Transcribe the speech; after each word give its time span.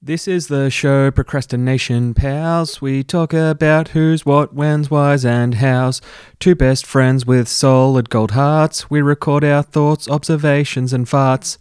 This 0.00 0.28
is 0.28 0.46
the 0.46 0.70
show 0.70 1.10
Procrastination 1.10 2.14
Pals. 2.14 2.80
We 2.80 3.02
talk 3.02 3.32
about 3.32 3.88
who's, 3.88 4.24
what, 4.24 4.54
when's, 4.54 4.92
why's, 4.92 5.24
and 5.24 5.56
how's. 5.56 6.00
Two 6.38 6.54
best 6.54 6.86
friends 6.86 7.26
with 7.26 7.48
solid 7.48 8.08
gold 8.08 8.30
hearts. 8.30 8.88
We 8.88 9.02
record 9.02 9.42
our 9.42 9.64
thoughts, 9.64 10.08
observations, 10.08 10.92
and 10.92 11.06
farts. 11.06 11.58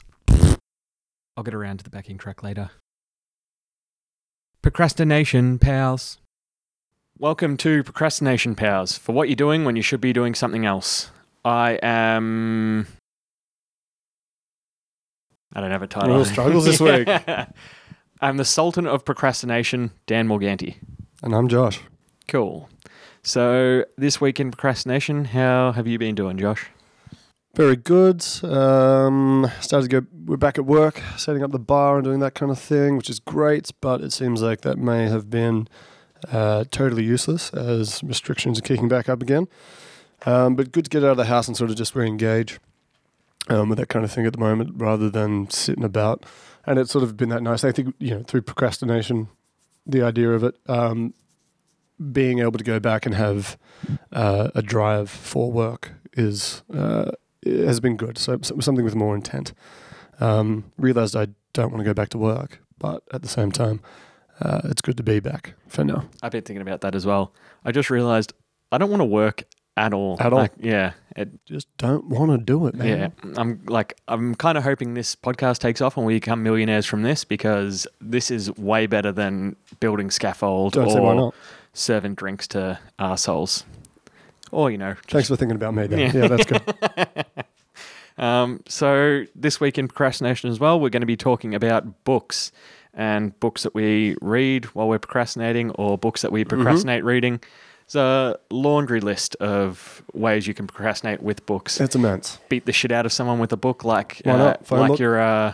I'll 1.35 1.43
get 1.43 1.55
around 1.55 1.79
to 1.79 1.83
the 1.83 1.89
backing 1.89 2.19
track 2.19 2.43
later. 2.43 2.69
Procrastination 4.61 5.57
Pals. 5.57 6.19
Welcome 7.17 7.57
to 7.57 7.81
Procrastination 7.81 8.53
Pals 8.53 8.99
for 8.99 9.13
what 9.13 9.29
you're 9.29 9.35
doing 9.35 9.65
when 9.65 9.75
you 9.75 9.81
should 9.81 9.99
be 9.99 10.13
doing 10.13 10.35
something 10.35 10.63
else. 10.63 11.09
I 11.43 11.79
am. 11.81 12.85
I 15.55 15.59
don't 15.59 15.71
have 15.71 15.81
a 15.81 15.87
title. 15.87 16.17
Real 16.17 16.25
struggles 16.25 16.65
this 16.65 16.79
week. 16.79 17.09
I'm 18.19 18.37
the 18.37 18.45
Sultan 18.45 18.87
of 18.87 19.05
Procrastination, 19.05 19.91
Dan 20.07 20.27
Morganti. 20.27 20.77
And 21.21 21.35
I'm 21.35 21.47
Josh. 21.47 21.81
Cool. 22.27 22.67
So 23.21 23.85
this 23.95 24.19
week 24.19 24.39
in 24.39 24.49
procrastination, 24.49 25.25
how 25.25 25.71
have 25.73 25.85
you 25.85 25.99
been 25.99 26.15
doing, 26.15 26.37
Josh? 26.37 26.67
Very 27.53 27.75
good. 27.75 28.25
Um, 28.43 29.51
started 29.61 29.89
to 29.91 30.01
go. 30.01 30.07
We're 30.25 30.37
back 30.37 30.57
at 30.57 30.65
work, 30.65 31.01
setting 31.15 31.43
up 31.43 31.51
the 31.51 31.59
bar 31.59 31.97
and 31.97 32.03
doing 32.03 32.19
that 32.21 32.33
kind 32.33 32.51
of 32.51 32.59
thing, 32.59 32.97
which 32.97 33.09
is 33.09 33.19
great. 33.19 33.69
But 33.81 34.01
it 34.01 34.11
seems 34.11 34.41
like 34.41 34.61
that 34.61 34.79
may 34.79 35.07
have 35.09 35.29
been 35.29 35.67
uh, 36.31 36.65
totally 36.71 37.03
useless 37.03 37.51
as 37.53 38.03
restrictions 38.03 38.57
are 38.57 38.63
kicking 38.63 38.87
back 38.87 39.09
up 39.09 39.21
again. 39.21 39.47
Um, 40.25 40.55
but 40.55 40.71
good 40.71 40.85
to 40.85 40.89
get 40.89 41.03
out 41.03 41.11
of 41.11 41.17
the 41.17 41.25
house 41.25 41.47
and 41.47 41.55
sort 41.55 41.69
of 41.69 41.77
just 41.77 41.95
re-engage 41.95 42.59
um, 43.47 43.69
with 43.69 43.77
that 43.77 43.89
kind 43.89 44.03
of 44.03 44.11
thing 44.11 44.25
at 44.25 44.33
the 44.33 44.39
moment, 44.39 44.71
rather 44.75 45.11
than 45.11 45.49
sitting 45.51 45.83
about. 45.83 46.25
And 46.67 46.77
it's 46.77 46.91
sort 46.91 47.03
of 47.03 47.17
been 47.17 47.29
that 47.29 47.41
nice. 47.41 47.63
I 47.63 47.71
think 47.71 47.95
you 47.97 48.11
know 48.11 48.23
through 48.23 48.41
procrastination, 48.43 49.29
the 49.85 50.03
idea 50.03 50.31
of 50.31 50.43
it. 50.43 50.55
Um, 50.67 51.13
being 52.11 52.39
able 52.39 52.59
to 52.59 52.63
go 52.63 52.79
back 52.79 53.05
and 53.05 53.15
have 53.15 53.57
uh, 54.11 54.49
a 54.53 54.61
drive 54.61 55.09
for 55.09 55.51
work 55.51 55.93
is 56.13 56.61
uh, 56.73 57.11
has 57.45 57.79
been 57.79 57.97
good. 57.97 58.17
So, 58.17 58.37
so 58.41 58.59
something 58.59 58.85
with 58.85 58.95
more 58.95 59.15
intent. 59.15 59.53
Um, 60.19 60.71
realized 60.77 61.15
I 61.15 61.27
don't 61.53 61.71
want 61.71 61.79
to 61.79 61.85
go 61.85 61.93
back 61.93 62.09
to 62.09 62.17
work, 62.17 62.59
but 62.77 63.03
at 63.11 63.21
the 63.21 63.27
same 63.27 63.51
time, 63.51 63.81
uh, 64.39 64.61
it's 64.65 64.81
good 64.81 64.97
to 64.97 65.03
be 65.03 65.19
back 65.19 65.53
for 65.67 65.83
now. 65.83 66.05
I've 66.21 66.31
been 66.31 66.43
thinking 66.43 66.61
about 66.61 66.81
that 66.81 66.95
as 66.95 67.05
well. 67.05 67.33
I 67.65 67.71
just 67.71 67.89
realized 67.89 68.33
I 68.71 68.77
don't 68.77 68.89
want 68.89 69.01
to 69.01 69.05
work 69.05 69.43
at 69.77 69.93
all. 69.93 70.17
At 70.19 70.33
all? 70.33 70.39
Like, 70.39 70.51
yeah. 70.59 70.91
It, 71.15 71.29
Just 71.45 71.67
don't 71.77 72.05
want 72.09 72.31
to 72.31 72.37
do 72.37 72.67
it, 72.67 72.75
man. 72.75 73.13
yeah. 73.23 73.31
I'm 73.37 73.61
like 73.67 73.97
I'm 74.07 74.35
kind 74.35 74.57
of 74.57 74.63
hoping 74.63 74.93
this 74.93 75.15
podcast 75.15 75.59
takes 75.59 75.81
off 75.81 75.97
and 75.97 76.05
we 76.05 76.15
become 76.15 76.43
millionaires 76.43 76.85
from 76.85 77.01
this 77.03 77.23
because 77.23 77.87
this 78.01 78.29
is 78.29 78.55
way 78.57 78.85
better 78.85 79.11
than 79.11 79.55
building 79.79 80.11
scaffold 80.11 80.73
Don't 80.73 80.87
or 80.99 81.33
serving 81.73 82.13
drinks 82.15 82.47
to 82.49 82.77
assholes. 82.99 83.63
Or 84.51 84.69
you 84.69 84.77
know, 84.77 84.95
Thanks 85.07 85.27
for 85.27 85.35
thinking 85.35 85.55
about 85.55 85.73
me, 85.73 85.87
Dan. 85.87 85.99
Yeah. 85.99 86.11
Yeah, 86.13 86.27
that's 86.27 86.45
good. 86.45 87.25
Um, 88.19 88.61
so 88.67 89.25
this 89.35 89.59
week 89.59 89.77
in 89.77 89.87
procrastination 89.87 90.49
as 90.49 90.59
well, 90.59 90.79
we're 90.79 90.89
going 90.89 91.01
to 91.01 91.05
be 91.05 91.15
talking 91.17 91.53
about 91.53 92.03
books 92.03 92.51
and 92.93 93.39
books 93.39 93.61
that 93.61 93.75
we 93.75 94.15
read 94.21 94.65
while 94.73 94.87
we're 94.89 94.97
procrastinating, 94.97 95.69
or 95.71 95.99
books 95.99 96.23
that 96.23 96.31
we 96.31 96.43
Mm-hmm. 96.43 96.49
procrastinate 96.49 97.03
reading. 97.03 97.39
It's 97.87 97.95
a 97.95 98.37
laundry 98.51 98.99
list 98.99 99.35
of 99.37 100.03
ways 100.13 100.45
you 100.45 100.53
can 100.53 100.67
procrastinate 100.67 101.21
with 101.23 101.45
books. 101.45 101.79
It's 101.79 101.95
immense. 101.95 102.37
Beat 102.49 102.65
the 102.65 102.73
shit 102.73 102.91
out 102.91 103.05
of 103.05 103.13
someone 103.13 103.39
with 103.39 103.53
a 103.53 103.57
book, 103.57 103.85
like 103.85 104.21
Why 104.25 104.33
uh, 104.33 104.37
not? 104.37 104.69
Like 104.71 104.89
book? 104.89 104.99
your 104.99 105.17
uh, 105.19 105.53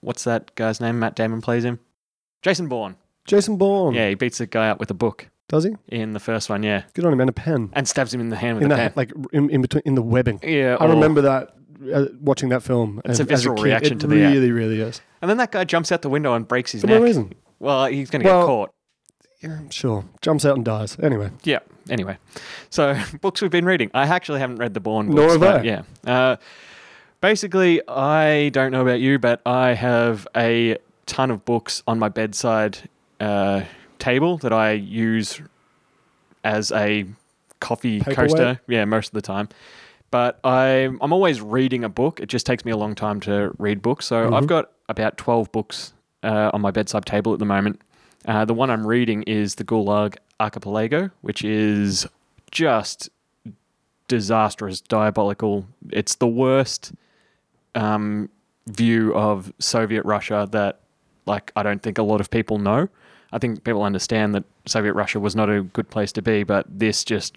what's 0.00 0.24
that 0.24 0.54
guy's 0.54 0.80
name? 0.82 0.98
Matt 0.98 1.16
Damon 1.16 1.40
plays 1.40 1.64
him. 1.64 1.80
Jason 2.42 2.68
Bourne. 2.68 2.96
Jason 3.26 3.56
Bourne. 3.56 3.94
Yeah, 3.94 4.08
he 4.10 4.14
beats 4.14 4.38
a 4.40 4.46
guy 4.46 4.68
up 4.68 4.78
with 4.78 4.90
a 4.90 4.94
book 4.94 5.28
Does 5.48 5.64
he? 5.64 5.70
in 5.88 6.12
the 6.12 6.20
first 6.20 6.48
one. 6.50 6.62
Yeah, 6.62 6.82
Good 6.94 7.06
on 7.06 7.12
him. 7.14 7.20
And 7.20 7.30
a 7.30 7.32
pen. 7.32 7.70
and 7.72 7.88
stabs 7.88 8.12
him 8.12 8.20
in 8.20 8.28
the 8.28 8.36
hand 8.36 8.56
with 8.58 8.64
In 8.66 8.70
a 8.72 8.74
the, 8.74 8.78
pen. 8.82 8.92
like 8.94 9.12
in, 9.32 9.48
in 9.50 9.62
between 9.62 9.82
in 9.86 9.94
the 9.94 10.02
webbing. 10.02 10.40
yeah, 10.42 10.76
I 10.78 10.84
or- 10.84 10.90
remember 10.90 11.22
that 11.22 11.54
uh, 11.92 12.04
watching 12.20 12.50
that 12.50 12.62
film. 12.62 13.00
It's 13.06 13.08
a 13.08 13.10
as- 13.12 13.20
as 13.20 13.26
visceral 13.28 13.56
kid. 13.56 13.64
reaction 13.64 13.96
it 13.96 14.00
to 14.00 14.06
the 14.06 14.22
act. 14.22 14.34
really, 14.34 14.52
really 14.52 14.80
is. 14.80 15.00
And 15.22 15.30
then 15.30 15.38
that 15.38 15.50
guy 15.52 15.64
jumps 15.64 15.90
out 15.90 16.02
the 16.02 16.10
window 16.10 16.34
and 16.34 16.46
breaks 16.46 16.72
his 16.72 16.82
For 16.82 16.86
neck. 16.88 16.98
no 16.98 17.02
reason. 17.04 17.32
Well, 17.58 17.86
he's 17.86 18.10
going 18.10 18.22
to 18.22 18.28
Well- 18.28 18.40
get 18.42 18.46
caught. 18.46 18.72
Yeah, 19.40 19.58
sure. 19.70 20.04
Jumps 20.22 20.44
out 20.44 20.56
and 20.56 20.64
dies. 20.64 20.96
Anyway, 21.02 21.30
Yeah. 21.44 21.60
Anyway, 21.88 22.18
so 22.70 22.98
books 23.20 23.40
we've 23.42 23.50
been 23.50 23.64
reading. 23.64 23.90
I 23.94 24.06
actually 24.08 24.40
haven't 24.40 24.56
read 24.56 24.74
the 24.74 24.80
Bourne 24.80 25.06
books. 25.06 25.16
Nor 25.16 25.30
have 25.32 25.40
but 25.40 25.60
I. 25.60 25.62
Yeah. 25.62 25.82
Uh, 26.04 26.36
basically, 27.20 27.80
I 27.88 28.48
don't 28.50 28.72
know 28.72 28.82
about 28.82 28.98
you, 29.00 29.18
but 29.18 29.40
I 29.46 29.74
have 29.74 30.26
a 30.36 30.78
ton 31.06 31.30
of 31.30 31.44
books 31.44 31.82
on 31.86 31.98
my 32.00 32.08
bedside 32.08 32.88
uh, 33.20 33.62
table 33.98 34.36
that 34.38 34.52
I 34.52 34.72
use 34.72 35.40
as 36.42 36.72
a 36.72 37.04
coffee 37.60 38.00
Paperweight? 38.00 38.16
coaster. 38.16 38.60
Yeah, 38.68 38.84
most 38.84 39.08
of 39.08 39.12
the 39.12 39.22
time. 39.22 39.48
But 40.10 40.44
I'm, 40.44 40.98
I'm 41.00 41.12
always 41.12 41.40
reading 41.40 41.84
a 41.84 41.88
book. 41.88 42.20
It 42.20 42.26
just 42.28 42.46
takes 42.46 42.64
me 42.64 42.72
a 42.72 42.76
long 42.76 42.94
time 42.94 43.20
to 43.20 43.52
read 43.58 43.82
books. 43.82 44.06
So 44.06 44.34
I've 44.34 44.44
Mhm. 44.44 44.48
got 44.48 44.70
about 44.88 45.16
12 45.18 45.50
books 45.52 45.92
uh, 46.22 46.50
on 46.54 46.60
my 46.60 46.70
bedside 46.70 47.04
table 47.06 47.32
at 47.32 47.38
the 47.38 47.44
moment. 47.44 47.80
Uh, 48.26 48.44
the 48.44 48.54
one 48.54 48.70
I'm 48.70 48.86
reading 48.86 49.22
is 49.22 49.54
The 49.54 49.64
Gulag 49.64 50.16
Archipelago, 50.40 51.10
which 51.20 51.44
is 51.44 52.06
just 52.50 53.08
disastrous, 54.08 54.80
diabolical. 54.80 55.66
It's 55.90 56.16
the 56.16 56.26
worst 56.26 56.92
um, 57.74 58.28
view 58.66 59.14
of 59.14 59.52
Soviet 59.58 60.04
Russia 60.04 60.48
that, 60.50 60.80
like, 61.26 61.52
I 61.56 61.62
don't 61.62 61.82
think 61.82 61.98
a 61.98 62.02
lot 62.02 62.20
of 62.20 62.30
people 62.30 62.58
know. 62.58 62.88
I 63.32 63.38
think 63.38 63.64
people 63.64 63.82
understand 63.82 64.34
that 64.34 64.44
Soviet 64.66 64.94
Russia 64.94 65.20
was 65.20 65.36
not 65.36 65.50
a 65.50 65.62
good 65.62 65.90
place 65.90 66.12
to 66.12 66.22
be, 66.22 66.42
but 66.42 66.66
this 66.68 67.04
just 67.04 67.36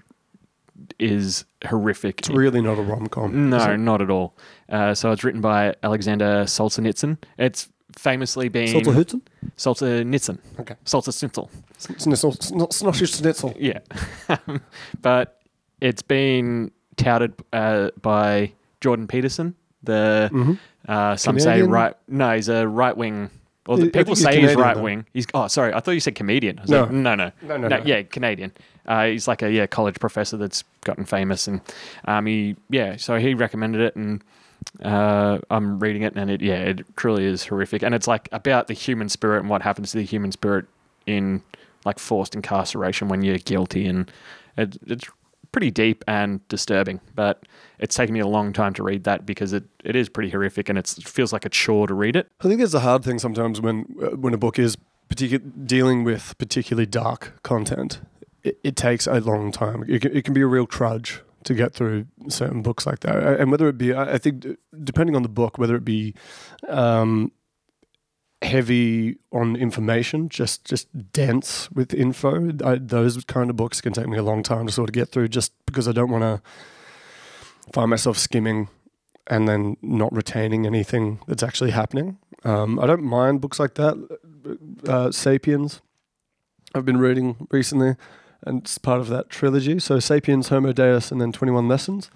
is 0.97 1.45
horrific. 1.65 2.19
it's 2.19 2.29
really 2.29 2.61
not 2.61 2.77
a 2.77 2.81
rom 2.81 3.07
com. 3.07 3.49
No, 3.49 3.75
not 3.75 4.01
at 4.01 4.09
all. 4.09 4.33
Uh, 4.69 4.93
so 4.93 5.11
it's 5.11 5.23
written 5.23 5.41
by 5.41 5.75
Alexander 5.83 6.43
Solzhenitsyn. 6.45 7.17
It's 7.37 7.69
famously 7.97 8.49
been 8.49 8.67
Solzhenitsyn? 8.67 9.21
Solzhenitsyn. 9.57 10.37
Okay. 10.59 10.75
Solzhenitsyn. 10.85 11.49
Snitzel. 11.79 12.71
Snotty 12.73 13.05
Schnitzel. 13.05 13.53
Yeah. 13.57 13.79
but 15.01 15.41
it's 15.81 16.01
been 16.01 16.71
touted 16.97 17.33
uh, 17.53 17.89
by 18.01 18.51
Jordan 18.81 19.07
Peterson, 19.07 19.55
the 19.83 20.29
Mm-hmm. 20.33 20.53
uh, 20.87 21.15
some 21.15 21.39
say 21.39 21.61
right. 21.61 21.93
No, 22.07 22.35
he's 22.35 22.49
a 22.49 22.67
right 22.67 22.95
wing. 22.95 23.29
Or 23.67 23.77
the 23.77 23.89
people 23.89 24.15
he's 24.15 24.23
say 24.23 24.41
he's 24.41 24.55
right 24.55 24.75
though. 24.75 24.81
wing. 24.83 25.05
He's 25.13 25.27
oh 25.33 25.47
sorry, 25.47 25.73
I 25.73 25.79
thought 25.79 25.91
you 25.91 25.99
said 25.99 26.15
comedian. 26.15 26.59
No. 26.67 26.81
like, 26.81 26.91
no, 26.91 27.15
no, 27.15 27.31
No, 27.43 27.57
no, 27.57 27.67
no, 27.67 27.77
no. 27.77 27.83
yeah, 27.85 28.01
Canadian. 28.01 28.51
Uh, 28.87 29.05
he's 29.05 29.27
like 29.27 29.43
a 29.43 29.51
yeah 29.51 29.67
college 29.67 29.99
professor 29.99 30.37
that's 30.37 30.63
gotten 30.83 31.05
famous, 31.05 31.47
and 31.47 31.61
um, 32.05 32.25
he 32.25 32.55
yeah, 32.71 32.95
so 32.95 33.17
he 33.17 33.35
recommended 33.35 33.79
it, 33.81 33.95
and 33.95 34.23
uh, 34.83 35.39
I'm 35.49 35.79
reading 35.79 36.03
it, 36.03 36.15
and 36.15 36.29
it 36.29 36.41
yeah, 36.41 36.55
it 36.55 36.95
truly 36.95 37.25
is 37.25 37.45
horrific, 37.45 37.83
and 37.83 37.93
it's 37.93 38.07
like 38.07 38.29
about 38.31 38.67
the 38.67 38.73
human 38.73 39.09
spirit 39.09 39.39
and 39.39 39.49
what 39.49 39.61
happens 39.61 39.91
to 39.91 39.97
the 39.97 40.05
human 40.05 40.31
spirit 40.31 40.65
in 41.05 41.41
like 41.85 41.99
forced 41.99 42.35
incarceration 42.35 43.07
when 43.07 43.21
you're 43.23 43.37
guilty, 43.37 43.87
and 43.87 44.11
it, 44.57 44.77
it's 44.87 45.05
pretty 45.51 45.71
deep 45.71 46.03
and 46.07 46.47
disturbing, 46.47 46.99
but 47.15 47.43
it's 47.79 47.95
taken 47.95 48.13
me 48.13 48.19
a 48.19 48.27
long 48.27 48.53
time 48.53 48.73
to 48.73 48.83
read 48.83 49.03
that 49.05 49.25
because 49.25 49.53
it, 49.53 49.63
it 49.83 49.95
is 49.95 50.09
pretty 50.09 50.29
horrific, 50.29 50.69
and 50.69 50.77
it's, 50.77 50.97
it 50.97 51.07
feels 51.07 51.33
like 51.33 51.45
a 51.45 51.49
chore 51.49 51.87
to 51.87 51.93
read 51.93 52.15
it. 52.15 52.27
I 52.41 52.43
think 52.43 52.59
there's 52.59 52.75
a 52.75 52.81
hard 52.81 53.03
thing 53.03 53.19
sometimes 53.19 53.59
when 53.59 53.95
uh, 54.01 54.15
when 54.15 54.33
a 54.33 54.37
book 54.37 54.59
is 54.59 54.77
particu- 55.09 55.65
dealing 55.65 56.03
with 56.03 56.37
particularly 56.37 56.85
dark 56.85 57.41
content. 57.43 58.01
It, 58.43 58.59
it 58.63 58.75
takes 58.75 59.07
a 59.07 59.19
long 59.19 59.51
time. 59.51 59.83
It 59.87 60.01
can, 60.01 60.15
it 60.15 60.23
can 60.23 60.33
be 60.33 60.41
a 60.41 60.47
real 60.47 60.65
trudge 60.65 61.21
to 61.43 61.53
get 61.53 61.73
through 61.73 62.05
certain 62.27 62.61
books 62.61 62.85
like 62.85 62.99
that, 62.99 63.39
and 63.39 63.51
whether 63.51 63.67
it 63.67 63.77
be, 63.77 63.93
I 63.93 64.15
I 64.15 64.17
think, 64.17 64.45
depending 64.83 65.15
on 65.15 65.23
the 65.23 65.29
book, 65.29 65.57
whether 65.57 65.75
it 65.75 65.85
be 65.85 66.13
um, 66.67 67.31
heavy 68.41 69.17
on 69.31 69.55
information, 69.55 70.29
just 70.29 70.65
just 70.65 70.87
dense 71.13 71.69
with 71.71 71.93
info, 71.93 72.51
I, 72.63 72.75
those 72.75 73.23
kind 73.25 73.49
of 73.49 73.55
books 73.55 73.81
can 73.81 73.93
take 73.93 74.07
me 74.07 74.17
a 74.17 74.23
long 74.23 74.43
time 74.43 74.67
to 74.67 74.73
sort 74.73 74.89
of 74.89 74.93
get 74.93 75.09
through, 75.09 75.29
just 75.29 75.53
because 75.65 75.87
I 75.87 75.91
don't 75.91 76.11
want 76.11 76.23
to 76.23 76.41
find 77.73 77.89
myself 77.89 78.17
skimming 78.17 78.69
and 79.27 79.47
then 79.47 79.77
not 79.81 80.11
retaining 80.11 80.65
anything 80.65 81.19
that's 81.27 81.43
actually 81.43 81.71
happening. 81.71 82.17
Um, 82.43 82.79
I 82.79 82.87
don't 82.87 83.03
mind 83.03 83.41
books 83.41 83.59
like 83.59 83.75
that. 83.75 83.95
Uh, 84.87 85.11
Sapiens, 85.11 85.81
I've 86.73 86.85
been 86.85 86.97
reading 86.97 87.47
recently, 87.51 87.95
and 88.43 88.61
it's 88.61 88.77
part 88.77 88.99
of 88.99 89.07
that 89.07 89.29
trilogy. 89.29 89.79
So 89.79 89.99
Sapiens, 89.99 90.49
Homo 90.49 90.71
Deus, 90.71 91.11
and 91.11 91.19
then 91.19 91.31
Twenty 91.31 91.51
One 91.51 91.67
Lessons, 91.67 92.09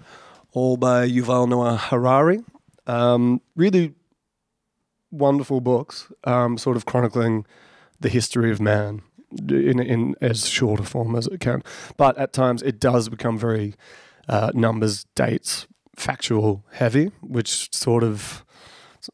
all 0.52 0.76
by 0.76 1.08
Yuval 1.08 1.48
Noah 1.48 1.76
Harari. 1.76 2.40
Um, 2.86 3.40
really 3.56 3.94
wonderful 5.10 5.60
books, 5.60 6.10
um, 6.24 6.58
sort 6.58 6.76
of 6.76 6.84
chronicling 6.84 7.46
the 8.00 8.08
history 8.08 8.50
of 8.50 8.60
man 8.60 9.02
in 9.48 9.80
in 9.80 10.14
as 10.20 10.48
short 10.48 10.80
a 10.80 10.84
form 10.84 11.16
as 11.16 11.26
it 11.26 11.40
can. 11.40 11.62
But 11.96 12.16
at 12.18 12.32
times 12.32 12.62
it 12.62 12.80
does 12.80 13.08
become 13.08 13.38
very 13.38 13.74
uh, 14.28 14.50
numbers, 14.54 15.04
dates, 15.14 15.66
factual 15.96 16.64
heavy, 16.72 17.10
which 17.20 17.74
sort 17.74 18.02
of 18.02 18.44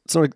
it's 0.04 0.14
not 0.14 0.30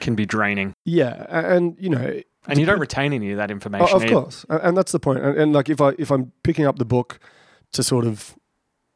can 0.00 0.14
be 0.14 0.26
draining, 0.26 0.74
yeah, 0.84 1.26
and 1.28 1.76
you 1.78 1.90
know, 1.90 2.20
and 2.48 2.58
you 2.58 2.66
don't 2.66 2.78
retain 2.80 3.12
any 3.12 3.30
of 3.32 3.36
that 3.38 3.50
Oh, 3.50 3.52
information. 3.52 3.96
of 3.96 4.02
either. 4.04 4.12
course, 4.12 4.44
A- 4.48 4.58
and 4.66 4.76
that's 4.76 4.92
the 4.92 5.00
point. 5.00 5.20
And, 5.20 5.36
and 5.38 5.52
like 5.52 5.68
if 5.68 5.80
I 5.80 5.92
if 5.98 6.10
I'm 6.10 6.32
picking 6.42 6.66
up 6.66 6.78
the 6.78 6.84
book 6.84 7.18
to 7.72 7.82
sort 7.82 8.06
of 8.06 8.36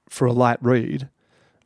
for 0.08 0.26
a 0.26 0.32
light 0.32 0.58
read, 0.62 1.08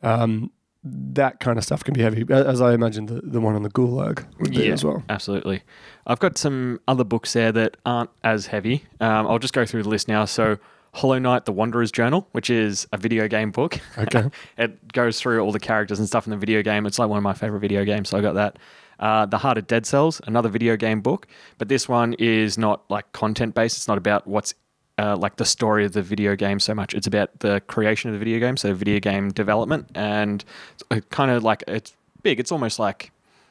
um, 0.02 0.50
that 0.86 1.40
kind 1.40 1.56
of 1.56 1.64
stuff 1.64 1.82
can 1.82 1.94
be 1.94 2.02
heavy, 2.02 2.24
as 2.30 2.60
I 2.60 2.74
imagine 2.74 3.06
the, 3.06 3.20
the 3.22 3.40
one 3.40 3.54
on 3.54 3.62
the 3.62 3.70
Gulag 3.70 4.26
would 4.38 4.50
be 4.50 4.66
Yeah. 4.66 4.72
as 4.74 4.84
well. 4.84 5.02
Absolutely. 5.08 5.62
I've 6.06 6.18
got 6.20 6.36
some 6.36 6.78
other 6.86 7.04
books 7.04 7.32
there 7.32 7.52
that 7.52 7.78
aren't 7.86 8.10
as 8.22 8.46
heavy. 8.48 8.84
Um, 9.00 9.26
I'll 9.26 9.38
just 9.38 9.54
go 9.54 9.64
through 9.64 9.84
the 9.84 9.88
list 9.88 10.08
now. 10.08 10.26
So, 10.26 10.58
Hollow 10.92 11.18
Knight: 11.18 11.46
The 11.46 11.52
Wanderer's 11.52 11.90
Journal, 11.90 12.28
which 12.32 12.50
is 12.50 12.86
a 12.92 12.98
video 12.98 13.26
game 13.28 13.50
book. 13.50 13.80
Okay. 13.98 14.24
it 14.58 14.92
goes 14.92 15.18
through 15.18 15.40
all 15.40 15.52
the 15.52 15.58
characters 15.58 15.98
and 15.98 16.06
stuff 16.06 16.26
in 16.26 16.30
the 16.32 16.36
video 16.36 16.62
game. 16.62 16.84
It's 16.86 16.98
like 16.98 17.08
one 17.08 17.16
of 17.18 17.24
my 17.24 17.32
favorite 17.34 17.60
video 17.60 17.84
games, 17.84 18.10
so 18.10 18.18
I 18.18 18.20
got 18.20 18.34
that. 18.34 18.58
Uh, 18.98 19.26
the 19.26 19.38
Art 19.38 19.58
of 19.58 19.66
Dead 19.66 19.86
Cells, 19.86 20.20
another 20.26 20.48
video 20.48 20.76
game 20.76 21.00
book, 21.00 21.26
but 21.58 21.68
this 21.68 21.88
one 21.88 22.14
is 22.14 22.56
not 22.56 22.88
like 22.90 23.10
content 23.12 23.54
based. 23.54 23.76
It's 23.76 23.88
not 23.88 23.98
about 23.98 24.26
what's 24.26 24.54
uh, 24.98 25.16
like 25.16 25.36
the 25.36 25.44
story 25.44 25.84
of 25.84 25.92
the 25.92 26.02
video 26.02 26.36
game 26.36 26.60
so 26.60 26.74
much. 26.74 26.94
It's 26.94 27.06
about 27.06 27.40
the 27.40 27.60
creation 27.66 28.10
of 28.10 28.14
the 28.14 28.18
video 28.24 28.38
game, 28.38 28.56
so 28.56 28.72
video 28.74 29.00
game 29.00 29.30
development, 29.30 29.90
and 29.94 30.44
it's 30.90 31.06
kind 31.10 31.30
of 31.30 31.42
like 31.42 31.64
it's 31.66 31.94
big. 32.22 32.38
It's 32.38 32.52
almost 32.52 32.78
like 32.78 33.10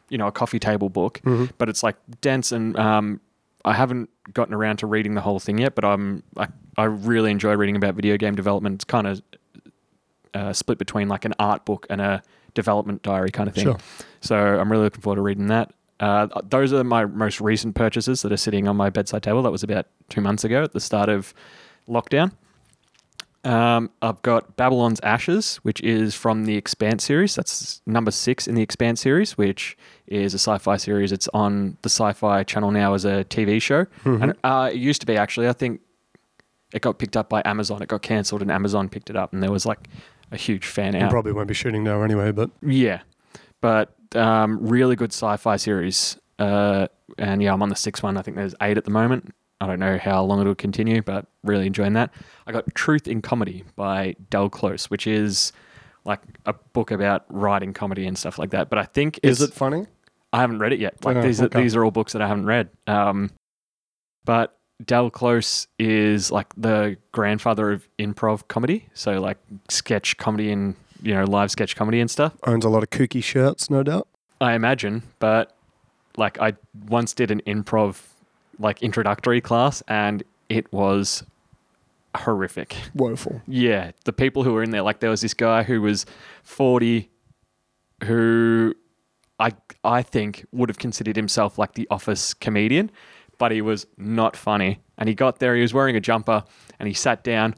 you 0.10 0.18
know 0.18 0.28
a 0.28 0.31
coffee 0.31 0.60
table 0.60 0.90
book, 0.90 1.22
but 1.57 1.69
it's 1.69 1.84
like 1.84 1.98
dense 2.22 2.51
and 2.51 2.78
um, 2.78 3.19
I 3.66 3.74
haven't 3.74 4.10
gotten 4.34 4.54
around 4.54 4.78
to 4.78 4.88
reading 4.88 5.16
the 5.16 5.22
whole 5.22 5.39
thing 5.39 5.57
yet, 5.57 5.75
but 5.75 5.84
I'm 5.86 6.24
I, 6.38 6.48
I 6.78 6.86
really 6.86 7.31
enjoy 7.31 7.54
reading 7.56 7.75
about 7.75 7.96
video 7.96 8.18
game 8.18 8.36
development. 8.36 8.75
It's 8.75 8.86
kind 8.86 9.07
of 9.07 9.22
uh, 10.34 10.54
split 10.54 10.78
between 10.78 11.07
like 11.10 11.25
an 11.25 11.34
art 11.39 11.66
book 11.66 11.86
and 11.89 12.01
a 12.01 12.24
development 12.53 13.01
diary 13.03 13.31
kind 13.31 13.50
of 13.50 13.55
thing. 13.55 13.65
Sure. 13.65 13.77
So 14.21 14.35
I'm 14.35 14.71
really 14.71 14.83
looking 14.85 15.01
forward 15.01 15.17
to 15.17 15.21
reading 15.21 15.47
that. 15.47 15.73
Uh, 16.00 16.27
those 16.50 16.73
are 16.73 16.83
my 16.83 17.05
most 17.05 17.39
recent 17.39 17.75
purchases 17.75 18.21
that 18.23 18.31
are 18.31 18.38
sitting 18.38 18.67
on 18.67 18.75
my 18.75 18.89
bedside 18.89 19.23
table. 19.23 19.41
That 19.44 19.51
was 19.51 19.63
about 19.63 19.85
two 20.09 20.21
months 20.21 20.44
ago 20.44 20.63
at 20.63 20.73
the 20.73 20.79
start 20.79 21.09
of 21.09 21.33
lockdown. 21.88 22.31
Um, 23.45 23.89
I've 24.01 24.21
got 24.21 24.55
Babylon's 24.55 25.01
Ashes, 25.01 25.57
which 25.57 25.81
is 25.81 26.15
from 26.15 26.45
the 26.45 26.55
Expanse 26.55 27.03
series. 27.03 27.35
That's 27.35 27.81
number 27.85 28.11
six 28.11 28.47
in 28.47 28.55
the 28.55 28.61
Expanse 28.61 29.01
series, 29.01 29.38
which 29.38 29.77
is 30.07 30.33
a 30.33 30.39
sci-fi 30.39 30.77
series. 30.77 31.11
It's 31.11 31.27
on 31.33 31.77
the 31.81 31.89
Sci-Fi 31.89 32.44
Channel 32.44 32.71
now 32.71 32.94
as 32.94 33.03
a 33.03 33.25
TV 33.25 33.61
show, 33.61 33.85
and 34.21 34.33
uh, 34.45 34.69
it 34.71 34.77
used 34.77 35.01
to 35.01 35.07
be 35.07 35.17
actually. 35.17 35.50
I 35.50 35.53
think 35.53 35.81
it 36.73 36.81
got 36.81 37.00
picked 37.00 37.17
up 37.17 37.27
by 37.29 37.41
Amazon. 37.44 37.81
It 37.81 37.89
got 37.89 38.01
cancelled, 38.01 38.41
and 38.41 38.50
Amazon 38.50 38.88
picked 38.88 39.09
it 39.09 39.17
up, 39.17 39.33
and 39.33 39.44
there 39.44 39.51
was 39.51 39.65
like 39.65 39.89
a 40.31 40.38
huge 40.38 40.66
fan 40.66 40.96
out. 40.96 41.12
probably 41.12 41.31
won't 41.31 41.48
be 41.48 41.54
shooting 41.54 41.84
now 41.84 42.02
anyway, 42.02 42.31
but 42.31 42.50
Yeah, 42.62 43.02
but 43.62 43.94
um, 44.16 44.60
really 44.68 44.96
good 44.96 45.12
sci-fi 45.12 45.56
series. 45.58 46.18
Uh, 46.40 46.88
and 47.18 47.42
yeah, 47.42 47.54
I'm 47.54 47.62
on 47.62 47.70
the 47.70 47.75
sixth 47.75 48.04
one. 48.04 48.18
I 48.18 48.22
think 48.22 48.38
there's 48.38 48.56
eight 48.62 48.78
at 48.78 48.86
the 48.86 48.92
moment. 48.92 49.34
I 49.62 49.68
don't 49.68 49.80
know 49.80 49.98
how 49.98 50.24
long 50.24 50.42
it'll 50.42 50.56
continue, 50.56 51.02
but 51.02 51.25
really 51.44 51.68
enjoying 51.68 51.94
that. 51.94 52.12
I 52.46 52.52
got 52.52 52.74
Truth 52.75 53.08
in 53.08 53.22
Comedy 53.22 53.64
by 53.75 54.16
Del 54.30 54.50
Close, 54.50 54.90
which 54.90 55.08
is 55.08 55.54
like 56.06 56.20
a 56.46 56.54
book 56.54 56.92
about 56.92 57.24
writing 57.30 57.72
comedy 57.74 58.06
and 58.06 58.18
stuff 58.18 58.38
like 58.38 58.50
that. 58.50 58.70
But 58.70 58.80
I 58.80 58.84
think 58.84 59.20
is 59.24 59.42
it's, 59.42 59.54
it 59.54 59.56
funny? 59.56 59.86
I 60.34 60.42
haven't 60.42 60.60
read 60.60 60.74
it 60.74 60.80
yet. 60.80 61.06
Like 61.06 61.18
Oh, 61.18 61.22
these, 61.22 61.40
are, 61.40 61.46
okay. 61.46 61.62
these 61.62 61.75
are 61.75 61.86
all 61.86 61.92
books 61.92 62.14
that 62.14 62.22
I 62.22 62.28
haven't 62.28 62.46
read. 62.46 62.70
Um, 62.88 63.31
but 64.25 64.58
Del 64.85 65.09
Close 65.09 65.68
is 65.80 66.31
like 66.31 66.47
the 66.57 66.97
grandfather 67.12 67.71
of 67.71 67.88
improv 68.00 68.47
comedy, 68.47 68.88
so 68.94 69.19
like 69.19 69.38
sketch 69.69 70.18
comedy 70.18 70.51
and 70.51 70.75
you 71.01 71.13
know 71.13 71.24
live 71.24 71.51
sketch 71.51 71.75
comedy 71.75 72.00
and 72.00 72.09
stuff. 72.09 72.33
Owns 72.44 72.65
a 72.65 72.69
lot 72.69 72.83
of 72.83 72.89
kooky 72.89 73.24
shirts, 73.24 73.69
no 73.69 73.83
doubt. 73.83 74.07
I 74.41 74.53
imagine, 74.53 75.03
but 75.19 75.56
like 76.18 76.39
I 76.39 76.53
once 76.88 77.13
did 77.13 77.31
an 77.31 77.41
improv 77.47 78.01
like 78.59 78.81
introductory 78.83 79.41
class 79.41 79.81
and 79.88 80.24
it 80.50 80.71
was 80.71 81.24
horrific. 82.15 82.75
Woeful. 82.94 83.41
Yeah, 83.47 83.91
the 84.06 84.13
people 84.13 84.44
who 84.44 84.53
were 84.53 84.63
in 84.63 84.71
there, 84.71 84.83
like 84.83 85.00
there 85.00 85.09
was 85.09 85.21
this 85.21 85.33
guy 85.33 85.63
who 85.63 85.81
was 85.81 86.06
40 86.44 87.09
who 88.03 88.75
I 89.39 89.53
I 89.83 90.01
think 90.01 90.45
would 90.51 90.69
have 90.69 90.77
considered 90.77 91.15
himself 91.15 91.57
like 91.57 91.74
the 91.74 91.88
office 91.89 92.33
comedian, 92.33 92.91
but 93.44 93.51
he 93.51 93.60
was 93.62 93.86
not 93.98 94.38
funny. 94.38 94.80
And 94.98 95.10
he 95.10 95.16
got 95.16 95.40
there, 95.40 95.54
he 95.54 95.62
was 95.62 95.74
wearing 95.74 95.98
a 95.98 96.00
jumper 96.00 96.45
and 96.80 96.88
he 96.88 96.94
sat 96.94 97.25
down 97.25 97.56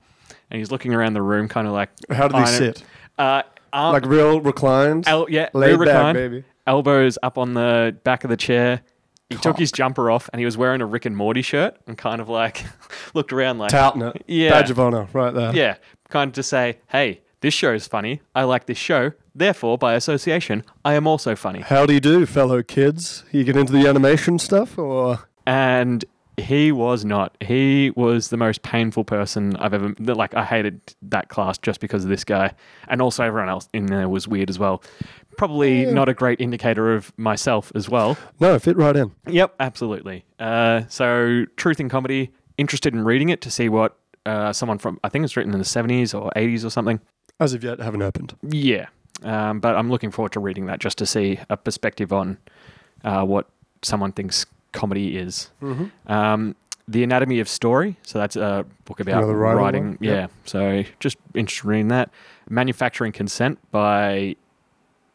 and 0.49 0.57
he's 0.57 0.71
looking 0.71 0.95
around 0.95 1.13
the 1.13 1.21
room 1.21 1.47
kind 1.47 1.67
of 1.67 1.73
like 1.73 1.89
How 2.09 2.27
did 2.27 2.39
he 2.39 2.45
sit? 2.47 2.83
Uh, 3.19 3.43
arm, 3.71 3.93
Like 3.93 4.07
real 4.07 4.41
reclined? 4.41 5.07
El- 5.07 5.29
yeah, 5.29 5.49
laid 5.53 5.77
real 5.77 5.85
back, 5.85 6.15
baby. 6.15 6.43
elbows 6.65 7.19
up 7.21 7.37
on 7.37 7.53
the 7.53 7.95
back 8.03 8.23
of 8.23 8.31
the 8.31 8.37
chair. 8.37 8.81
He 9.29 9.35
took 9.35 9.59
his 9.59 9.71
jumper 9.71 10.09
off 10.09 10.27
and 10.33 10.39
he 10.39 10.45
was 10.45 10.57
wearing 10.57 10.81
a 10.81 10.87
Rick 10.87 11.05
and 11.05 11.15
Morty 11.15 11.43
shirt 11.43 11.77
and 11.85 11.95
kind 11.99 12.19
of 12.19 12.29
like 12.29 12.65
looked 13.13 13.31
around 13.31 13.59
like, 13.59 13.69
Touting 13.69 14.01
it. 14.01 14.23
Yeah. 14.25 14.49
Badge 14.49 14.71
of 14.71 14.79
honor, 14.79 15.07
right 15.13 15.33
there. 15.35 15.53
yeah, 15.55 15.75
kind 16.09 16.29
of 16.29 16.33
to 16.33 16.41
say, 16.43 16.77
hey, 16.87 17.21
this 17.41 17.53
show 17.53 17.73
is 17.73 17.85
funny. 17.85 18.21
I 18.33 18.43
like 18.45 18.65
this 18.65 18.79
show. 18.79 19.11
Therefore, 19.35 19.77
by 19.77 19.93
association, 19.93 20.63
I 20.83 20.93
am 20.95 21.05
also 21.05 21.35
funny. 21.35 21.59
How 21.61 21.85
do 21.85 21.93
you 21.93 21.99
do, 21.99 22.25
fellow 22.25 22.63
kids? 22.63 23.23
You 23.31 23.43
get 23.43 23.55
into 23.57 23.73
the 23.73 23.85
animation 23.87 24.39
stuff, 24.39 24.77
or 24.79 25.19
And 25.45 26.03
he 26.37 26.71
was 26.71 27.05
not. 27.05 27.37
He 27.41 27.91
was 27.91 28.29
the 28.29 28.37
most 28.37 28.61
painful 28.61 29.03
person 29.03 29.55
I've 29.57 29.73
ever. 29.73 29.93
Like, 29.99 30.33
I 30.33 30.43
hated 30.43 30.81
that 31.03 31.29
class 31.29 31.57
just 31.57 31.79
because 31.79 32.03
of 32.03 32.09
this 32.09 32.23
guy. 32.23 32.53
And 32.87 33.01
also, 33.01 33.23
everyone 33.23 33.49
else 33.49 33.69
in 33.73 33.85
there 33.85 34.09
was 34.09 34.27
weird 34.27 34.49
as 34.49 34.59
well. 34.59 34.83
Probably 35.37 35.85
not 35.85 36.09
a 36.09 36.13
great 36.13 36.39
indicator 36.41 36.93
of 36.93 37.17
myself 37.17 37.71
as 37.75 37.89
well. 37.89 38.17
no? 38.39 38.57
Fit 38.59 38.77
right 38.77 38.95
in. 38.95 39.11
Yep, 39.27 39.55
absolutely. 39.59 40.25
Uh, 40.39 40.83
so, 40.87 41.45
Truth 41.55 41.79
in 41.79 41.89
Comedy, 41.89 42.31
interested 42.57 42.93
in 42.93 43.03
reading 43.03 43.29
it 43.29 43.41
to 43.41 43.51
see 43.51 43.69
what 43.69 43.97
uh, 44.25 44.51
someone 44.53 44.77
from, 44.77 44.99
I 45.03 45.09
think 45.09 45.23
it's 45.25 45.37
written 45.37 45.53
in 45.53 45.59
the 45.59 45.65
70s 45.65 46.19
or 46.19 46.31
80s 46.35 46.65
or 46.65 46.69
something. 46.69 46.99
As 47.39 47.53
of 47.53 47.63
yet, 47.63 47.79
haven't 47.79 48.01
opened. 48.01 48.35
Yeah. 48.41 48.87
Um, 49.23 49.59
but 49.59 49.75
I'm 49.75 49.89
looking 49.89 50.11
forward 50.11 50.33
to 50.33 50.39
reading 50.39 50.65
that 50.65 50.79
just 50.79 50.97
to 50.97 51.05
see 51.05 51.39
a 51.49 51.57
perspective 51.57 52.11
on 52.11 52.37
uh, 53.03 53.23
what 53.23 53.49
someone 53.81 54.11
thinks 54.11 54.45
comedy 54.75 55.17
is. 55.17 55.49
Um, 56.07 56.55
the 56.87 57.03
Anatomy 57.03 57.39
of 57.39 57.49
Story. 57.49 57.97
So, 58.03 58.19
that's 58.19 58.35
a 58.35 58.65
book 58.85 58.99
about 58.99 59.17
Another 59.17 59.35
writing 59.35 59.59
writing. 59.59 59.97
Yeah. 60.01 60.13
Yep. 60.13 60.31
So, 60.45 60.83
just 60.99 61.17
interested 61.33 61.65
in 61.65 61.69
reading 61.69 61.87
that. 61.87 62.11
Manufacturing 62.49 63.11
Consent 63.11 63.57
by 63.71 64.35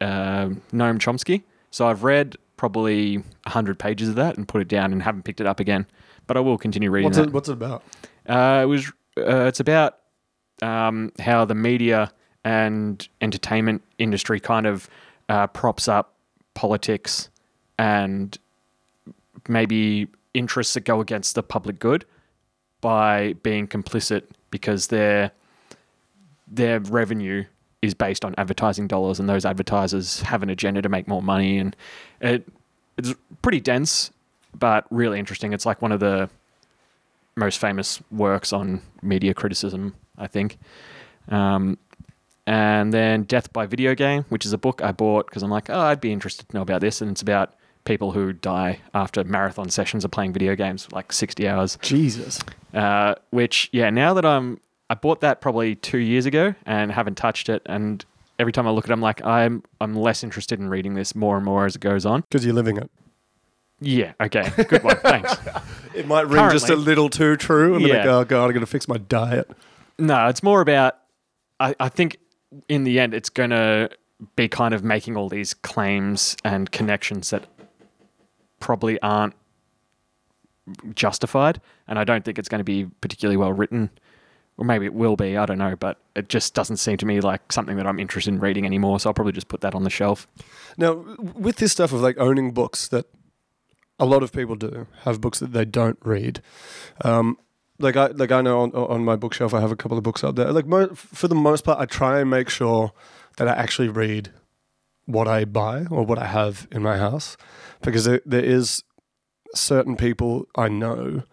uh, 0.01 0.49
Noam 0.73 0.99
Chomsky. 0.99 1.43
So 1.69 1.87
I've 1.87 2.03
read 2.03 2.35
probably 2.57 3.17
100 3.17 3.79
pages 3.79 4.09
of 4.09 4.15
that 4.15 4.37
and 4.37 4.47
put 4.47 4.61
it 4.61 4.67
down 4.67 4.91
and 4.91 5.01
haven't 5.01 5.23
picked 5.23 5.39
it 5.39 5.47
up 5.47 5.59
again. 5.59 5.85
But 6.27 6.37
I 6.37 6.41
will 6.41 6.57
continue 6.57 6.91
reading 6.91 7.05
What's 7.05 7.17
that. 7.17 7.27
it? 7.29 7.33
What's 7.33 7.49
it 7.49 7.53
about? 7.53 7.83
Uh, 8.27 8.61
it 8.63 8.65
was. 8.65 8.91
Uh, 9.17 9.45
it's 9.45 9.59
about 9.59 9.97
um, 10.61 11.11
how 11.19 11.45
the 11.45 11.55
media 11.55 12.11
and 12.43 13.07
entertainment 13.19 13.81
industry 13.97 14.39
kind 14.39 14.65
of 14.65 14.89
uh, 15.29 15.47
props 15.47 15.87
up 15.87 16.15
politics 16.53 17.29
and 17.77 18.37
maybe 19.47 20.07
interests 20.33 20.73
that 20.73 20.81
go 20.81 21.01
against 21.01 21.35
the 21.35 21.43
public 21.43 21.79
good 21.79 22.05
by 22.81 23.33
being 23.43 23.67
complicit 23.67 24.23
because 24.49 24.87
their 24.87 25.31
their 26.47 26.79
revenue 26.79 27.45
is 27.81 27.93
based 27.93 28.25
on 28.25 28.35
advertising 28.37 28.87
dollars 28.87 29.19
and 29.19 29.29
those 29.29 29.45
advertisers 29.45 30.21
have 30.21 30.43
an 30.43 30.49
agenda 30.49 30.81
to 30.81 30.89
make 30.89 31.07
more 31.07 31.21
money. 31.21 31.57
And 31.57 31.75
it 32.19 32.47
it's 32.97 33.13
pretty 33.41 33.59
dense 33.59 34.11
but 34.57 34.85
really 34.89 35.17
interesting. 35.17 35.53
It's 35.53 35.65
like 35.65 35.81
one 35.81 35.91
of 35.91 36.01
the 36.01 36.29
most 37.37 37.57
famous 37.59 38.01
works 38.11 38.51
on 38.51 38.81
media 39.01 39.33
criticism 39.33 39.95
i 40.17 40.27
think. 40.27 40.57
Um, 41.29 41.77
and 42.45 42.93
then 42.93 43.23
death 43.23 43.53
by 43.53 43.65
video 43.65 43.95
game 43.95 44.25
which 44.29 44.45
is 44.45 44.51
a 44.51 44.57
book 44.57 44.81
i 44.81 44.91
bought 44.91 45.27
because 45.27 45.43
i'm 45.43 45.51
like 45.51 45.69
oh 45.69 45.79
i'd 45.79 46.01
be 46.01 46.11
interested 46.11 46.49
to 46.49 46.55
know 46.55 46.61
about 46.61 46.81
this. 46.81 47.01
And 47.01 47.11
it's 47.11 47.21
about 47.21 47.53
people 47.85 48.11
who 48.11 48.31
die 48.33 48.79
after 48.93 49.23
marathon 49.23 49.69
sessions 49.69 50.05
of 50.05 50.11
playing 50.11 50.33
video 50.33 50.55
games 50.55 50.85
for 50.85 50.95
like 50.95 51.11
60 51.11 51.47
hours 51.47 51.77
Jesus. 51.81 52.39
uh, 52.73 53.15
which 53.31 53.69
yeah 53.71 53.89
now 53.89 54.13
that 54.13 54.25
i'm 54.25 54.59
i 54.89 54.93
bought 54.93 55.21
that 55.21 55.41
probably 55.41 55.75
two 55.75 55.97
years 55.97 56.25
ago 56.25 56.53
and 56.65 56.91
haven't 56.91 57.15
touched 57.15 57.49
it 57.49 57.61
and 57.65 58.05
every 58.39 58.51
time 58.51 58.67
i 58.67 58.71
look 58.71 58.85
at 58.85 58.89
it 58.91 58.93
i'm 58.93 59.01
like 59.01 59.23
i'm 59.25 59.63
i'm 59.79 59.95
less 59.95 60.23
interested 60.23 60.59
in 60.59 60.69
reading 60.69 60.93
this 60.93 61.15
more 61.15 61.35
and 61.37 61.45
more 61.45 61.65
as 61.65 61.75
it 61.75 61.81
goes 61.81 62.05
on 62.05 62.21
Because 62.21 62.45
you're 62.45 62.53
living 62.55 62.77
it. 62.77 62.89
yeah 63.79 64.13
okay 64.21 64.49
good 64.67 64.83
one 64.83 64.97
thanks 64.97 65.35
It 65.93 66.07
might 66.07 66.25
ring 66.27 66.49
just 66.51 66.69
a 66.69 66.75
little 66.77 67.09
too 67.09 67.35
true, 67.35 67.73
then 67.77 67.81
Yeah. 67.89 68.03
Go, 68.05 68.19
oh 68.19 68.23
god, 68.23 68.45
I'm 68.45 68.51
going 68.51 68.61
to 68.61 68.65
fix 68.65 68.87
my 68.87 68.97
diet. 68.97 69.51
no 69.99 70.27
it's 70.27 70.41
more 70.43 70.61
about 70.61 70.97
i, 71.59 71.75
I 71.79 71.89
think 71.89 72.17
in 72.69 72.83
the 72.83 72.99
end 72.99 73.13
it's 73.13 73.29
going 73.29 73.49
to 73.49 73.89
be 74.35 74.47
kind 74.47 74.73
of 74.73 74.83
making 74.83 75.17
all 75.17 75.29
these 75.29 75.53
claims 75.53 76.37
and 76.45 76.71
connections 76.71 77.29
that 77.31 77.45
probably 78.61 78.99
aren't 79.01 79.33
justified 80.95 81.59
and 81.87 81.99
i 81.99 82.03
don't 82.03 82.23
think 82.23 82.39
it's 82.39 82.47
going 82.47 82.59
to 82.59 82.63
be 82.63 82.85
particularly 83.01 83.35
well 83.35 83.51
written 83.51 83.89
or 84.57 84.65
maybe 84.65 84.85
it 84.85 84.93
will 84.93 85.15
be. 85.15 85.37
I 85.37 85.47
don't 85.47 85.57
know, 85.57 85.75
but 85.75 85.97
it 86.15 86.29
just 86.29 86.53
doesn't 86.53 86.77
seem 86.77 86.97
to 86.97 87.05
me 87.05 87.19
like 87.19 87.51
something 87.51 87.77
that 87.77 87.87
I'm 87.87 87.99
interested 87.99 88.31
in 88.31 88.39
reading 88.39 88.63
anymore. 88.63 88.99
So 88.99 89.09
I'll 89.09 89.13
probably 89.13 89.33
just 89.33 89.47
put 89.47 89.61
that 89.61 89.73
on 89.73 89.83
the 89.83 89.89
shelf. 89.89 90.27
Now, 90.77 91.03
with 91.17 91.55
this 91.55 91.71
stuff 91.71 91.93
of 91.93 92.01
like 92.01 92.17
owning 92.19 92.51
books 92.51 92.87
that 92.89 93.07
a 93.99 94.05
lot 94.05 94.21
of 94.21 94.31
people 94.31 94.55
do 94.55 94.85
have 95.03 95.19
books 95.19 95.39
that 95.39 95.53
they 95.53 95.65
don't 95.65 95.97
read. 96.03 96.41
Um, 97.03 97.37
like 97.79 97.95
I 97.95 98.07
like 98.07 98.31
I 98.31 98.41
know 98.41 98.61
on, 98.61 98.71
on 98.71 99.03
my 99.03 99.15
bookshelf 99.15 99.53
I 99.53 99.61
have 99.61 99.71
a 99.71 99.75
couple 99.75 99.97
of 99.97 100.03
books 100.03 100.23
up 100.23 100.35
there. 100.35 100.51
Like 100.51 100.67
mo- 100.67 100.93
for 100.93 101.27
the 101.27 101.33
most 101.33 101.63
part, 101.63 101.79
I 101.79 101.85
try 101.85 102.19
and 102.19 102.29
make 102.29 102.49
sure 102.49 102.91
that 103.37 103.47
I 103.47 103.53
actually 103.53 103.89
read 103.89 104.31
what 105.05 105.27
I 105.27 105.45
buy 105.45 105.85
or 105.89 106.05
what 106.05 106.17
I 106.19 106.27
have 106.27 106.67
in 106.71 106.81
my 106.81 106.97
house, 106.97 107.37
because 107.81 108.05
there, 108.05 108.21
there 108.25 108.43
is 108.43 108.83
certain 109.55 109.95
people 109.97 110.47
I 110.55 110.69
know 110.69 111.23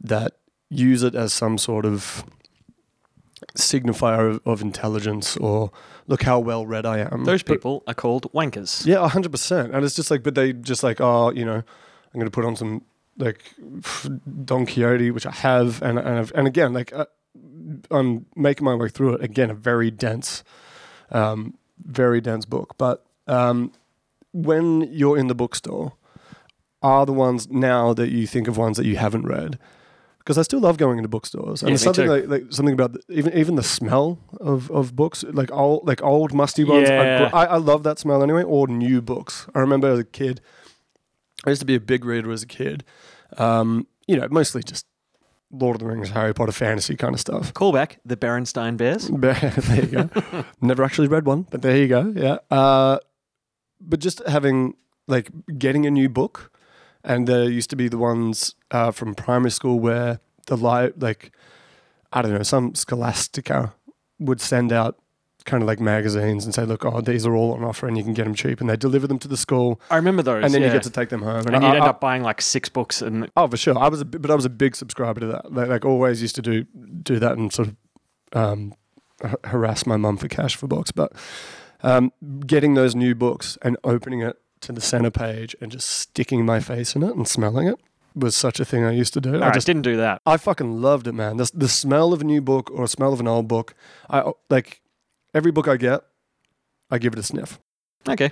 that 0.00 0.32
use 0.68 1.02
it 1.02 1.14
as 1.14 1.32
some 1.32 1.58
sort 1.58 1.84
of 1.86 2.24
signifier 3.56 4.30
of, 4.36 4.40
of 4.46 4.62
intelligence 4.62 5.36
or 5.36 5.70
look 6.06 6.22
how 6.22 6.38
well 6.38 6.66
read 6.66 6.86
I 6.86 6.98
am. 6.98 7.24
Those 7.24 7.42
But- 7.42 7.54
people 7.54 7.82
are 7.86 7.94
called 7.94 8.32
wankers. 8.32 8.86
yeah, 8.86 9.06
hundred 9.08 9.32
percent. 9.32 9.74
And 9.74 9.84
it's 9.84 9.94
just 9.94 10.10
like, 10.10 10.22
but 10.22 10.34
they 10.34 10.52
just 10.52 10.82
like, 10.82 11.00
oh, 11.00 11.30
you 11.32 11.44
know, 11.44 11.56
I'm 11.56 12.14
going 12.20 12.26
to 12.26 12.30
put 12.30 12.44
on 12.44 12.56
some 12.56 12.82
like 13.18 13.42
Don 14.44 14.64
Quixote, 14.66 15.10
which 15.10 15.26
I 15.26 15.32
have, 15.32 15.82
and 15.82 15.98
and 15.98 16.08
I've, 16.18 16.32
and 16.34 16.46
again, 16.46 16.72
like 16.72 16.92
uh, 16.94 17.06
I'm 17.90 18.26
making 18.36 18.64
my 18.64 18.74
way 18.74 18.88
through 18.88 19.14
it. 19.14 19.22
Again, 19.22 19.50
a 19.50 19.54
very 19.54 19.90
dense, 19.90 20.42
um, 21.10 21.54
very 21.78 22.20
dense 22.20 22.44
book. 22.46 22.74
But 22.78 23.04
um, 23.26 23.72
when 24.32 24.82
you're 24.92 25.18
in 25.18 25.26
the 25.28 25.34
bookstore, 25.34 25.92
are 26.82 27.06
the 27.06 27.12
ones 27.12 27.48
now 27.48 27.94
that 27.94 28.10
you 28.10 28.26
think 28.26 28.48
of 28.48 28.56
ones 28.56 28.76
that 28.76 28.86
you 28.86 28.96
haven't 28.96 29.24
read? 29.26 29.58
Because 30.18 30.38
I 30.38 30.42
still 30.42 30.60
love 30.60 30.78
going 30.78 30.98
into 30.98 31.08
bookstores, 31.08 31.62
and 31.62 31.72
Yeah, 31.72 31.76
something 31.76 32.06
like, 32.06 32.28
like 32.28 32.44
something 32.50 32.74
about 32.74 32.92
the, 32.92 33.00
even 33.08 33.32
even 33.36 33.56
the 33.56 33.62
smell 33.62 34.18
of, 34.40 34.70
of 34.70 34.94
books, 34.94 35.24
like 35.24 35.50
old 35.50 35.86
like 35.86 36.00
old 36.02 36.32
musty 36.32 36.62
ones. 36.62 36.88
Yeah. 36.88 37.28
I, 37.32 37.46
I 37.46 37.56
love 37.56 37.82
that 37.82 37.98
smell 37.98 38.22
anyway. 38.22 38.44
Or 38.44 38.68
new 38.68 39.02
books. 39.02 39.46
I 39.52 39.58
remember 39.58 39.88
as 39.88 39.98
a 39.98 40.04
kid, 40.04 40.40
I 41.44 41.50
used 41.50 41.60
to 41.60 41.66
be 41.66 41.74
a 41.74 41.80
big 41.80 42.04
reader 42.04 42.30
as 42.30 42.44
a 42.44 42.46
kid. 42.46 42.84
Um, 43.36 43.88
you 44.06 44.16
know, 44.16 44.28
mostly 44.30 44.62
just 44.62 44.86
Lord 45.50 45.74
of 45.76 45.80
the 45.80 45.86
Rings, 45.86 46.10
Harry 46.10 46.32
Potter, 46.32 46.52
fantasy 46.52 46.94
kind 46.96 47.14
of 47.14 47.20
stuff. 47.20 47.52
Callback: 47.52 47.96
the 48.04 48.16
Berenstein 48.16 48.76
Bears. 48.76 49.08
there 49.08 49.80
you 49.84 49.86
go. 49.86 50.44
Never 50.60 50.84
actually 50.84 51.08
read 51.08 51.26
one, 51.26 51.48
but 51.50 51.62
there 51.62 51.76
you 51.76 51.88
go. 51.88 52.12
Yeah. 52.14 52.38
Uh, 52.48 52.98
but 53.82 54.00
just 54.00 54.26
having 54.26 54.74
like 55.08 55.30
getting 55.58 55.86
a 55.86 55.90
new 55.90 56.08
book, 56.08 56.50
and 57.04 57.26
there 57.26 57.44
used 57.50 57.70
to 57.70 57.76
be 57.76 57.88
the 57.88 57.98
ones 57.98 58.54
uh, 58.70 58.90
from 58.90 59.14
primary 59.14 59.50
school 59.50 59.78
where 59.80 60.20
the 60.46 60.56
li- 60.56 60.92
like 60.98 61.32
I 62.12 62.22
don't 62.22 62.32
know 62.32 62.42
some 62.42 62.74
Scholastica 62.74 63.74
would 64.18 64.40
send 64.40 64.72
out 64.72 64.98
kind 65.44 65.60
of 65.60 65.66
like 65.66 65.80
magazines 65.80 66.44
and 66.44 66.54
say, 66.54 66.64
look, 66.64 66.84
oh, 66.84 67.00
these 67.00 67.26
are 67.26 67.34
all 67.34 67.52
on 67.54 67.64
offer 67.64 67.88
and 67.88 67.98
you 67.98 68.04
can 68.04 68.14
get 68.14 68.22
them 68.24 68.34
cheap, 68.34 68.60
and 68.60 68.70
they 68.70 68.76
deliver 68.76 69.08
them 69.08 69.18
to 69.18 69.26
the 69.26 69.36
school, 69.36 69.80
I 69.90 69.96
remember 69.96 70.22
those. 70.22 70.44
and 70.44 70.54
then 70.54 70.60
yeah. 70.62 70.68
you 70.68 70.72
get 70.72 70.84
to 70.84 70.90
take 70.90 71.08
them 71.08 71.22
home. 71.22 71.44
and 71.46 71.56
I- 71.56 71.58
you'd 71.58 71.74
end 71.74 71.84
I- 71.84 71.88
up 71.88 72.00
buying 72.00 72.22
like 72.22 72.40
six 72.40 72.68
books, 72.68 73.02
and 73.02 73.28
Oh, 73.36 73.48
for 73.48 73.56
sure. 73.56 73.76
I 73.76 73.88
was, 73.88 74.02
a, 74.02 74.04
but 74.04 74.30
I 74.30 74.36
was 74.36 74.44
a 74.44 74.50
big 74.50 74.76
subscriber 74.76 75.18
to 75.20 75.26
that. 75.26 75.52
Like, 75.52 75.68
like 75.68 75.84
always 75.84 76.22
used 76.22 76.36
to 76.36 76.42
do 76.42 76.62
do 77.02 77.18
that 77.18 77.36
and 77.36 77.52
sort 77.52 77.68
of 77.68 77.76
um, 78.34 78.74
harass 79.44 79.84
my 79.84 79.96
mum 79.96 80.16
for 80.16 80.28
cash 80.28 80.54
for 80.54 80.68
books. 80.68 80.92
But 80.92 81.12
um, 81.82 82.12
getting 82.46 82.74
those 82.74 82.94
new 82.94 83.14
books 83.14 83.58
and 83.62 83.76
opening 83.84 84.22
it 84.22 84.38
to 84.60 84.72
the 84.72 84.80
center 84.80 85.10
page 85.10 85.56
and 85.60 85.72
just 85.72 85.90
sticking 85.90 86.46
my 86.46 86.60
face 86.60 86.94
in 86.94 87.02
it 87.02 87.14
and 87.16 87.26
smelling 87.26 87.66
it 87.66 87.78
was 88.14 88.36
such 88.36 88.60
a 88.60 88.64
thing 88.64 88.84
I 88.84 88.92
used 88.92 89.14
to 89.14 89.20
do. 89.20 89.40
I 89.40 89.48
I 89.48 89.50
just 89.50 89.66
didn't 89.66 89.82
do 89.82 89.96
that. 89.96 90.20
I 90.26 90.36
fucking 90.36 90.80
loved 90.82 91.06
it, 91.06 91.12
man. 91.12 91.36
The, 91.38 91.50
the 91.54 91.68
smell 91.68 92.12
of 92.12 92.20
a 92.20 92.24
new 92.24 92.40
book 92.40 92.70
or 92.70 92.84
a 92.84 92.88
smell 92.88 93.12
of 93.12 93.20
an 93.20 93.28
old 93.28 93.48
book. 93.48 93.74
I 94.08 94.32
like 94.50 94.82
every 95.34 95.50
book 95.50 95.68
I 95.68 95.76
get, 95.76 96.02
I 96.90 96.98
give 96.98 97.12
it 97.14 97.18
a 97.18 97.22
sniff. 97.22 97.58
Okay. 98.08 98.30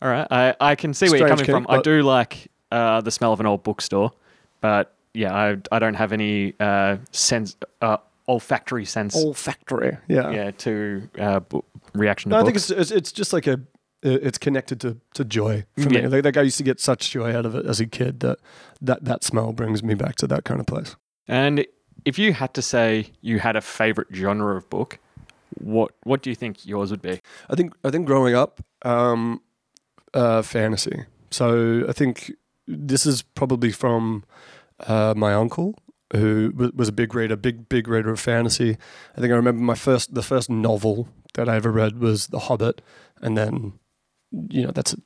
All 0.00 0.10
right. 0.10 0.26
I, 0.30 0.54
I 0.60 0.74
can 0.74 0.94
see 0.94 1.08
where 1.08 1.18
you're 1.18 1.28
coming 1.28 1.44
from. 1.44 1.66
I 1.68 1.80
do 1.80 2.02
like 2.02 2.48
uh, 2.70 3.00
the 3.00 3.10
smell 3.10 3.32
of 3.32 3.40
an 3.40 3.46
old 3.46 3.62
bookstore, 3.62 4.12
but 4.60 4.94
yeah, 5.12 5.34
I, 5.34 5.56
I 5.72 5.78
don't 5.78 5.94
have 5.94 6.12
any 6.12 6.54
uh, 6.60 6.98
sense, 7.10 7.56
uh, 7.80 7.98
olfactory 8.28 8.84
sense 8.84 9.14
Olfactory. 9.16 9.96
Yeah. 10.08 10.30
yeah, 10.30 10.50
to 10.52 11.08
uh, 11.18 11.40
bu- 11.40 11.62
reaction 11.94 12.30
to 12.30 12.36
No, 12.36 12.40
I 12.40 12.44
books. 12.50 12.68
think 12.68 12.80
it's, 12.80 12.90
it's 12.90 13.12
just 13.12 13.32
like 13.32 13.46
a 13.46 13.60
it's 14.02 14.36
connected 14.36 14.80
to, 14.82 14.98
to 15.14 15.24
joy 15.24 15.64
for 15.78 15.88
me. 15.88 16.00
Yeah. 16.02 16.08
Like, 16.08 16.24
like 16.26 16.36
I 16.36 16.42
used 16.42 16.58
to 16.58 16.62
get 16.62 16.78
such 16.78 17.10
joy 17.10 17.34
out 17.34 17.46
of 17.46 17.54
it 17.54 17.64
as 17.64 17.80
a 17.80 17.86
kid 17.86 18.20
that 18.20 18.38
that 18.82 19.04
that 19.04 19.24
smell 19.24 19.52
brings 19.54 19.82
me 19.82 19.94
back 19.94 20.16
to 20.16 20.26
that 20.26 20.44
kind 20.44 20.60
of 20.60 20.66
place. 20.66 20.94
and 21.26 21.66
if 22.04 22.18
you 22.18 22.34
had 22.34 22.52
to 22.52 22.60
say 22.60 23.06
you 23.22 23.38
had 23.38 23.56
a 23.56 23.62
favorite 23.62 24.08
genre 24.12 24.56
of 24.56 24.68
book, 24.68 24.98
what 25.58 25.92
what 26.02 26.22
do 26.22 26.28
you 26.30 26.36
think 26.36 26.66
yours 26.66 26.90
would 26.90 27.00
be? 27.00 27.20
I 27.48 27.54
think 27.54 27.72
I 27.82 27.90
think 27.90 28.06
growing 28.06 28.34
up, 28.34 28.60
um, 28.82 29.40
uh, 30.12 30.42
fantasy. 30.42 31.04
So 31.30 31.84
I 31.88 31.92
think 31.92 32.30
this 32.68 33.06
is 33.06 33.22
probably 33.22 33.72
from 33.72 34.24
uh, 34.86 35.14
my 35.16 35.32
uncle 35.32 35.74
who 36.12 36.52
wa- 36.56 36.70
was 36.74 36.88
a 36.88 36.92
big 36.92 37.14
reader, 37.14 37.36
big 37.36 37.68
big 37.68 37.88
reader 37.88 38.10
of 38.10 38.20
fantasy. 38.20 38.76
I 39.16 39.20
think 39.20 39.32
I 39.32 39.36
remember 39.36 39.62
my 39.62 39.74
first 39.74 40.14
the 40.14 40.22
first 40.22 40.48
novel 40.50 41.08
that 41.34 41.48
I 41.48 41.56
ever 41.56 41.70
read 41.70 41.98
was 41.98 42.28
The 42.28 42.40
Hobbit, 42.40 42.80
and 43.20 43.36
then 43.36 43.72
you 44.50 44.64
know 44.64 44.70
that's 44.70 44.94
at 44.94 45.00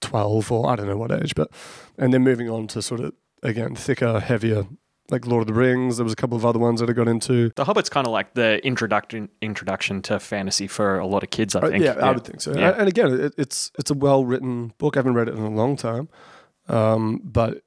twelve 0.00 0.50
or 0.52 0.68
I 0.70 0.76
don't 0.76 0.86
know 0.86 0.96
what 0.96 1.12
age, 1.12 1.34
but 1.34 1.50
and 1.98 2.12
then 2.12 2.22
moving 2.22 2.50
on 2.50 2.66
to 2.68 2.82
sort 2.82 3.00
of 3.00 3.12
again 3.42 3.74
thicker, 3.74 4.20
heavier. 4.20 4.66
Like 5.10 5.26
Lord 5.26 5.42
of 5.42 5.46
the 5.48 5.52
Rings, 5.60 5.98
there 5.98 6.04
was 6.04 6.14
a 6.14 6.16
couple 6.16 6.34
of 6.34 6.46
other 6.46 6.58
ones 6.58 6.80
that 6.80 6.88
I 6.88 6.94
got 6.94 7.08
into. 7.08 7.50
The 7.56 7.66
Hobbit's 7.66 7.90
kind 7.90 8.06
of 8.06 8.12
like 8.14 8.32
the 8.32 8.64
introduction 8.66 9.28
introduction 9.42 10.00
to 10.02 10.18
fantasy 10.18 10.66
for 10.66 10.98
a 10.98 11.06
lot 11.06 11.22
of 11.22 11.28
kids. 11.28 11.54
I 11.54 11.60
Uh, 11.60 11.68
think. 11.68 11.84
yeah, 11.84 11.92
I 12.02 12.10
would 12.10 12.24
think 12.24 12.40
so. 12.40 12.54
Yeah. 12.56 12.70
And, 12.70 12.76
and 12.80 12.88
again, 12.88 13.12
it, 13.20 13.34
it's 13.36 13.70
it's 13.78 13.90
a 13.90 13.94
well 13.94 14.24
written 14.24 14.72
book. 14.78 14.96
I 14.96 15.00
haven't 15.00 15.12
read 15.12 15.28
it 15.28 15.34
in 15.34 15.42
a 15.42 15.50
long 15.50 15.76
time, 15.76 16.08
um, 16.68 17.20
but 17.22 17.62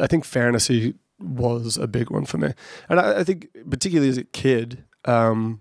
I 0.00 0.06
think 0.06 0.24
fantasy 0.24 0.94
was 1.22 1.76
a 1.76 1.86
big 1.86 2.10
one 2.10 2.24
for 2.24 2.38
me. 2.38 2.52
And 2.88 3.00
I, 3.00 3.20
I 3.20 3.24
think 3.24 3.48
particularly 3.70 4.08
as 4.08 4.18
a 4.18 4.24
kid, 4.24 4.84
um, 5.04 5.60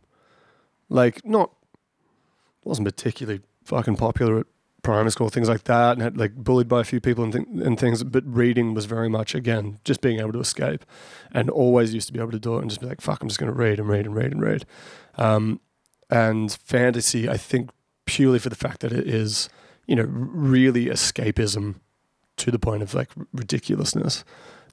like 0.90 1.26
not 1.26 1.52
wasn't 2.64 2.88
particularly 2.88 3.42
fucking 3.64 3.96
popular 3.96 4.40
at 4.40 4.46
primary 4.84 5.12
school, 5.12 5.30
things 5.30 5.50
like 5.50 5.64
that, 5.66 5.94
and 5.94 6.02
had 6.02 6.18
like 6.18 6.36
bullied 6.36 6.68
by 6.68 6.82
a 6.82 6.84
few 6.84 7.00
people 7.00 7.24
and, 7.24 7.34
th- 7.34 7.48
and 7.48 7.80
things. 7.80 8.04
But 8.04 8.24
reading 8.26 8.74
was 8.74 8.86
very 8.86 9.10
much 9.10 9.36
again 9.36 9.80
just 9.84 10.02
being 10.02 10.20
able 10.20 10.34
to 10.34 10.40
escape, 10.40 10.86
and 11.32 11.50
always 11.50 11.94
used 11.94 12.08
to 12.08 12.14
be 12.14 12.20
able 12.20 12.32
to 12.32 12.40
do 12.40 12.58
it 12.58 12.62
and 12.62 12.70
just 12.70 12.82
be 12.82 12.88
like, 12.88 13.02
"Fuck, 13.02 13.22
I'm 13.22 13.30
just 13.30 13.40
going 13.40 13.52
to 13.52 13.58
read 13.58 13.80
and 13.80 13.88
read 13.88 14.06
and 14.06 14.16
read 14.16 14.32
and 14.32 14.42
read." 14.42 14.66
Um, 15.16 15.60
and 16.10 16.52
fantasy, 16.52 17.30
I 17.30 17.38
think, 17.38 17.70
purely 18.06 18.40
for 18.40 18.50
the 18.50 18.56
fact 18.56 18.82
that 18.82 18.92
it 18.92 19.08
is, 19.08 19.50
you 19.88 19.96
know, 19.96 20.06
really 20.08 20.88
escapism 20.88 21.76
to 22.38 22.52
the 22.52 22.60
point 22.60 22.84
of 22.84 22.94
like 22.94 23.10
ridiculousness, 23.34 24.24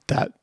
that 0.07 0.33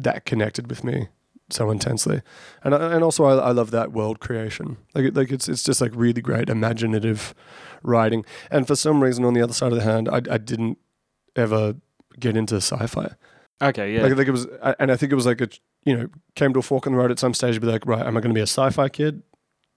that 0.00 0.24
connected 0.24 0.68
with 0.68 0.82
me 0.84 1.08
so 1.50 1.70
intensely, 1.70 2.22
and 2.64 2.72
and 2.74 3.04
also 3.04 3.24
I, 3.24 3.34
I 3.34 3.50
love 3.50 3.70
that 3.72 3.92
world 3.92 4.20
creation. 4.20 4.78
Like 4.94 5.14
like 5.14 5.30
it's 5.30 5.48
it's 5.48 5.62
just 5.62 5.80
like 5.80 5.92
really 5.94 6.22
great 6.22 6.48
imaginative 6.48 7.34
writing. 7.82 8.24
And 8.50 8.66
for 8.66 8.74
some 8.76 9.02
reason, 9.02 9.24
on 9.24 9.34
the 9.34 9.42
other 9.42 9.52
side 9.52 9.72
of 9.72 9.78
the 9.78 9.84
hand, 9.84 10.08
I 10.08 10.16
I 10.30 10.38
didn't 10.38 10.78
ever 11.36 11.74
get 12.18 12.36
into 12.36 12.56
sci-fi. 12.56 13.10
Okay. 13.60 13.94
Yeah. 13.94 14.02
Like 14.02 14.12
I 14.12 14.16
think 14.16 14.28
it 14.28 14.32
was, 14.32 14.46
and 14.78 14.90
I 14.90 14.96
think 14.96 15.12
it 15.12 15.14
was 15.16 15.26
like 15.26 15.40
a 15.40 15.48
you 15.84 15.96
know 15.96 16.08
came 16.36 16.52
to 16.54 16.58
a 16.60 16.62
fork 16.62 16.86
in 16.86 16.92
the 16.92 16.98
road 16.98 17.10
at 17.10 17.18
some 17.18 17.34
stage. 17.34 17.54
to 17.54 17.60
Be 17.60 17.66
like, 17.66 17.86
right, 17.86 18.04
am 18.06 18.16
I 18.16 18.20
going 18.20 18.30
to 18.34 18.38
be 18.38 18.40
a 18.40 18.44
sci-fi 18.44 18.88
kid 18.88 19.22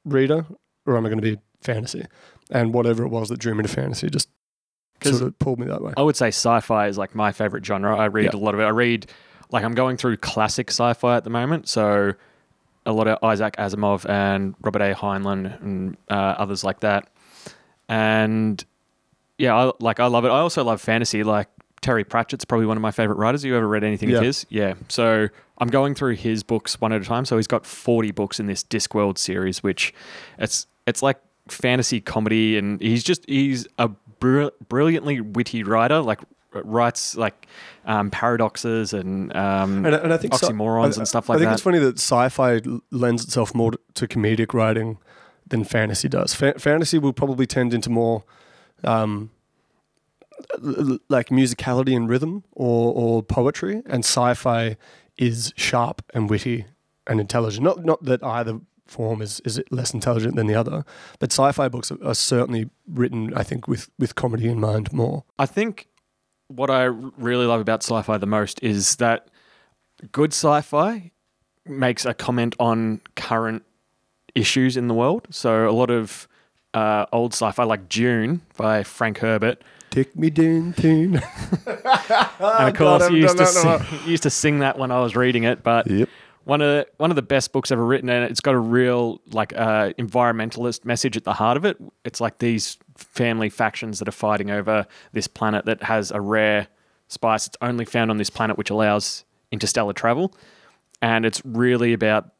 reader, 0.06 0.46
or 0.86 0.98
am 0.98 1.06
I 1.06 1.10
going 1.10 1.22
to 1.22 1.36
be 1.36 1.40
fantasy? 1.62 2.06
And 2.52 2.74
whatever 2.74 3.04
it 3.04 3.10
was 3.10 3.30
that 3.30 3.40
drew 3.40 3.54
me 3.56 3.64
to 3.64 3.70
fantasy 3.70 4.10
just 4.10 4.30
sort 5.04 5.22
of 5.24 5.38
pulled 5.40 5.60
me 5.60 5.66
that 5.68 5.82
way. 5.82 5.94
I 5.98 6.02
would 6.04 6.16
say 6.16 6.28
sci-fi 6.28 6.88
is 6.88 6.98
like 6.98 7.16
my 7.16 7.32
favorite 7.32 7.66
genre. 7.66 7.98
I 7.98 8.06
read 8.06 8.26
Yeah. 8.34 8.40
a 8.40 8.42
lot 8.42 8.54
of 8.54 8.60
it. 8.60 8.64
I 8.64 8.70
read 8.70 9.12
like 9.52 9.64
I'm 9.64 9.74
going 9.76 9.98
through 9.98 10.18
classic 10.18 10.70
sci-fi 10.70 11.18
at 11.18 11.24
the 11.24 11.30
moment, 11.30 11.68
so 11.68 12.14
a 12.86 12.92
lot 12.94 13.08
of 13.08 13.18
Isaac 13.24 13.56
Asimov 13.58 14.08
and 14.10 14.54
Robert 14.62 14.82
A. 14.82 14.94
Heinlein 14.94 15.62
and 15.62 15.98
uh, 16.10 16.14
others 16.14 16.64
like 16.64 16.82
that. 16.82 17.08
And 17.90 18.64
yeah, 19.38 19.56
I, 19.56 19.72
like 19.80 20.00
I 20.00 20.08
love 20.08 20.26
it. 20.26 20.30
I 20.30 20.40
also 20.40 20.64
love 20.64 20.82
fantasy. 20.82 21.24
Like 21.24 21.48
Terry 21.82 22.04
Pratchett's 22.04 22.46
probably 22.46 22.66
one 22.66 22.78
of 22.78 22.82
my 22.82 22.92
favorite 22.92 23.18
writers. 23.18 23.44
You 23.44 23.56
ever 23.56 23.68
read 23.68 23.84
anything 23.84 24.10
Yeah. 24.10 24.18
of 24.18 24.24
his? 24.24 24.46
Yeah. 24.50 24.74
So 24.90 25.28
I'm 25.58 25.68
going 25.68 25.96
through 25.96 26.16
his 26.16 26.44
books 26.44 26.80
one 26.82 26.92
at 26.94 27.02
a 27.02 27.06
time. 27.06 27.26
So 27.26 27.38
he's 27.38 27.48
got 27.48 27.66
40 27.66 28.12
books 28.12 28.40
in 28.40 28.48
this 28.48 28.64
Discworld 28.64 29.18
series, 29.18 29.62
which 29.64 29.94
it's 30.38 30.68
it's 30.88 31.02
like 31.02 31.18
fantasy 31.48 32.02
comedy, 32.02 32.58
and 32.58 32.80
he's 32.82 33.04
just 33.04 33.28
he's 33.30 33.68
a 33.78 33.90
br- 34.20 34.48
brilliantly 34.68 35.22
witty 35.22 35.64
writer. 35.64 36.00
Like 36.02 36.22
writes 36.64 37.16
like 37.18 37.48
um, 37.86 38.12
paradoxes 38.12 38.94
and 38.94 39.36
um, 39.36 39.86
and, 39.86 39.96
and 39.96 40.14
I 40.14 40.18
think 40.18 40.34
oxymorons 40.34 40.96
I- 40.96 41.00
and 41.00 41.08
stuff 41.08 41.28
like 41.28 41.38
that. 41.40 41.40
I 41.40 41.40
think 41.40 41.50
that. 41.50 41.54
it's 41.54 41.62
funny 41.64 41.80
that 41.80 41.98
sci-fi 42.00 42.62
lends 42.92 43.24
itself 43.24 43.54
more 43.54 43.72
to- 43.96 44.08
comedic 44.08 44.54
writing 44.54 44.98
than 45.48 45.64
fantasy 45.64 46.08
does. 46.10 46.34
Fa- 46.34 46.58
fantasy 46.58 46.98
will 46.98 47.14
probably 47.14 47.46
tend 47.46 47.74
into 47.74 47.90
more 47.90 48.24
um, 48.84 49.30
l- 50.64 51.00
like 51.10 51.30
musicality 51.30 51.96
and 51.96 52.10
rhythm 52.10 52.44
or, 52.52 52.94
or 52.94 53.24
poetry, 53.24 53.82
and 53.86 54.04
sci-fi 54.04 54.78
is 55.18 55.54
sharp 55.56 56.02
and 56.14 56.30
witty 56.30 56.66
and 57.08 57.20
intelligent. 57.20 57.64
Not 57.64 57.86
not 57.86 58.04
that 58.04 58.24
either 58.24 58.60
form 58.88 59.22
is 59.22 59.40
is 59.46 59.62
less 59.72 59.94
intelligent 59.94 60.36
than 60.36 60.48
the 60.48 60.56
other, 60.56 60.84
but 61.20 61.32
sci-fi 61.32 61.68
books 61.70 61.92
are, 61.92 62.04
are 62.04 62.14
certainly 62.16 62.70
written, 62.88 63.34
I 63.36 63.44
think, 63.44 63.68
with 63.68 63.90
with 63.98 64.16
comedy 64.16 64.48
in 64.48 64.60
mind 64.60 64.92
more. 64.94 65.24
I 65.40 65.46
think 65.46 65.88
what 66.48 66.70
I 66.70 66.84
really 66.84 67.46
love 67.46 67.62
about 67.62 67.84
sci-fi 67.84 68.18
the 68.18 68.26
most 68.26 68.62
is 68.62 68.98
that 68.98 69.28
good 70.12 70.32
sci-fi 70.34 71.12
makes 71.66 72.06
a 72.06 72.14
comment 72.14 72.56
on 72.60 73.02
current 73.16 73.64
issues 74.36 74.78
in 74.78 74.88
the 74.88 74.94
world. 74.94 75.28
So 75.32 75.68
a 75.68 75.72
lot 75.72 75.90
of 75.90 76.28
uh, 76.74 77.06
old 77.12 77.34
sci-fi, 77.34 77.64
like 77.64 77.90
Dune 77.90 78.42
by 78.58 78.84
Frank 78.84 79.20
Herbert, 79.20 79.64
Take 79.96 80.14
me 80.18 80.30
downtown. 80.30 81.22
and 81.66 82.70
of 82.70 82.76
course, 82.76 83.10
you 83.10 83.16
used 83.16 83.38
to 83.38 83.46
sing, 83.46 83.80
used 84.06 84.24
to 84.24 84.30
sing 84.30 84.60
that 84.60 84.78
when 84.78 84.92
I 84.92 85.00
was 85.00 85.16
reading 85.16 85.46
it. 85.46 85.64
But 85.64 85.88
Yep. 85.90 86.10
one 86.44 86.62
of 86.62 86.68
the, 86.68 86.88
one 86.98 87.12
of 87.12 87.16
the 87.16 87.22
best 87.22 87.54
books 87.54 87.72
ever 87.72 87.86
written, 87.86 88.10
and 88.10 88.30
it's 88.30 88.42
got 88.42 88.56
a 88.56 88.60
real 88.60 89.22
like 89.32 89.54
uh, 89.56 89.94
environmentalist 89.98 90.84
message 90.84 91.16
at 91.16 91.24
the 91.24 91.32
heart 91.32 91.56
of 91.56 91.64
it. 91.64 91.78
It's 92.04 92.20
like 92.20 92.40
these 92.40 92.78
family 92.98 93.50
factions 93.50 94.00
that 94.00 94.08
are 94.08 94.14
fighting 94.14 94.50
over 94.50 94.86
this 95.12 95.28
planet 95.28 95.66
that 95.66 95.84
has 95.84 96.12
a 96.12 96.22
rare 96.22 96.68
spice. 97.08 97.48
It's 97.48 97.58
only 97.62 97.86
found 97.86 98.12
on 98.12 98.18
this 98.18 98.30
planet, 98.30 98.58
which 98.58 98.70
allows 98.70 99.26
interstellar 99.52 99.94
travel, 99.94 100.34
and 101.02 101.26
it's 101.26 101.42
really 101.46 101.94
about 101.94 102.32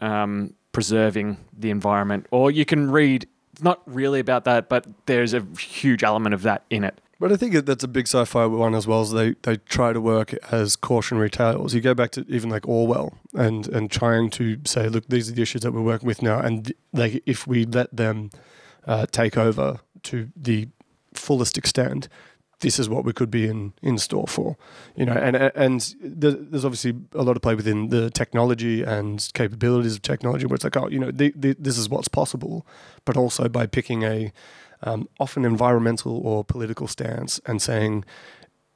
um, 0.00 0.54
preserving 0.72 1.38
the 1.56 1.70
environment. 1.70 2.26
Or 2.30 2.50
you 2.50 2.64
can 2.64 2.90
read. 2.90 3.26
It's 3.52 3.62
not 3.62 3.82
really 3.86 4.20
about 4.20 4.44
that, 4.44 4.68
but 4.68 4.86
there's 5.06 5.34
a 5.34 5.46
huge 5.58 6.02
element 6.02 6.34
of 6.34 6.42
that 6.42 6.64
in 6.70 6.84
it. 6.84 7.00
But 7.20 7.30
I 7.30 7.36
think 7.36 7.54
that's 7.66 7.84
a 7.84 7.88
big 7.88 8.08
sci-fi 8.08 8.46
one 8.46 8.74
as 8.74 8.86
well. 8.86 9.02
As 9.02 9.12
they 9.12 9.36
they 9.42 9.58
try 9.58 9.92
to 9.92 10.00
work 10.00 10.34
as 10.50 10.74
cautionary 10.74 11.30
tales. 11.30 11.72
You 11.72 11.80
go 11.80 11.94
back 11.94 12.10
to 12.12 12.24
even 12.28 12.50
like 12.50 12.66
Orwell 12.66 13.14
and 13.34 13.68
and 13.68 13.90
trying 13.90 14.30
to 14.30 14.58
say, 14.64 14.88
look, 14.88 15.06
these 15.06 15.30
are 15.30 15.32
the 15.32 15.42
issues 15.42 15.62
that 15.62 15.72
we're 15.72 15.82
working 15.82 16.06
with 16.06 16.20
now, 16.20 16.40
and 16.40 16.72
like 16.92 17.22
if 17.24 17.46
we 17.46 17.64
let 17.64 17.94
them 17.94 18.30
uh, 18.86 19.06
take 19.06 19.36
over 19.36 19.78
to 20.04 20.28
the 20.36 20.68
fullest 21.14 21.58
extent, 21.58 22.08
this 22.62 22.78
is 22.78 22.88
what 22.88 23.04
we 23.04 23.12
could 23.12 23.30
be 23.30 23.46
in 23.46 23.74
in 23.82 23.98
store 23.98 24.26
for. 24.26 24.56
You 24.96 25.04
know, 25.04 25.12
and 25.12 25.36
and 25.36 25.94
there's 26.00 26.64
obviously 26.64 26.94
a 27.14 27.22
lot 27.22 27.36
of 27.36 27.42
play 27.42 27.54
within 27.54 27.88
the 27.88 28.10
technology 28.10 28.82
and 28.82 29.28
capabilities 29.34 29.94
of 29.94 30.02
technology, 30.02 30.46
where 30.46 30.54
it's 30.54 30.64
like, 30.64 30.76
oh, 30.76 30.88
you 30.88 30.98
know, 30.98 31.10
the, 31.10 31.32
the, 31.36 31.54
this 31.58 31.76
is 31.76 31.88
what's 31.88 32.08
possible, 32.08 32.66
but 33.04 33.16
also 33.16 33.48
by 33.48 33.66
picking 33.66 34.04
a 34.04 34.32
um, 34.84 35.08
often 35.20 35.44
environmental 35.44 36.26
or 36.26 36.44
political 36.44 36.86
stance 36.88 37.40
and 37.46 37.60
saying 37.60 38.04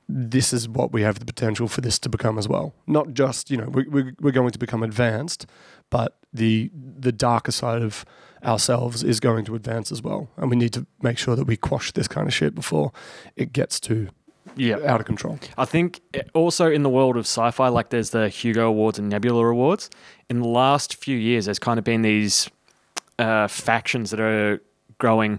this 0.08 0.52
is 0.52 0.68
what 0.68 0.92
we 0.92 1.02
have 1.02 1.18
the 1.18 1.24
potential 1.24 1.66
for 1.66 1.80
this 1.80 1.98
to 1.98 2.08
become 2.08 2.38
as 2.38 2.48
well. 2.48 2.74
Not 2.86 3.12
just 3.14 3.50
you 3.50 3.56
know 3.56 3.68
we, 3.68 3.84
we, 3.84 4.12
we're 4.20 4.32
going 4.32 4.52
to 4.52 4.58
become 4.58 4.82
advanced, 4.82 5.46
but 5.90 6.18
the 6.32 6.70
the 6.74 7.12
darker 7.12 7.52
side 7.52 7.82
of 7.82 8.04
ourselves 8.44 9.02
is 9.02 9.20
going 9.20 9.44
to 9.46 9.54
advance 9.54 9.90
as 9.92 10.02
well, 10.02 10.28
and 10.36 10.50
we 10.50 10.56
need 10.56 10.72
to 10.72 10.86
make 11.02 11.18
sure 11.18 11.36
that 11.36 11.44
we 11.44 11.56
quash 11.56 11.92
this 11.92 12.08
kind 12.08 12.26
of 12.26 12.34
shit 12.34 12.54
before 12.54 12.92
it 13.36 13.52
gets 13.52 13.80
too 13.80 14.08
Yeah, 14.56 14.76
out 14.86 15.00
of 15.00 15.06
control. 15.06 15.38
I 15.58 15.64
think 15.64 16.00
eh, 16.14 16.22
also 16.34 16.70
in 16.70 16.82
the 16.82 16.90
world 16.90 17.16
of 17.16 17.24
sci-fi, 17.26 17.68
like 17.68 17.90
there's 17.90 18.10
the 18.10 18.28
Hugo 18.28 18.68
Awards 18.68 18.98
and 18.98 19.08
Nebula 19.08 19.46
Awards. 19.46 19.90
In 20.28 20.40
the 20.40 20.48
last 20.48 20.96
few 20.96 21.16
years, 21.16 21.44
there's 21.46 21.58
kind 21.58 21.78
of 21.78 21.84
been 21.84 22.02
these 22.02 22.50
uh, 23.18 23.48
factions 23.48 24.10
that 24.10 24.20
are 24.20 24.60
growing. 24.98 25.38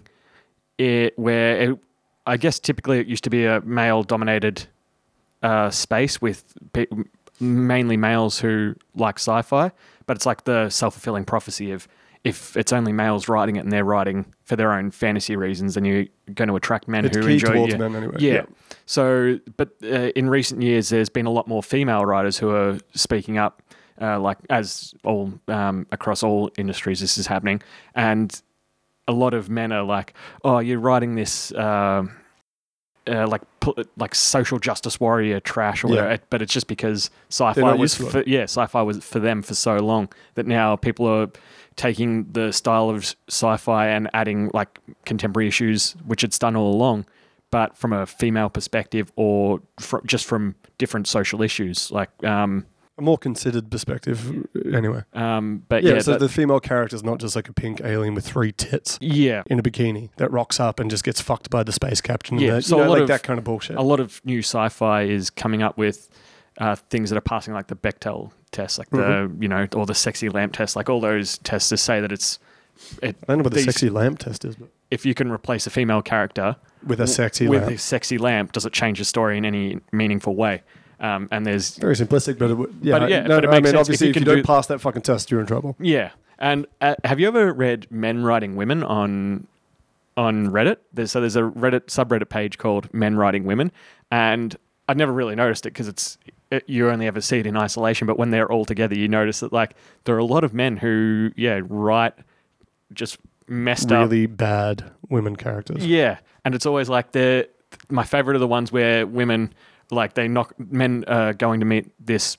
It, 0.77 1.17
where 1.17 1.71
it, 1.71 1.79
I 2.27 2.37
guess 2.37 2.59
typically 2.59 2.99
it 2.99 3.07
used 3.07 3.23
to 3.23 3.29
be 3.31 3.45
a 3.45 3.61
male-dominated 3.61 4.67
uh, 5.41 5.69
space 5.71 6.21
with 6.21 6.43
pe- 6.73 6.85
mainly 7.39 7.97
males 7.97 8.39
who 8.39 8.75
like 8.93 9.17
sci-fi, 9.17 9.71
but 10.05 10.17
it's 10.17 10.25
like 10.25 10.43
the 10.43 10.69
self-fulfilling 10.69 11.25
prophecy 11.25 11.71
of 11.71 11.87
if 12.27 12.57
it's 12.57 12.73
only 12.73 12.91
males 12.91 13.29
writing 13.29 13.55
it 13.55 13.61
and 13.61 13.71
they're 13.71 13.85
writing 13.85 14.33
for 14.43 14.55
their 14.55 14.73
own 14.73 14.91
fantasy 14.91 15.35
reasons, 15.35 15.75
then 15.75 15.85
you're 15.85 16.05
going 16.33 16.49
to 16.49 16.55
attract 16.55 16.87
men 16.87 17.05
It's 17.05 17.15
who 17.15 17.25
enjoy 17.25 17.53
towards 17.53 17.73
yeah. 17.73 17.79
men 17.79 17.95
anyway. 17.95 18.15
Yeah. 18.19 18.45
So, 18.85 19.39
but 19.55 19.69
uh, 19.83 20.11
in 20.15 20.29
recent 20.29 20.61
years, 20.61 20.89
there's 20.89 21.09
been 21.09 21.25
a 21.25 21.31
lot 21.31 21.47
more 21.47 21.63
female 21.63 22.05
writers 22.05 22.37
who 22.37 22.49
are 22.49 22.79
speaking 22.93 23.37
up, 23.37 23.61
uh, 24.01 24.19
like 24.19 24.37
as 24.49 24.93
all 25.05 25.33
um, 25.47 25.87
across 25.91 26.21
all 26.21 26.51
industries, 26.57 26.99
this 26.99 27.17
is 27.17 27.27
happening, 27.27 27.61
and 27.95 28.41
a 29.07 29.13
lot 29.13 29.33
of 29.33 29.49
men 29.49 29.71
are 29.71 29.83
like, 29.83 30.13
"Oh, 30.43 30.59
you're 30.59 30.79
writing 30.79 31.15
this." 31.15 31.51
Uh, 31.53 32.03
uh, 33.07 33.27
like 33.27 33.41
like 33.97 34.15
social 34.15 34.59
justice 34.59 34.99
warrior 34.99 35.39
trash 35.39 35.83
or 35.83 35.89
Yeah. 35.89 36.01
whatever, 36.03 36.23
but 36.29 36.41
it's 36.41 36.53
just 36.53 36.67
because 36.67 37.09
sci-fi 37.29 37.73
was 37.73 37.99
used 37.99 38.11
to 38.11 38.19
it. 38.19 38.23
for, 38.25 38.29
yeah 38.29 38.43
sci-fi 38.43 38.81
was 38.81 39.03
for 39.03 39.19
them 39.19 39.41
for 39.41 39.53
so 39.55 39.75
long 39.77 40.09
that 40.35 40.45
now 40.45 40.75
people 40.75 41.05
are 41.07 41.27
taking 41.75 42.25
the 42.31 42.51
style 42.51 42.89
of 42.89 43.15
sci-fi 43.29 43.87
and 43.87 44.09
adding 44.13 44.49
like 44.53 44.79
contemporary 45.05 45.47
issues 45.47 45.91
which 46.05 46.23
it's 46.23 46.39
done 46.39 46.55
all 46.55 46.73
along 46.73 47.05
but 47.51 47.77
from 47.77 47.93
a 47.93 48.05
female 48.05 48.49
perspective 48.49 49.11
or 49.15 49.59
fr- 49.79 50.03
just 50.05 50.25
from 50.25 50.55
different 50.77 51.07
social 51.07 51.41
issues 51.41 51.91
like 51.91 52.09
um 52.23 52.65
A 52.97 53.01
more 53.01 53.17
considered 53.17 53.69
perspective, 53.69 54.45
anyway. 54.73 55.03
um 55.13 55.63
but 55.69 55.83
Yeah, 55.83 55.93
yeah 55.95 55.99
so 55.99 56.11
that- 56.13 56.19
the 56.19 56.29
female 56.29 56.59
character 56.59 56.95
is 56.95 57.03
not 57.03 57.19
just 57.19 57.35
like 57.35 57.47
a 57.47 57.53
pink 57.53 57.79
alien 57.83 58.15
with 58.15 58.25
three 58.25 58.51
tits 58.51 58.97
yeah 59.01 59.43
in 59.47 59.59
a 59.59 59.63
bikini 59.63 60.09
that 60.17 60.31
rocks 60.31 60.59
up 60.59 60.79
and 60.79 60.89
just 60.89 61.03
gets 61.03 61.21
fucked 61.21 61.49
by 61.51 61.61
the 61.63 61.71
space 61.71 62.01
captain. 62.01 62.39
Yeah, 62.39 62.47
and 62.47 62.57
that, 62.57 62.61
so 62.63 62.77
you 62.77 62.81
a 62.81 62.85
know, 62.85 62.89
lot 62.89 62.95
like 62.95 63.01
of- 63.03 63.07
that 63.09 63.23
kind 63.23 63.37
of 63.37 63.43
bullshit. 63.45 63.75
a 63.77 63.81
lot 63.83 63.99
of 63.99 64.19
new 64.25 64.39
sci-fi 64.39 65.03
is 65.03 65.29
coming 65.29 65.61
up 65.61 65.77
with 65.77 66.09
uh, 66.59 66.75
things 66.89 67.11
that 67.11 67.17
are 67.17 67.21
passing 67.21 67.53
like 67.53 67.67
the 67.67 67.75
Bechdel 67.75 68.31
test, 68.51 68.79
like 68.79 68.89
the 68.89 68.97
Mm-hmm. 68.97 69.43
you 69.43 69.47
know, 69.49 69.67
or 69.75 69.85
the 69.85 69.93
sexy 69.93 70.27
lamp 70.29 70.53
test, 70.53 70.75
like 70.75 70.89
all 70.89 70.99
those 70.99 71.37
tests 71.39 71.69
to 71.69 71.77
say 71.77 72.01
that 72.01 72.11
it's 72.11 72.39
it, 73.03 73.15
I 73.23 73.25
don't 73.27 73.37
know 73.37 73.43
what 73.43 73.53
the 73.53 73.57
these- 73.57 73.65
sexy 73.65 73.89
lamp 73.91 74.17
test 74.17 74.43
is, 74.43 74.55
but 74.55 74.69
if 74.89 75.05
you 75.05 75.13
can 75.13 75.31
replace 75.31 75.67
a 75.67 75.69
female 75.69 76.01
character 76.01 76.55
with 76.85 76.99
a 76.99 77.05
sexy 77.05 77.47
with 77.47 77.61
lamp. 77.61 77.75
a 77.75 77.77
sexy 77.77 78.17
lamp, 78.17 78.53
does 78.53 78.65
it 78.65 78.73
change 78.73 78.97
the 78.97 79.05
story 79.05 79.37
in 79.37 79.45
any 79.45 79.79
meaningful 79.91 80.35
way? 80.35 80.63
Um, 80.99 81.27
and 81.31 81.45
there's 81.45 81.77
Very 81.77 81.95
simplistic, 81.95 82.39
but 82.39 82.49
it, 82.51 82.53
would- 82.55 82.75
yeah, 82.81 82.99
But 82.99 83.09
yeah, 83.09 83.21
no, 83.21 83.37
but 83.37 83.43
it 83.43 83.47
I 83.47 83.51
makes 83.51 83.63
mean, 83.63 83.63
sense 83.65 83.73
if 83.73 83.79
obviously, 83.81 84.07
you 84.07 84.11
if 84.11 84.15
you, 84.17 84.25
don't 84.25 84.35
do- 84.37 84.43
pass 84.43 84.67
that 84.67 84.81
fucking 84.81 85.03
test, 85.03 85.29
you're 85.31 85.39
in 85.41 85.45
trouble. 85.47 85.75
yeah. 85.79 86.11
And 86.39 86.67
uh, 86.81 86.93
have 87.03 87.19
you 87.19 87.27
ever 87.27 87.51
read 87.51 87.87
men 87.89 88.23
writing 88.23 88.55
women 88.55 88.83
on 88.83 89.47
on 90.15 90.47
Reddit? 90.49 90.77
There's, 90.93 91.11
so 91.11 91.19
there's 91.19 91.35
a 91.35 91.41
Reddit 91.41 91.85
subreddit 91.87 92.29
page 92.29 92.57
called 92.59 92.93
Men 92.93 93.15
Writing 93.15 93.43
Women, 93.43 93.71
and 94.11 94.55
I'd 94.87 94.97
never 94.97 95.11
really 95.11 95.33
noticed 95.35 95.65
it 95.65 95.71
because 95.73 95.87
it's 95.87 96.17
it, 96.51 96.63
you 96.67 96.89
only 96.91 97.07
ever 97.07 97.21
see 97.21 97.39
it 97.39 97.47
in 97.47 97.57
isolation. 97.57 98.05
But 98.05 98.19
when 98.19 98.29
they're 98.29 98.51
all 98.51 98.65
together, 98.65 98.95
you 98.95 99.07
notice 99.07 99.39
that 99.39 99.51
like 99.51 99.75
there 100.03 100.13
are 100.15 100.19
a 100.19 100.25
lot 100.25 100.43
of 100.43 100.53
men 100.53 100.77
who 100.77 101.31
yeah 101.35 101.59
write 101.63 102.13
just 102.93 103.17
messed 103.47 103.91
up 103.91 104.09
Really 104.09 104.27
bad 104.27 104.83
women 105.09 105.35
characters. 105.35 105.85
Yeah, 105.85 106.19
and 106.45 106.53
it's 106.53 106.65
always 106.67 106.87
like 106.87 107.13
the 107.13 107.49
my 107.89 108.03
favorite 108.03 108.35
are 108.35 108.39
the 108.39 108.47
ones 108.47 108.71
where 108.71 109.07
women 109.07 109.53
like 109.91 110.13
they 110.13 110.27
knock 110.27 110.53
men 110.59 111.03
uh, 111.07 111.31
going 111.33 111.59
to 111.61 111.65
meet 111.65 111.89
this, 112.05 112.35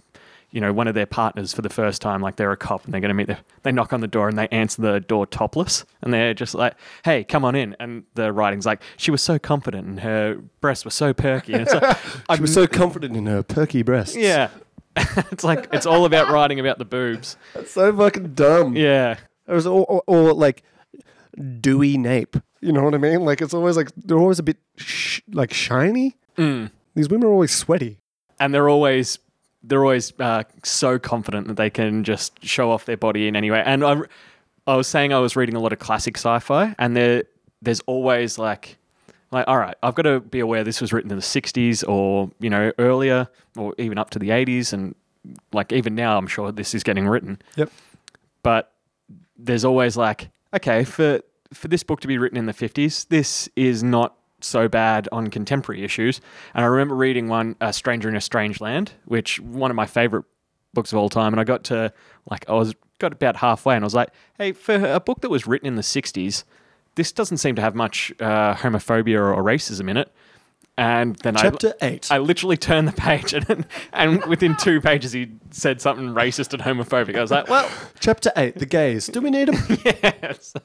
you 0.50 0.60
know, 0.60 0.72
one 0.72 0.88
of 0.88 0.94
their 0.94 1.06
partners 1.06 1.52
for 1.52 1.62
the 1.62 1.68
first 1.68 2.00
time. 2.02 2.20
Like 2.20 2.36
they're 2.36 2.52
a 2.52 2.56
cop 2.56 2.84
and 2.84 2.92
they're 2.94 3.00
going 3.00 3.08
to 3.10 3.14
meet 3.14 3.26
the. 3.26 3.38
They 3.62 3.72
knock 3.72 3.92
on 3.92 4.00
the 4.00 4.06
door 4.06 4.28
and 4.28 4.38
they 4.38 4.48
answer 4.48 4.82
the 4.82 5.00
door 5.00 5.26
topless, 5.26 5.84
and 6.02 6.12
they're 6.12 6.34
just 6.34 6.54
like, 6.54 6.74
"Hey, 7.04 7.24
come 7.24 7.44
on 7.44 7.54
in." 7.54 7.76
And 7.80 8.04
the 8.14 8.32
writing's 8.32 8.66
like, 8.66 8.82
"She 8.96 9.10
was 9.10 9.22
so 9.22 9.38
confident 9.38 9.86
and 9.86 10.00
her 10.00 10.40
breasts 10.60 10.84
were 10.84 10.90
so 10.90 11.12
perky." 11.14 11.52
And 11.54 11.62
it's 11.62 11.74
like, 11.74 11.96
She 12.36 12.40
was 12.42 12.52
so 12.54 12.66
confident 12.66 13.16
in 13.16 13.26
her 13.26 13.42
perky 13.42 13.82
breasts. 13.82 14.16
yeah. 14.16 14.50
it's 15.30 15.44
like 15.44 15.68
it's 15.72 15.86
all 15.86 16.04
about 16.06 16.28
writing 16.28 16.58
about 16.58 16.78
the 16.78 16.84
boobs. 16.84 17.36
That's 17.54 17.70
so 17.70 17.96
fucking 17.96 18.34
dumb. 18.34 18.74
Yeah. 18.76 19.16
It 19.46 19.52
was 19.52 19.64
all, 19.66 19.84
or, 19.88 20.02
or 20.06 20.32
like 20.32 20.64
dewy 21.60 21.96
nape. 21.96 22.36
You 22.60 22.72
know 22.72 22.82
what 22.82 22.94
I 22.94 22.98
mean? 22.98 23.20
Like 23.24 23.40
it's 23.40 23.54
always 23.54 23.76
like 23.76 23.90
they're 23.96 24.18
always 24.18 24.38
a 24.40 24.42
bit 24.42 24.56
sh- 24.76 25.20
like 25.30 25.52
shiny. 25.52 26.16
Mm. 26.36 26.70
These 26.98 27.10
women 27.10 27.28
are 27.28 27.32
always 27.32 27.54
sweaty. 27.54 28.00
and 28.40 28.52
they're 28.52 28.68
always 28.68 29.20
they're 29.62 29.84
always 29.84 30.12
uh, 30.18 30.42
so 30.64 30.98
confident 30.98 31.46
that 31.46 31.56
they 31.56 31.70
can 31.70 32.02
just 32.02 32.44
show 32.44 32.72
off 32.72 32.86
their 32.86 32.96
body 32.96 33.28
in 33.28 33.36
any 33.36 33.52
way. 33.52 33.62
And 33.64 33.84
I, 33.84 34.00
I 34.66 34.74
was 34.74 34.88
saying 34.88 35.12
I 35.12 35.20
was 35.20 35.36
reading 35.36 35.54
a 35.54 35.60
lot 35.60 35.72
of 35.72 35.78
classic 35.78 36.16
sci-fi, 36.16 36.74
and 36.76 36.96
there 36.96 37.22
there's 37.62 37.78
always 37.86 38.36
like 38.36 38.78
like 39.30 39.46
all 39.46 39.58
right, 39.58 39.76
I've 39.80 39.94
got 39.94 40.02
to 40.02 40.18
be 40.18 40.40
aware 40.40 40.64
this 40.64 40.80
was 40.80 40.92
written 40.92 41.08
in 41.12 41.16
the 41.16 41.22
'60s 41.22 41.88
or 41.88 42.32
you 42.40 42.50
know 42.50 42.72
earlier 42.80 43.28
or 43.56 43.76
even 43.78 43.96
up 43.96 44.10
to 44.10 44.18
the 44.18 44.30
'80s, 44.30 44.72
and 44.72 44.96
like 45.52 45.72
even 45.72 45.94
now 45.94 46.18
I'm 46.18 46.26
sure 46.26 46.50
this 46.50 46.74
is 46.74 46.82
getting 46.82 47.06
written. 47.06 47.40
Yep. 47.54 47.70
But 48.42 48.72
there's 49.36 49.64
always 49.64 49.96
like 49.96 50.30
okay 50.52 50.82
for 50.82 51.20
for 51.52 51.68
this 51.68 51.84
book 51.84 52.00
to 52.00 52.08
be 52.08 52.18
written 52.18 52.36
in 52.36 52.46
the 52.46 52.52
50s, 52.52 53.06
this 53.08 53.48
is 53.56 53.82
not 53.84 54.16
so 54.40 54.68
bad 54.68 55.08
on 55.12 55.28
contemporary 55.28 55.84
issues. 55.84 56.20
And 56.54 56.64
I 56.64 56.68
remember 56.68 56.94
reading 56.94 57.28
one, 57.28 57.56
A 57.60 57.72
Stranger 57.72 58.08
in 58.08 58.16
a 58.16 58.20
Strange 58.20 58.60
Land, 58.60 58.92
which 59.04 59.40
one 59.40 59.70
of 59.70 59.74
my 59.74 59.86
favorite 59.86 60.24
books 60.74 60.92
of 60.92 60.98
all 60.98 61.08
time. 61.08 61.32
And 61.32 61.40
I 61.40 61.44
got 61.44 61.64
to 61.64 61.92
like 62.30 62.48
I 62.48 62.52
was 62.52 62.74
got 62.98 63.12
about 63.12 63.36
halfway, 63.36 63.76
and 63.76 63.84
I 63.84 63.86
was 63.86 63.94
like, 63.94 64.10
hey, 64.36 64.52
for 64.52 64.74
a 64.74 65.00
book 65.00 65.20
that 65.20 65.30
was 65.30 65.46
written 65.46 65.66
in 65.68 65.76
the 65.76 65.82
60s, 65.82 66.44
this 66.96 67.12
doesn't 67.12 67.38
seem 67.38 67.54
to 67.54 67.62
have 67.62 67.74
much 67.74 68.12
uh, 68.20 68.54
homophobia 68.54 69.18
or, 69.18 69.42
racism 69.42 69.88
in 69.88 69.96
it. 69.96 70.10
and 70.76 71.16
then 71.16 71.36
I, 71.36 71.42
Chapter 71.42 71.74
eight. 71.80 72.08
I 72.10 72.18
literally 72.18 72.56
turned 72.56 72.88
the 72.88 72.92
page, 72.92 73.32
and 73.48 73.66
and 73.92 74.24
within 74.26 74.56
two 74.56 74.80
pages 74.80 75.12
he 75.12 75.32
said 75.50 75.80
something 75.80 76.08
racist 76.08 76.52
and 76.52 76.62
homophobic. 76.62 77.16
I 77.16 77.20
was 77.20 77.30
like, 77.30 77.48
well, 77.48 77.70
Chapter 78.00 78.32
eight. 78.36 78.58
The 78.58 78.66
gays. 78.66 79.06
Do 79.06 79.20
we 79.20 79.30
need 79.30 79.48
them? 79.48 79.78
yeah. 79.84 80.32
So 80.40 80.60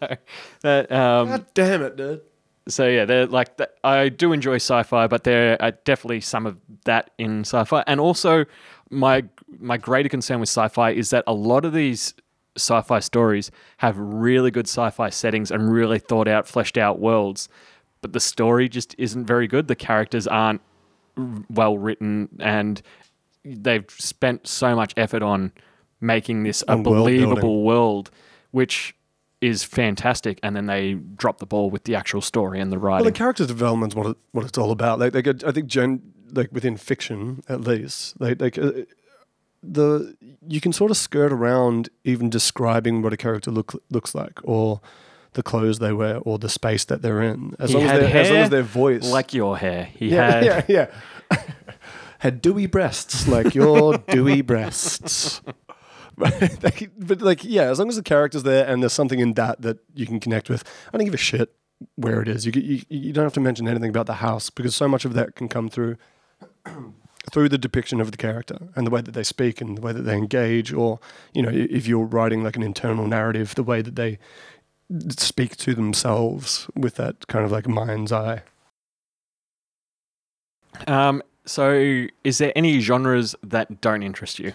that 0.62 0.92
um, 0.92 1.30
God 1.30 1.46
damn 1.54 1.82
it, 1.84 1.96
dude. 1.96 2.22
So 2.68 2.88
yeah, 2.88 3.06
they're 3.06 3.28
like 3.28 3.60
I 3.84 4.10
do 4.10 4.34
enjoy 4.34 4.56
sci-fi, 4.56 5.08
but 5.08 5.24
there 5.24 5.54
are 5.54 5.68
uh, 5.68 5.72
definitely 5.84 6.22
some 6.22 6.46
of 6.46 6.58
that 6.86 7.12
in 7.18 7.42
sci-fi, 7.42 7.84
and 7.88 8.00
also 8.00 8.46
my 8.90 9.24
my 9.60 9.78
greater 9.78 10.10
concern 10.10 10.40
with 10.40 10.50
sci-fi 10.50 10.92
is 10.92 11.10
that 11.10 11.24
a 11.28 11.34
lot 11.34 11.66
of 11.66 11.74
these 11.74 12.14
sci-fi 12.56 13.00
stories 13.00 13.52
have 13.78 13.98
really 13.98 14.52
good 14.52 14.68
sci-fi 14.68 15.10
settings 15.10 15.52
and 15.52 15.72
really 15.72 16.00
thought 16.00 16.28
out, 16.28 16.48
fleshed 16.48 16.78
out 16.78 17.00
worlds, 17.00 17.50
but 18.02 18.14
the 18.14 18.20
story 18.20 18.70
just 18.70 18.96
isn't 18.98 19.26
very 19.26 19.48
good. 19.48 19.68
The 19.68 19.76
characters 19.76 20.28
aren't 20.28 20.62
well 21.50 21.78
written, 21.78 22.30
and 22.40 22.82
they've 23.44 23.90
spent 23.90 24.48
so 24.48 24.76
much 24.76 24.94
effort 24.98 25.22
on 25.22 25.52
making 26.00 26.44
this 26.44 26.64
a 26.68 26.76
world 26.76 26.84
believable 26.84 27.64
world, 27.64 28.12
which 28.52 28.96
is 29.44 29.64
fantastic, 29.64 30.40
and 30.42 30.56
then 30.56 30.66
they 30.68 30.94
drop 30.94 31.40
the 31.40 31.46
ball 31.46 31.70
with 31.70 31.84
the 31.84 31.96
actual 31.96 32.22
story 32.22 32.60
and 32.60 32.72
the 32.72 32.78
writing. 32.80 33.04
Well, 33.04 33.12
the 33.12 33.18
character 33.18 33.46
development's 33.46 33.96
what 33.96 34.08
it, 34.08 34.18
what 34.32 34.46
it's 34.46 34.58
all 34.58 34.72
about. 34.72 35.00
Like, 35.00 35.12
they 35.14 35.22
get, 35.22 35.44
I 35.44 35.52
think, 35.52 35.68
gen, 35.68 36.02
like 36.32 36.52
within 36.52 36.78
fiction 36.78 37.44
at 37.50 37.62
least, 37.62 38.20
like, 38.20 38.42
like 38.42 38.58
uh, 38.58 38.72
the 39.62 40.16
you 40.48 40.60
can 40.60 40.74
sort 40.74 40.92
of 40.92 40.98
skirt 40.98 41.32
around 41.32 41.90
even 42.04 42.30
describing 42.30 43.02
what 43.02 43.14
a 43.14 43.18
character 43.18 43.52
look 43.52 43.74
looks 43.90 44.16
like, 44.16 44.40
or 44.44 44.82
the 45.34 45.44
clothes 45.44 45.80
they 45.80 45.94
wear, 45.94 46.18
or 46.20 46.38
the 46.40 46.50
space 46.50 46.86
that 46.86 47.02
they're 47.02 47.22
in, 47.22 47.56
as 47.60 47.72
He 47.72 47.78
long 47.78 47.86
as, 47.86 48.04
as 48.04 48.30
long 48.30 48.40
as 48.40 48.50
their 48.50 48.62
voice, 48.64 49.10
like 49.10 49.34
your 49.34 49.58
hair, 49.58 49.86
he 49.86 50.10
yeah, 50.10 50.32
had. 50.32 50.46
yeah, 50.46 50.88
yeah, 51.32 51.40
had 52.20 52.42
dewy 52.42 52.66
breasts 52.68 53.28
like 53.28 53.54
your 53.56 53.98
dewy 54.10 54.42
breasts. 54.42 55.42
But, 56.98 57.22
like, 57.22 57.44
yeah, 57.44 57.64
as 57.64 57.80
long 57.80 57.90
as 57.90 57.96
the 57.96 58.04
character's 58.04 58.44
there 58.44 58.66
and 58.66 58.82
there's 58.82 58.94
something 58.94 59.20
in 59.20 59.34
that 59.34 59.62
that 59.62 59.80
you 59.94 60.06
can 60.06 60.20
connect 60.20 60.50
with, 60.50 60.64
I 60.94 60.98
don't 60.98 61.06
give 61.06 61.14
a 61.14 61.18
shit 61.18 61.56
where 61.96 62.22
it 62.22 62.28
is. 62.28 62.46
You 62.46 62.52
you, 62.56 62.82
you 62.90 63.14
don't 63.14 63.26
have 63.26 63.34
to 63.34 63.40
mention 63.40 63.68
anything 63.68 63.90
about 63.90 64.06
the 64.06 64.16
house 64.16 64.50
because 64.50 64.76
so 64.76 64.88
much 64.88 65.06
of 65.06 65.14
that 65.14 65.36
can 65.36 65.48
come 65.50 65.70
through 65.70 65.98
through 67.32 67.50
the 67.50 67.58
depiction 67.58 68.02
of 68.02 68.12
the 68.12 68.18
character 68.18 68.58
and 68.76 68.86
the 68.86 68.92
way 68.92 69.02
that 69.02 69.14
they 69.14 69.24
speak 69.24 69.62
and 69.62 69.78
the 69.78 69.82
way 69.82 69.94
that 69.94 70.04
they 70.04 70.18
engage, 70.18 70.74
or 70.74 71.00
you 71.34 71.42
know, 71.42 71.52
if 71.52 71.88
you're 71.88 72.06
writing 72.06 72.44
like 72.44 72.56
an 72.56 72.64
internal 72.64 73.08
narrative, 73.08 73.56
the 73.56 73.64
way 73.64 73.82
that 73.82 73.96
they 73.96 74.20
speak 75.18 75.56
to 75.58 75.74
themselves 75.74 76.68
with 76.76 76.96
that 76.96 77.28
kind 77.28 77.46
of 77.46 77.52
like 77.52 77.68
mind's 77.68 78.12
eye. 78.12 78.44
Um, 80.88 81.22
so, 81.46 82.08
is 82.24 82.38
there 82.38 82.52
any 82.56 82.80
genres 82.80 83.36
that 83.44 83.82
don't 83.82 84.04
interest 84.04 84.40
you? 84.40 84.54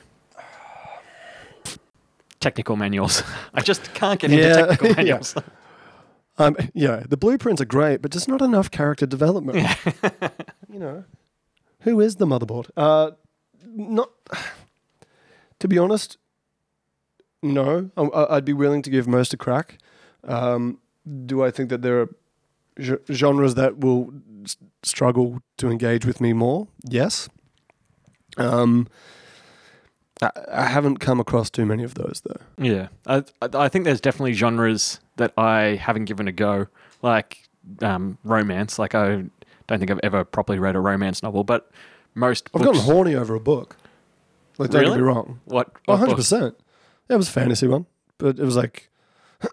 Technical 2.40 2.76
manuals. 2.76 3.22
I 3.54 3.62
just 3.62 3.92
can't 3.94 4.20
get 4.20 4.30
into 4.32 4.42
Yeah, 4.44 4.54
technical 4.54 4.86
yeah. 4.90 4.94
manuals. 4.96 5.34
Um, 6.38 6.56
yeah, 6.72 7.02
the 7.08 7.16
blueprints 7.16 7.60
are 7.60 7.64
great, 7.66 8.00
but 8.00 8.12
just 8.12 8.28
not 8.28 8.40
enough 8.40 8.70
character 8.70 9.06
development. 9.06 9.58
Yeah. 9.58 9.74
you 10.72 10.78
know, 10.78 11.04
who 11.80 12.00
is 12.00 12.16
the 12.16 12.26
motherboard? 12.26 12.70
Uh, 12.76 13.10
not. 13.64 14.10
To 15.58 15.66
be 15.68 15.78
honest, 15.78 16.16
no. 17.42 17.90
I- 17.96 18.36
I'd 18.36 18.44
be 18.44 18.52
willing 18.52 18.82
to 18.82 18.90
give 18.90 19.08
most 19.08 19.34
a 19.34 19.36
crack. 19.36 19.78
Um, 20.22 20.78
do 21.26 21.42
I 21.42 21.50
think 21.50 21.70
that 21.70 21.82
there 21.82 22.00
are 22.02 22.08
ge- 22.80 23.00
genres 23.12 23.54
that 23.56 23.78
will 23.78 24.12
struggle 24.84 25.40
to 25.56 25.68
engage 25.70 26.06
with 26.06 26.20
me 26.20 26.32
more? 26.32 26.68
Yes. 26.84 27.28
Um, 28.36 28.86
I, 30.22 30.30
I 30.52 30.64
haven't 30.66 30.98
come 30.98 31.20
across 31.20 31.50
too 31.50 31.64
many 31.66 31.84
of 31.84 31.94
those 31.94 32.22
though. 32.24 32.40
Yeah, 32.64 32.88
I, 33.06 33.24
I 33.40 33.68
think 33.68 33.84
there's 33.84 34.00
definitely 34.00 34.32
genres 34.34 35.00
that 35.16 35.32
I 35.36 35.76
haven't 35.80 36.06
given 36.06 36.28
a 36.28 36.32
go, 36.32 36.66
like 37.02 37.48
um, 37.82 38.18
romance. 38.24 38.78
Like 38.78 38.94
I 38.94 39.24
don't 39.66 39.78
think 39.78 39.90
I've 39.90 40.00
ever 40.02 40.24
properly 40.24 40.58
read 40.58 40.76
a 40.76 40.80
romance 40.80 41.22
novel, 41.22 41.44
but 41.44 41.70
most 42.14 42.48
I've 42.54 42.62
books. 42.62 42.78
gotten 42.78 42.92
horny 42.92 43.14
over 43.14 43.34
a 43.34 43.40
book. 43.40 43.76
Like, 44.58 44.70
don't 44.70 44.80
Really? 44.80 44.94
get 44.94 45.00
me 45.02 45.06
wrong. 45.06 45.40
what? 45.44 45.70
What 45.84 46.00
book? 46.00 46.18
100%. 46.18 46.40
Yeah, 47.08 47.14
it 47.14 47.16
was 47.16 47.28
a 47.28 47.32
fantasy 47.32 47.68
one, 47.68 47.86
but 48.18 48.38
it 48.40 48.44
was 48.44 48.56
like, 48.56 48.90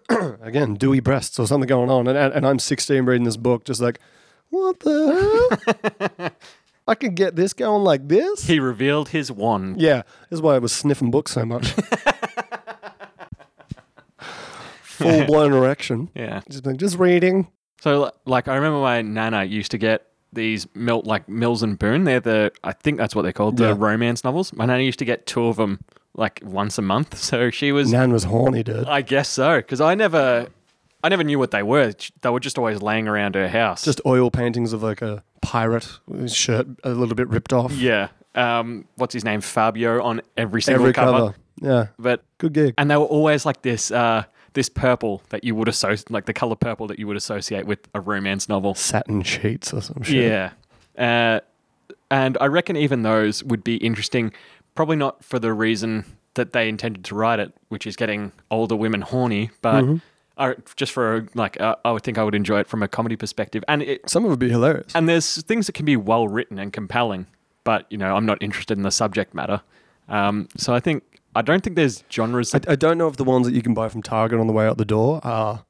again, 0.42 0.74
dewy 0.74 0.98
breasts 0.98 1.38
or 1.38 1.46
something 1.46 1.68
going 1.68 1.90
on. 1.90 2.08
And, 2.08 2.18
and, 2.18 2.44
I'm 2.44 2.58
16 2.58 3.04
reading 3.04 3.22
this 3.24 3.36
book, 3.36 3.64
just 3.64 3.80
like, 3.80 4.00
what 4.50 4.80
the 4.80 6.08
hell? 6.18 6.30
I 6.88 6.94
can 6.94 7.14
get 7.14 7.34
this 7.36 7.52
going 7.52 7.82
like 7.84 8.06
this? 8.08 8.44
He 8.46 8.60
revealed 8.60 9.08
his 9.10 9.30
wand. 9.32 9.80
Yeah, 9.80 10.02
this 10.30 10.38
is 10.38 10.40
why 10.42 10.54
I 10.54 10.58
was 10.58 10.72
sniffing 10.72 11.10
books 11.10 11.32
so 11.32 11.44
much. 11.44 11.74
Full 14.82 15.26
blown 15.26 15.52
erection. 15.52 16.10
Yeah. 16.14 16.40
Just, 16.48 16.64
like, 16.64 16.76
just 16.78 16.98
reading. 16.98 17.48
So, 17.80 18.10
like, 18.24 18.48
I 18.48 18.54
remember 18.56 18.78
my 18.80 19.02
nana 19.02 19.44
used 19.44 19.70
to 19.72 19.78
get 19.78 20.06
these 20.32 20.66
like 20.74 21.28
Mills 21.28 21.62
and 21.62 21.78
Boon. 21.78 22.04
They're 22.04 22.20
the 22.20 22.52
I 22.64 22.72
think 22.72 22.98
that's 22.98 23.14
what 23.14 23.22
they're 23.22 23.32
called, 23.32 23.56
the 23.58 23.68
Yeah. 23.68 23.74
romance 23.76 24.24
novels. 24.24 24.52
My 24.52 24.64
nana 24.66 24.82
used 24.82 24.98
to 25.00 25.04
get 25.04 25.26
two 25.26 25.46
of 25.46 25.56
them 25.56 25.80
like 26.14 26.40
once 26.44 26.78
a 26.78 26.82
month. 26.82 27.18
So 27.22 27.50
she 27.50 27.72
was, 27.72 27.90
Nan 27.92 28.12
was 28.12 28.24
horny, 28.24 28.62
dude. 28.62 28.86
I 28.86 29.02
guess 29.02 29.28
so, 29.28 29.58
because 29.58 29.80
I 29.80 29.94
never, 29.94 30.48
I 31.04 31.08
never 31.08 31.22
knew 31.24 31.38
what 31.38 31.50
they 31.50 31.62
were. 31.62 31.92
They 32.22 32.30
were 32.30 32.40
just 32.40 32.58
always 32.58 32.82
laying 32.82 33.06
around 33.08 33.34
her 33.36 33.48
house. 33.48 33.84
Just 33.84 34.00
oil 34.06 34.30
paintings 34.30 34.72
of 34.72 34.82
like 34.82 35.02
a 35.02 35.22
pirate 35.42 35.88
with 36.06 36.20
his 36.22 36.34
shirt 36.34 36.66
a 36.84 36.90
little 36.90 37.14
bit 37.14 37.28
ripped 37.28 37.52
off. 37.52 37.72
yeah. 37.72 38.08
Um, 38.34 38.86
what's 38.96 39.14
his 39.14 39.24
name? 39.24 39.40
Fabio 39.40 40.02
on 40.02 40.20
every 40.36 40.60
single 40.60 40.82
Every 40.84 40.92
cover. 40.92 41.12
cover. 41.18 41.34
Yeah, 41.62 41.86
But 41.98 42.22
good 42.36 42.52
gig. 42.52 42.74
and 42.76 42.90
they 42.90 42.96
were 42.98 43.04
always 43.04 43.46
like 43.46 43.62
this, 43.62 43.90
uh, 43.90 44.24
this 44.52 44.68
purple 44.68 45.22
that 45.30 45.42
you 45.42 45.54
would 45.54 45.68
associate, 45.68 46.10
like 46.10 46.26
the 46.26 46.34
color 46.34 46.54
purple 46.56 46.86
that 46.88 46.98
you 46.98 47.06
would 47.06 47.16
associate 47.16 47.64
with 47.66 47.78
a 47.94 48.00
romance 48.00 48.46
novel. 48.48 48.74
Satin 48.74 49.22
sheets 49.22 49.72
or 49.72 49.80
some 49.80 50.02
shit. 50.02 50.30
Yeah. 50.30 50.50
Uh, 50.98 51.40
and 52.10 52.36
I 52.42 52.46
reckon 52.46 52.76
even 52.76 53.02
those 53.02 53.42
would 53.44 53.64
be 53.64 53.76
interesting, 53.76 54.32
probably 54.74 54.96
not 54.96 55.24
for 55.24 55.38
the 55.38 55.52
reason 55.54 56.04
that 56.34 56.52
they 56.52 56.68
intended 56.68 57.04
to 57.06 57.14
write 57.14 57.38
it, 57.40 57.54
which 57.68 57.86
is 57.86 57.96
getting 57.96 58.32
older 58.50 58.76
women 58.76 59.00
horny, 59.00 59.50
but 59.62 59.82
Mm-hmm. 59.82 59.96
I, 60.38 60.54
just 60.76 60.92
for 60.92 61.26
like, 61.34 61.58
uh, 61.60 61.76
I 61.84 61.92
would 61.92 62.02
think 62.02 62.18
I 62.18 62.22
would 62.24 62.34
enjoy 62.34 62.60
it 62.60 62.66
from 62.68 62.82
a 62.82 62.88
comedy 62.88 63.16
perspective. 63.16 63.64
And 63.68 63.82
it, 63.82 64.08
Some 64.08 64.24
of 64.24 64.28
it 64.28 64.30
would 64.32 64.38
be 64.38 64.50
hilarious. 64.50 64.94
and 64.94 65.08
there's 65.08 65.42
things 65.44 65.66
that 65.66 65.72
can 65.72 65.86
be 65.86 65.96
well 65.96 66.28
written 66.28 66.58
and 66.58 66.72
compelling, 66.72 67.26
but 67.64 67.86
you 67.90 67.96
know, 67.98 68.14
I'm 68.14 68.26
not 68.26 68.42
interested 68.42 68.76
in 68.76 68.82
the 68.82 68.90
subject 68.90 69.34
matter. 69.34 69.62
Um, 70.08 70.48
so 70.56 70.74
I 70.74 70.80
think 70.80 71.02
I 71.34 71.42
don't 71.42 71.62
think 71.64 71.76
there's 71.76 72.04
genres 72.12 72.54
I, 72.54 72.60
I 72.68 72.76
don't 72.76 72.96
know 72.98 73.08
if 73.08 73.16
the 73.16 73.24
ones 73.24 73.46
that 73.46 73.54
you 73.54 73.60
can 73.62 73.74
buy 73.74 73.88
from 73.88 74.02
Target 74.02 74.38
on 74.38 74.46
the 74.46 74.52
way 74.52 74.66
out 74.66 74.78
the 74.78 74.84
door 74.84 75.20
are 75.24 75.64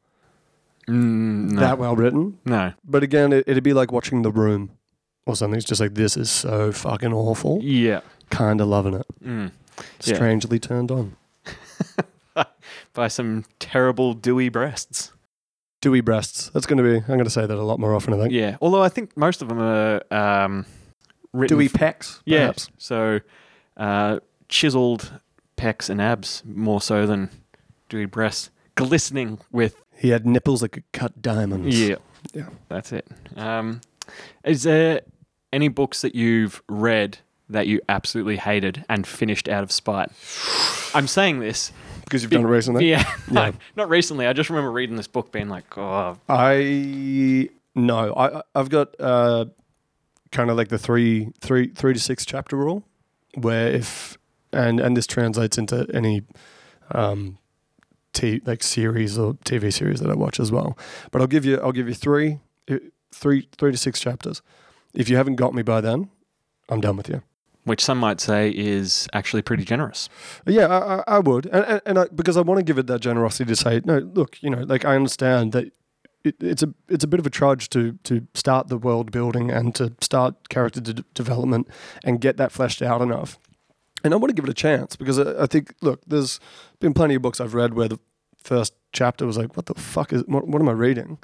Mm, 0.88 1.50
no, 1.52 1.61
that 1.61 1.79
well 1.79 1.96
written. 1.96 2.38
no, 2.44 2.72
But 2.85 3.02
again, 3.02 3.33
it, 3.33 3.44
it'd 3.48 3.64
be 3.64 3.72
like 3.72 3.90
watching 3.90 4.22
The 4.22 4.31
Room 4.31 4.70
or 5.26 5.35
something. 5.35 5.57
It's 5.59 5.66
just 5.66 5.81
like, 5.81 5.94
this 5.94 6.16
is 6.16 6.31
so 6.31 6.70
fucking 6.70 7.12
awful. 7.12 7.59
yeah, 7.62 8.02
Kind 8.31 8.61
of 8.61 8.68
loving 8.68 8.94
it. 8.94 9.07
mm. 9.24 9.50
Yeah. 10.05 10.14
Strangely 10.14 10.59
turned 10.61 10.90
on. 10.92 11.16
by 12.96 13.06
some 13.09 13.44
terrible 13.61 14.14
dewy 14.14 14.48
breasts. 14.48 15.12
Dewy 15.82 16.00
breasts. 16.00 16.48
That's 16.54 16.66
going 16.66 16.78
to 16.78 16.82
be, 16.82 16.96
I'm 16.96 17.06
going 17.06 17.24
to 17.24 17.30
say 17.30 17.46
that 17.46 17.56
a 17.56 17.62
lot 17.62 17.78
more 17.78 17.94
often, 17.94 18.14
I 18.14 18.16
think. 18.18 18.32
Yeah, 18.32 18.56
although 18.61 18.82
I 18.82 18.88
think 18.88 19.16
most 19.16 19.42
of 19.42 19.48
them 19.48 19.61
are 19.61 20.00
um, 20.11 20.66
written. 21.32 21.56
Dewy 21.56 21.66
f- 21.66 21.72
pecs, 21.74 22.20
yeah. 22.24 22.38
perhaps. 22.40 22.70
So 22.78 23.20
uh, 23.76 24.18
chiseled 24.48 25.20
pecs 25.56 25.88
and 25.90 26.00
abs 26.00 26.42
more 26.46 26.80
so 26.80 27.06
than 27.06 27.30
dewy 27.88 28.06
breasts, 28.06 28.50
glistening 28.74 29.38
with. 29.52 29.76
He 29.94 30.09
had 30.11 30.26
nipples 30.26 30.61
that 30.62 30.70
could 30.70 30.90
cut 30.92 31.20
diamonds. 31.22 31.78
Yeah, 31.78 31.96
Yeah. 32.32 32.48
that's 32.68 32.90
it. 32.92 33.06
Um, 33.37 33.82
is 34.44 34.62
there 34.64 35.02
any 35.52 35.68
books 35.68 36.00
that 36.00 36.14
you've 36.14 36.62
read 36.68 37.18
that 37.48 37.66
you 37.66 37.80
absolutely 37.88 38.37
hated 38.38 38.85
and 38.88 39.06
finished 39.06 39.48
out 39.48 39.62
of 39.62 39.70
spite? 39.70 40.11
I'm 40.94 41.06
saying 41.06 41.40
this. 41.40 41.70
Because 42.07 42.23
you've 42.23 42.31
done 42.31 42.45
it 42.45 42.49
recently. 42.49 42.88
Yeah, 42.88 43.05
Yeah. 43.31 43.53
not 43.75 43.88
recently. 43.88 44.27
I 44.27 44.33
just 44.33 44.49
remember 44.49 44.71
reading 44.73 44.97
this 44.97 45.09
book, 45.09 45.33
being 45.33 45.49
like, 45.49 45.77
"Oh, 45.77 46.16
I 46.29 47.51
no, 47.75 48.14
I 48.16 48.42
I've 48.55 48.71
got 48.71 48.95
uh, 49.01 49.47
kind 50.31 50.49
of 50.51 50.57
like 50.57 50.69
the 50.69 50.79
three 50.79 51.31
three 51.40 51.69
three 51.69 51.92
to 51.95 52.01
six 52.01 52.25
chapter 52.25 52.57
rule, 52.57 52.85
where 53.35 53.69
if 53.69 54.16
and 54.53 54.79
and 54.81 54.97
this 54.97 55.07
translates 55.07 55.59
into 55.59 55.85
any 55.92 56.23
um, 56.92 57.38
t 58.12 58.40
like 58.47 58.62
series 58.62 59.19
or 59.19 59.35
TV 59.45 59.73
series 59.73 59.99
that 60.01 60.09
I 60.09 60.14
watch 60.14 60.38
as 60.38 60.53
well. 60.53 60.79
But 61.11 61.21
I'll 61.23 61.27
give 61.29 61.45
you 61.45 61.59
I'll 61.61 61.73
give 61.73 61.88
you 61.88 61.95
three 61.95 62.38
three 63.12 63.49
three 63.59 63.73
to 63.73 63.79
six 63.79 63.99
chapters. 64.01 64.42
If 64.95 65.09
you 65.09 65.16
haven't 65.16 65.37
got 65.37 65.55
me 65.55 65.62
by 65.62 65.81
then, 65.81 66.09
I'm 66.69 66.81
done 66.81 66.97
with 66.97 67.09
you. 67.09 67.23
Which 67.66 67.85
some 67.85 67.98
might 67.98 68.20
say 68.20 68.50
is 68.50 69.07
actually 69.12 69.42
pretty 69.42 69.64
generous." 69.64 70.09
Yeah, 70.46 70.68
I, 70.68 71.16
I, 71.16 71.18
would, 71.18 71.46
and 71.46 71.64
and, 71.64 71.81
and 71.85 71.98
I, 71.98 72.07
because 72.14 72.37
I 72.37 72.40
want 72.40 72.59
to 72.59 72.64
give 72.64 72.79
it 72.79 72.87
that 72.87 73.00
generosity 73.00 73.44
to 73.44 73.57
say, 73.57 73.83
no, 73.85 73.98
look, 73.98 74.42
you 74.42 74.48
know, 74.48 74.62
like 74.62 74.85
I 74.85 74.96
understand 74.96 75.52
that 75.52 75.72
it, 76.26 76.37
it's 76.40 76.62
a 76.62 76.74
it's 76.88 77.05
a 77.05 77.07
bit 77.07 77.20
of 77.20 77.26
a 77.26 77.31
trudge 77.31 77.70
to 77.70 77.98
to 78.05 78.26
start 78.35 78.68
the 78.68 78.79
world 78.79 79.11
building 79.11 79.50
and 79.50 79.74
to 79.76 79.92
start 80.00 80.48
character 80.48 80.81
de- 80.81 81.05
development 81.14 81.68
and 82.05 82.20
get 82.20 82.37
that 82.37 82.52
fleshed 82.52 82.83
out 82.83 83.00
enough. 83.00 83.38
And 84.05 84.12
I 84.12 84.16
want 84.16 84.31
to 84.31 84.35
give 84.35 84.44
it 84.44 84.50
a 84.50 84.55
chance 84.55 84.96
because 84.96 85.18
I, 85.18 85.44
I 85.44 85.46
think 85.46 85.74
look, 85.81 86.00
there's 86.07 86.40
been 86.81 86.94
plenty 86.94 87.14
of 87.14 87.22
books 87.22 87.40
I've 87.40 87.55
read 87.55 87.74
where 87.74 87.88
the 87.88 87.98
first 88.42 88.74
chapter 88.92 89.26
was 89.26 89.37
like, 89.37 89.57
what 89.57 89.66
the 89.66 89.74
fuck 89.74 90.12
is 90.12 90.24
what, 90.26 90.46
what 90.46 90.61
am 90.61 90.68
I 90.68 90.72
reading? 90.72 91.18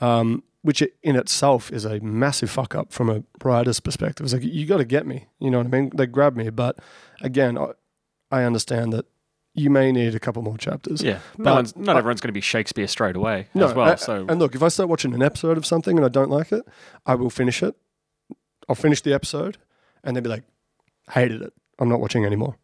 Um, 0.00 0.42
which 0.64 0.82
in 1.02 1.14
itself 1.14 1.70
is 1.70 1.84
a 1.84 2.00
massive 2.00 2.48
fuck 2.50 2.74
up 2.74 2.90
from 2.90 3.10
a 3.10 3.22
writer's 3.44 3.80
perspective. 3.80 4.24
It's 4.24 4.32
like 4.32 4.42
you 4.42 4.64
got 4.64 4.78
to 4.78 4.84
get 4.86 5.06
me, 5.06 5.26
you 5.38 5.50
know 5.50 5.58
what 5.58 5.66
I 5.66 5.70
mean? 5.70 5.90
They 5.94 6.06
grab 6.06 6.36
me, 6.36 6.48
but 6.48 6.78
again, 7.20 7.58
I, 7.58 7.72
I 8.30 8.44
understand 8.44 8.94
that 8.94 9.04
you 9.52 9.68
may 9.68 9.92
need 9.92 10.14
a 10.14 10.18
couple 10.18 10.40
more 10.42 10.56
chapters. 10.56 11.02
Yeah, 11.02 11.18
But 11.38 11.76
no 11.76 11.82
not 11.84 11.96
everyone's 11.98 12.22
going 12.22 12.30
to 12.30 12.32
be 12.32 12.40
Shakespeare 12.40 12.88
straight 12.88 13.14
away 13.14 13.48
No, 13.52 13.66
as 13.68 13.74
well. 13.74 13.96
so 13.98 14.24
and 14.26 14.38
look, 14.40 14.54
if 14.54 14.62
I 14.62 14.68
start 14.68 14.88
watching 14.88 15.12
an 15.12 15.22
episode 15.22 15.58
of 15.58 15.66
something 15.66 15.96
and 15.98 16.04
I 16.04 16.08
don't 16.08 16.30
like 16.30 16.50
it, 16.50 16.62
I 17.04 17.14
will 17.14 17.30
finish 17.30 17.62
it. 17.62 17.74
I'll 18.66 18.74
finish 18.74 19.02
the 19.02 19.12
episode 19.12 19.58
and 20.02 20.16
then 20.16 20.22
be 20.22 20.30
like, 20.30 20.44
hated 21.10 21.42
it. 21.42 21.52
I'm 21.78 21.90
not 21.90 22.00
watching 22.00 22.24
anymore. 22.24 22.56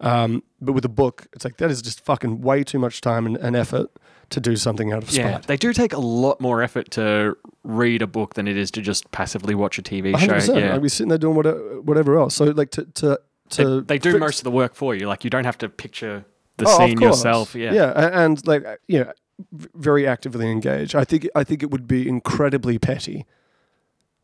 Um, 0.00 0.42
but 0.60 0.72
with 0.72 0.84
a 0.84 0.88
book, 0.90 1.28
it's 1.32 1.44
like 1.44 1.58
that 1.58 1.70
is 1.70 1.80
just 1.80 2.04
fucking 2.04 2.40
way 2.40 2.64
too 2.64 2.80
much 2.80 3.00
time 3.00 3.26
and, 3.26 3.36
and 3.36 3.54
effort 3.54 3.88
to 4.30 4.40
do 4.40 4.56
something 4.56 4.92
out 4.92 5.02
of 5.02 5.10
spite. 5.10 5.24
yeah, 5.24 5.38
they 5.38 5.56
do 5.56 5.72
take 5.72 5.92
a 5.92 5.98
lot 6.00 6.40
more 6.40 6.62
effort 6.62 6.90
to 6.92 7.36
read 7.62 8.02
a 8.02 8.06
book 8.06 8.34
than 8.34 8.46
it 8.48 8.56
is 8.56 8.70
to 8.72 8.80
just 8.82 9.10
passively 9.10 9.54
watch 9.54 9.78
a 9.78 9.82
TV 9.82 10.12
100%. 10.14 10.46
show. 10.46 10.56
Yeah, 10.56 10.74
I'd 10.74 10.82
be 10.82 10.88
sitting 10.88 11.08
there 11.08 11.18
doing 11.18 11.34
whatever, 11.36 11.80
whatever 11.82 12.18
else. 12.18 12.34
So 12.34 12.44
like 12.46 12.70
to 12.72 12.84
to 12.84 13.18
they, 13.56 13.62
to 13.64 13.80
they 13.82 13.98
do 13.98 14.12
fix- 14.12 14.20
most 14.20 14.38
of 14.40 14.44
the 14.44 14.50
work 14.50 14.74
for 14.74 14.94
you. 14.94 15.06
Like 15.08 15.24
you 15.24 15.30
don't 15.30 15.44
have 15.44 15.58
to 15.58 15.68
picture 15.68 16.24
the 16.56 16.66
Oh, 16.68 16.78
scene 16.78 17.00
yourself. 17.00 17.54
Yeah. 17.54 17.72
yeah, 17.72 18.22
and 18.24 18.44
like 18.46 18.64
you 18.88 19.00
know, 19.04 19.12
very 19.52 20.06
actively 20.06 20.50
engage. 20.50 20.94
I 20.94 21.04
think 21.04 21.28
I 21.34 21.44
think 21.44 21.62
it 21.62 21.70
would 21.70 21.86
be 21.88 22.08
incredibly 22.08 22.78
petty 22.78 23.26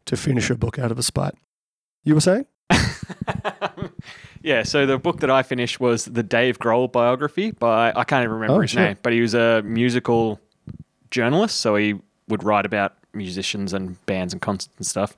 to 0.06 0.16
finish 0.16 0.48
a 0.50 0.54
book 0.54 0.78
out 0.78 0.90
of 0.90 0.98
a 0.98 1.02
spite. 1.02 1.34
You 2.04 2.14
were 2.14 2.20
saying? 2.20 2.46
yeah, 4.42 4.62
so 4.62 4.86
the 4.86 4.98
book 4.98 5.20
that 5.20 5.30
I 5.30 5.42
finished 5.42 5.80
was 5.80 6.04
the 6.04 6.22
Dave 6.22 6.58
Grohl 6.58 6.90
biography 6.90 7.50
by 7.52 7.92
I 7.94 8.04
can't 8.04 8.22
even 8.24 8.34
remember 8.34 8.54
Oh, 8.56 8.60
his 8.60 8.70
shit. 8.70 8.80
name, 8.80 8.96
but 9.02 9.12
he 9.12 9.20
was 9.20 9.34
a 9.34 9.62
musical 9.62 10.40
journalist, 11.10 11.56
so 11.60 11.76
he 11.76 11.94
would 12.28 12.44
write 12.44 12.66
about 12.66 12.94
musicians 13.12 13.72
and 13.72 14.04
bands 14.06 14.32
and 14.32 14.40
concerts 14.40 14.74
and 14.76 14.86
stuff. 14.86 15.16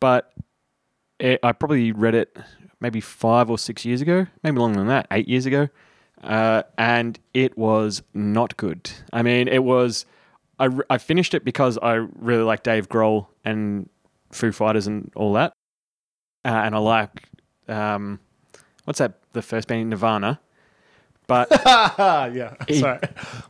But 0.00 0.32
it, 1.18 1.40
I 1.42 1.52
probably 1.52 1.92
read 1.92 2.14
it 2.14 2.36
maybe 2.80 3.00
five 3.00 3.50
or 3.50 3.58
six 3.58 3.84
years 3.84 4.00
ago, 4.00 4.26
maybe 4.42 4.58
longer 4.58 4.78
than 4.78 4.88
that, 4.88 5.06
eight 5.10 5.28
years 5.28 5.46
ago, 5.46 5.68
uh, 6.22 6.62
and 6.76 7.18
it 7.34 7.56
was 7.58 8.02
not 8.14 8.56
good. 8.56 8.90
I 9.12 9.22
mean, 9.22 9.48
it 9.48 9.64
was. 9.64 10.06
I, 10.60 10.68
I 10.90 10.98
finished 10.98 11.34
it 11.34 11.44
because 11.44 11.78
I 11.78 11.94
really 12.16 12.42
like 12.42 12.64
Dave 12.64 12.88
Grohl 12.88 13.28
and 13.44 13.88
Foo 14.32 14.50
Fighters 14.50 14.88
and 14.88 15.12
all 15.14 15.32
that, 15.34 15.52
uh, 16.44 16.48
and 16.64 16.74
I 16.74 16.78
like 16.78 17.22
um, 17.68 18.20
what's 18.84 18.98
that? 18.98 19.14
The 19.32 19.42
first 19.42 19.68
band 19.68 19.90
Nirvana, 19.90 20.40
but 21.26 21.48
yeah. 21.66 22.54
He- 22.66 22.80
Sorry. 22.80 22.98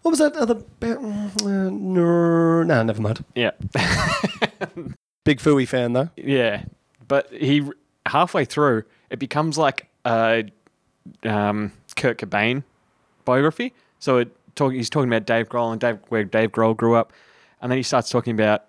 What 0.03 0.11
was 0.11 0.19
that 0.19 0.37
other 0.37 0.55
band? 0.55 0.99
Uh, 1.43 1.71
no, 1.71 2.63
nah, 2.63 2.83
never 2.83 3.01
mind. 3.03 3.25
yeah, 3.35 3.53
Big 5.25 5.39
Fooey 5.41 5.67
fan 5.69 5.93
though. 5.93 6.11
yeah. 6.17 6.65
But 7.07 7.33
he 7.33 7.63
halfway 8.07 8.45
through 8.45 8.85
it 9.11 9.19
becomes 9.19 9.57
like 9.57 9.89
a 10.05 10.45
um, 11.23 11.73
Kurt 11.97 12.19
Cobain 12.19 12.63
biography. 13.25 13.73
So 13.99 14.19
it 14.19 14.37
talk, 14.55 14.73
he's 14.73 14.91
talking 14.91 15.09
about 15.09 15.25
Dave 15.27 15.49
Grohl 15.49 15.73
and 15.73 15.81
Dave 15.81 15.99
where 16.09 16.25
Dave 16.25 16.53
Grohl 16.53 16.77
grew 16.77 16.95
up, 16.95 17.13
and 17.63 17.71
then 17.73 17.77
he 17.79 17.83
starts 17.83 18.11
talking 18.11 18.35
about 18.35 18.65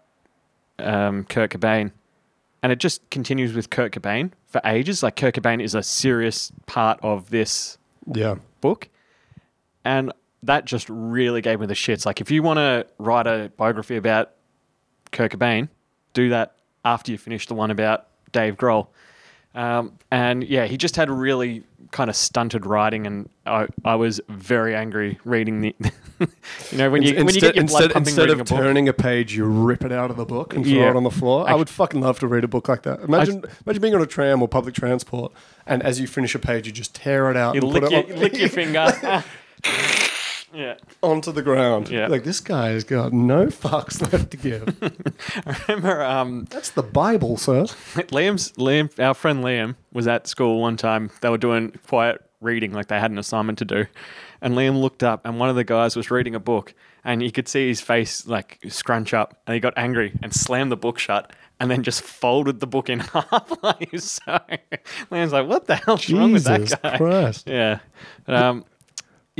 um, 0.79 1.25
Kurt 1.25 1.51
Cobain, 1.51 1.91
and 2.61 2.71
it 2.71 2.79
just 2.79 3.07
continues 3.09 3.53
with 3.53 3.69
Kurt 3.69 3.91
Cobain 3.93 4.31
for 4.47 4.61
ages. 4.65 5.03
Like 5.03 5.15
Kurt 5.15 5.35
Cobain 5.35 5.61
is 5.63 5.75
a 5.75 5.83
serious 5.83 6.51
part 6.65 6.99
of 7.01 7.29
this 7.29 7.77
Yeah. 8.11 8.35
book. 8.61 8.89
And 9.85 10.11
that 10.43 10.65
just 10.65 10.87
really 10.89 11.41
gave 11.41 11.59
me 11.59 11.65
the 11.67 11.73
shits. 11.73 12.05
Like, 12.05 12.21
if 12.21 12.31
you 12.31 12.43
want 12.43 12.57
to 12.57 12.85
write 12.97 13.27
a 13.27 13.51
biography 13.57 13.97
about 13.97 14.31
Kurt 15.11 15.31
Cobain, 15.31 15.69
do 16.13 16.29
that 16.29 16.55
after 16.85 17.11
you 17.11 17.17
finish 17.17 17.47
the 17.47 17.53
one 17.55 17.71
about 17.71 18.07
Dave 18.31 18.55
Grohl. 18.57 18.87
Um, 19.59 19.91
and 20.09 20.43
yeah, 20.43 20.67
he 20.67 20.77
just 20.77 20.95
had 20.95 21.09
really 21.09 21.63
kind 21.91 22.09
of 22.09 22.15
stunted 22.15 22.65
writing, 22.65 23.05
and 23.05 23.29
I, 23.45 23.67
I 23.83 23.95
was 23.95 24.21
very 24.29 24.73
angry 24.73 25.19
reading 25.25 25.59
the. 25.59 25.75
you 26.71 26.77
know, 26.77 26.89
when 26.89 27.01
you 27.01 27.13
when 27.25 27.35
you 27.35 27.41
get 27.41 27.55
your 27.55 27.65
blood 27.65 27.83
instead, 27.83 27.91
pumping 27.91 28.11
instead 28.11 28.29
of 28.29 28.39
a 28.39 28.43
turning 28.45 28.87
a 28.87 28.93
page, 28.93 29.35
you 29.35 29.43
rip 29.43 29.83
it 29.83 29.91
out 29.91 30.11
of 30.11 30.15
the 30.17 30.23
book 30.23 30.53
and 30.53 30.63
throw 30.65 30.73
Yeah. 30.73 30.89
it 30.91 30.95
on 30.95 31.03
the 31.03 31.11
floor. 31.11 31.45
I 31.45 31.51
I- 31.51 31.55
would 31.55 31.67
fucking 31.69 31.99
love 31.99 32.19
to 32.19 32.27
read 32.27 32.45
a 32.45 32.47
book 32.47 32.69
like 32.69 32.83
that. 32.83 33.01
Imagine, 33.01 33.43
imagine 33.65 33.81
being 33.81 33.95
on 33.95 34.01
a 34.01 34.05
tram 34.05 34.41
or 34.41 34.47
public 34.47 34.75
transport, 34.75 35.33
and 35.67 35.83
as 35.83 35.99
you 35.99 36.07
finish 36.07 36.33
a 36.35 36.39
page, 36.39 36.65
you 36.65 36.71
just 36.71 36.95
tear 36.95 37.29
it 37.29 37.35
out 37.35 37.55
You 37.55 37.61
and 37.61 37.69
lick 37.73 37.91
your, 37.91 38.03
on, 38.05 38.15
lick 38.19 38.37
your 38.37 38.49
finger. 38.49 38.93
yeah. 40.53 40.75
onto 41.01 41.31
the 41.31 41.41
ground. 41.41 41.89
Yeah. 41.89 42.07
Like 42.07 42.23
this 42.23 42.39
guy 42.39 42.69
has 42.69 42.83
got 42.83 43.13
no 43.13 43.47
fucks 43.47 44.01
left 44.01 44.31
to 44.31 44.37
give. 44.37 44.77
I 45.45 45.61
remember 45.67 46.03
um, 46.03 46.45
That's 46.49 46.71
the 46.71 46.83
Bible, 46.83 47.37
sir. 47.37 47.63
Liam's 47.63 48.51
Liam, 48.53 48.97
our 48.99 49.13
friend 49.13 49.43
Liam, 49.43 49.75
was 49.93 50.07
at 50.07 50.27
school 50.27 50.61
one 50.61 50.77
time. 50.77 51.11
They 51.21 51.29
were 51.29 51.37
doing 51.37 51.73
quiet 51.87 52.21
reading, 52.41 52.71
like 52.71 52.87
they 52.87 52.99
had 52.99 53.11
an 53.11 53.17
assignment 53.17 53.57
to 53.59 53.65
do, 53.65 53.85
and 54.41 54.55
Liam 54.55 54.81
looked 54.81 55.03
up, 55.03 55.25
and 55.25 55.39
one 55.39 55.49
of 55.49 55.55
the 55.55 55.63
guys 55.63 55.95
was 55.95 56.09
reading 56.09 56.35
a 56.35 56.39
book, 56.39 56.73
and 57.03 57.21
you 57.21 57.31
could 57.31 57.47
see 57.47 57.67
his 57.67 57.81
face 57.81 58.25
like 58.27 58.59
scrunch 58.69 59.13
up, 59.13 59.41
and 59.45 59.53
he 59.53 59.59
got 59.59 59.73
angry 59.75 60.13
and 60.23 60.33
slammed 60.33 60.71
the 60.71 60.77
book 60.77 60.99
shut, 60.99 61.31
and 61.59 61.69
then 61.69 61.83
just 61.83 62.01
folded 62.01 62.59
the 62.59 62.67
book 62.67 62.89
in 62.89 62.99
half. 63.13 63.51
like 63.61 63.89
so. 63.99 64.39
Liam's 65.11 65.33
like, 65.33 65.47
"What 65.47 65.65
the 65.65 65.75
hell's 65.75 66.09
wrong 66.09 66.31
with 66.31 66.45
Jesus 66.45 66.71
that 66.71 66.81
guy?" 66.81 66.97
Christ. 66.97 67.47
Yeah, 67.47 67.79
um, 68.27 68.65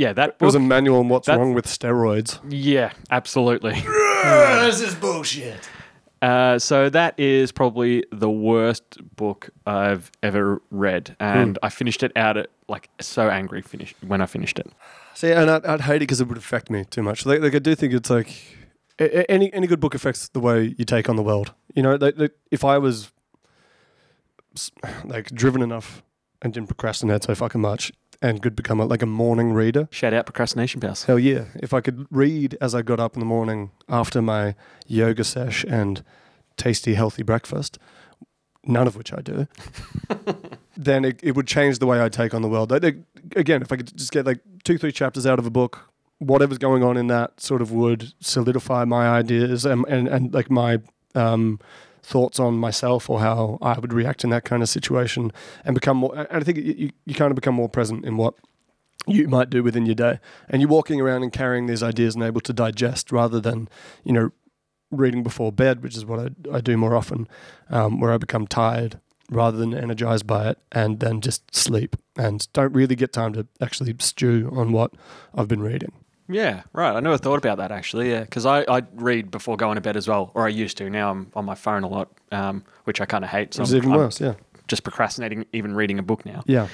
yeah, 0.00 0.12
that 0.14 0.36
It 0.40 0.44
was 0.44 0.54
a 0.54 0.60
manual 0.60 0.98
on 1.00 1.08
what's 1.10 1.26
That's- 1.26 1.38
wrong 1.38 1.52
with 1.54 1.66
steroids. 1.66 2.38
yeah, 2.48 2.92
absolutely. 3.10 3.74
this 4.64 4.80
is 4.80 4.94
bullshit. 4.94 5.68
Uh, 6.22 6.58
so 6.58 6.88
that 6.90 7.14
is 7.18 7.50
probably 7.52 8.04
the 8.12 8.30
worst 8.30 8.84
book 9.16 9.50
I've 9.66 10.10
ever 10.22 10.60
read, 10.70 11.16
and 11.20 11.58
I 11.62 11.68
finished 11.70 12.02
it 12.02 12.12
out 12.16 12.36
at 12.36 12.48
like 12.68 12.88
so 13.00 13.28
angry. 13.30 13.62
Finish 13.62 13.94
when 14.06 14.20
I 14.20 14.26
finished 14.26 14.58
it. 14.58 14.70
See, 15.14 15.32
and 15.32 15.50
I'd, 15.50 15.64
I'd 15.66 15.80
hate 15.82 15.96
it 15.96 16.00
because 16.00 16.20
it 16.20 16.28
would 16.28 16.38
affect 16.38 16.70
me 16.70 16.84
too 16.84 17.02
much. 17.02 17.24
Like, 17.26 17.40
like 17.40 17.54
I 17.54 17.58
do 17.58 17.74
think 17.74 17.92
it's 17.94 18.10
like 18.10 18.28
a- 18.98 19.20
a- 19.20 19.30
any 19.30 19.52
any 19.54 19.66
good 19.66 19.80
book 19.80 19.94
affects 19.94 20.28
the 20.28 20.40
way 20.40 20.74
you 20.78 20.84
take 20.84 21.08
on 21.08 21.16
the 21.16 21.22
world. 21.22 21.52
You 21.74 21.82
know, 21.82 21.94
like, 21.96 22.18
like, 22.18 22.32
if 22.50 22.64
I 22.64 22.76
was 22.78 23.10
like 25.04 25.30
driven 25.30 25.62
enough 25.62 26.02
and 26.42 26.52
didn't 26.52 26.68
procrastinate 26.68 27.22
so 27.24 27.34
fucking 27.34 27.60
much 27.60 27.92
and 28.22 28.42
could 28.42 28.54
become 28.54 28.80
a, 28.80 28.84
like 28.84 29.02
a 29.02 29.06
morning 29.06 29.52
reader, 29.52 29.88
Shout 29.90 30.12
out 30.12 30.26
procrastination 30.26 30.80
pass. 30.80 31.04
hell 31.04 31.18
yeah! 31.18 31.44
If 31.56 31.72
I 31.72 31.80
could 31.80 32.06
read 32.10 32.56
as 32.60 32.74
I 32.74 32.82
got 32.82 33.00
up 33.00 33.14
in 33.14 33.20
the 33.20 33.26
morning 33.26 33.70
after 33.88 34.20
my 34.20 34.54
yoga 34.86 35.24
sesh 35.24 35.64
and 35.64 36.02
tasty 36.56 36.94
healthy 36.94 37.22
breakfast, 37.22 37.78
none 38.64 38.86
of 38.86 38.96
which 38.96 39.12
I 39.12 39.20
do. 39.20 39.46
then 40.76 41.04
it, 41.04 41.20
it 41.22 41.34
would 41.34 41.46
change 41.46 41.78
the 41.78 41.86
way 41.86 42.02
I 42.02 42.08
take 42.08 42.34
on 42.34 42.42
the 42.42 42.48
world. 42.48 42.70
Like, 42.70 42.96
again, 43.36 43.62
if 43.62 43.72
I 43.72 43.76
could 43.76 43.96
just 43.96 44.12
get 44.12 44.26
like 44.26 44.40
two, 44.64 44.78
three 44.78 44.92
chapters 44.92 45.26
out 45.26 45.38
of 45.38 45.46
a 45.46 45.50
book, 45.50 45.90
whatever's 46.18 46.58
going 46.58 46.82
on 46.82 46.96
in 46.96 47.06
that 47.08 47.40
sort 47.40 47.62
of 47.62 47.72
would 47.72 48.12
solidify 48.20 48.84
my 48.84 49.08
ideas 49.08 49.64
and, 49.64 49.84
and, 49.88 50.08
and 50.08 50.34
like 50.34 50.50
my 50.50 50.78
um, 51.14 51.58
thoughts 52.02 52.40
on 52.40 52.54
myself 52.54 53.08
or 53.10 53.20
how 53.20 53.58
I 53.60 53.78
would 53.78 53.92
react 53.92 54.24
in 54.24 54.30
that 54.30 54.44
kind 54.44 54.62
of 54.62 54.68
situation 54.68 55.32
and 55.64 55.74
become 55.74 55.96
more. 55.98 56.14
And 56.16 56.28
I 56.30 56.40
think 56.40 56.58
you, 56.58 56.90
you, 57.04 57.14
kind 57.14 57.30
of 57.30 57.34
become 57.34 57.54
more 57.54 57.68
present 57.68 58.04
in 58.04 58.16
what 58.16 58.34
you 59.06 59.28
might 59.28 59.50
do 59.50 59.62
within 59.62 59.86
your 59.86 59.94
day. 59.94 60.18
And 60.48 60.60
you're 60.62 60.70
walking 60.70 61.00
around 61.00 61.22
and 61.22 61.32
carrying 61.32 61.66
these 61.66 61.82
ideas 61.82 62.14
and 62.14 62.24
able 62.24 62.40
to 62.42 62.52
digest 62.52 63.12
rather 63.12 63.40
than, 63.40 63.68
you 64.04 64.12
know, 64.12 64.30
reading 64.90 65.22
before 65.22 65.52
bed, 65.52 65.82
which 65.82 65.96
is 65.96 66.04
what 66.04 66.20
I, 66.20 66.56
I 66.56 66.60
do 66.60 66.76
more 66.76 66.96
often, 66.96 67.28
um, 67.68 68.00
where 68.00 68.12
I 68.12 68.18
become 68.18 68.46
tired 68.46 69.00
rather 69.30 69.56
than 69.56 69.72
energized 69.72 70.26
by 70.26 70.48
it 70.50 70.58
and 70.72 70.98
then 70.98 71.20
just 71.20 71.54
sleep 71.54 71.96
and 72.16 72.52
don't 72.52 72.72
really 72.72 72.96
get 72.96 73.12
time 73.12 73.32
to 73.32 73.46
actually 73.60 73.94
stew 74.00 74.50
on 74.52 74.72
what 74.72 74.92
I've 75.34 75.48
been 75.48 75.62
reading. 75.62 75.92
Yeah, 76.30 76.62
right. 76.72 76.94
I 76.94 77.00
never 77.00 77.18
thought 77.18 77.38
about 77.38 77.58
that 77.58 77.72
actually. 77.72 78.10
Yeah, 78.10 78.20
because 78.20 78.46
I, 78.46 78.62
I 78.62 78.82
read 78.94 79.30
before 79.30 79.56
going 79.56 79.74
to 79.74 79.80
bed 79.80 79.96
as 79.96 80.08
well, 80.08 80.30
or 80.34 80.46
I 80.46 80.48
used 80.48 80.76
to. 80.78 80.88
Now 80.88 81.10
I'm 81.10 81.30
on 81.34 81.44
my 81.44 81.54
phone 81.54 81.82
a 81.82 81.88
lot, 81.88 82.10
um, 82.32 82.64
which 82.84 83.00
I 83.00 83.06
kind 83.06 83.24
of 83.24 83.30
hate. 83.30 83.54
So 83.54 83.62
It's 83.62 83.72
I'm, 83.72 83.76
even 83.78 83.92
I'm 83.92 83.98
worse, 83.98 84.20
yeah. 84.20 84.34
just 84.68 84.82
procrastinating 84.82 85.46
even 85.52 85.74
reading 85.74 85.98
a 85.98 86.02
book 86.02 86.24
now. 86.24 86.42
Yeah. 86.46 86.68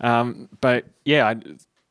Um, 0.00 0.48
but 0.60 0.84
yeah, 1.04 1.26
I, 1.26 1.36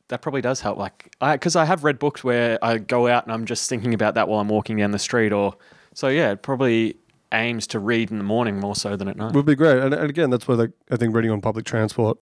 that 0.08 0.22
probably 0.22 0.40
does 0.40 0.60
help. 0.60 0.78
Like, 0.78 1.14
because 1.20 1.56
I, 1.56 1.64
have 1.64 1.84
read 1.84 1.98
books 1.98 2.24
where 2.24 2.58
I 2.62 2.78
go 2.78 3.06
out 3.06 3.24
and 3.24 3.32
I'm 3.32 3.44
just 3.44 3.68
thinking 3.68 3.94
about 3.94 4.14
that 4.14 4.28
while 4.28 4.40
I'm 4.40 4.48
walking 4.48 4.76
down 4.78 4.92
the 4.92 4.98
street, 4.98 5.32
or 5.32 5.54
so 5.94 6.08
yeah, 6.08 6.32
it 6.32 6.42
probably 6.42 6.96
aims 7.32 7.66
to 7.68 7.78
read 7.78 8.10
in 8.10 8.18
the 8.18 8.24
morning 8.24 8.58
more 8.58 8.74
so 8.74 8.96
than 8.96 9.08
at 9.08 9.16
night. 9.16 9.34
would 9.34 9.44
be 9.44 9.54
great. 9.54 9.78
And, 9.78 9.92
and 9.92 10.08
again, 10.08 10.30
that's 10.30 10.48
why 10.48 10.54
like, 10.54 10.70
I 10.90 10.96
think 10.96 11.14
reading 11.14 11.30
on 11.30 11.40
public 11.42 11.66
transport 11.66 12.18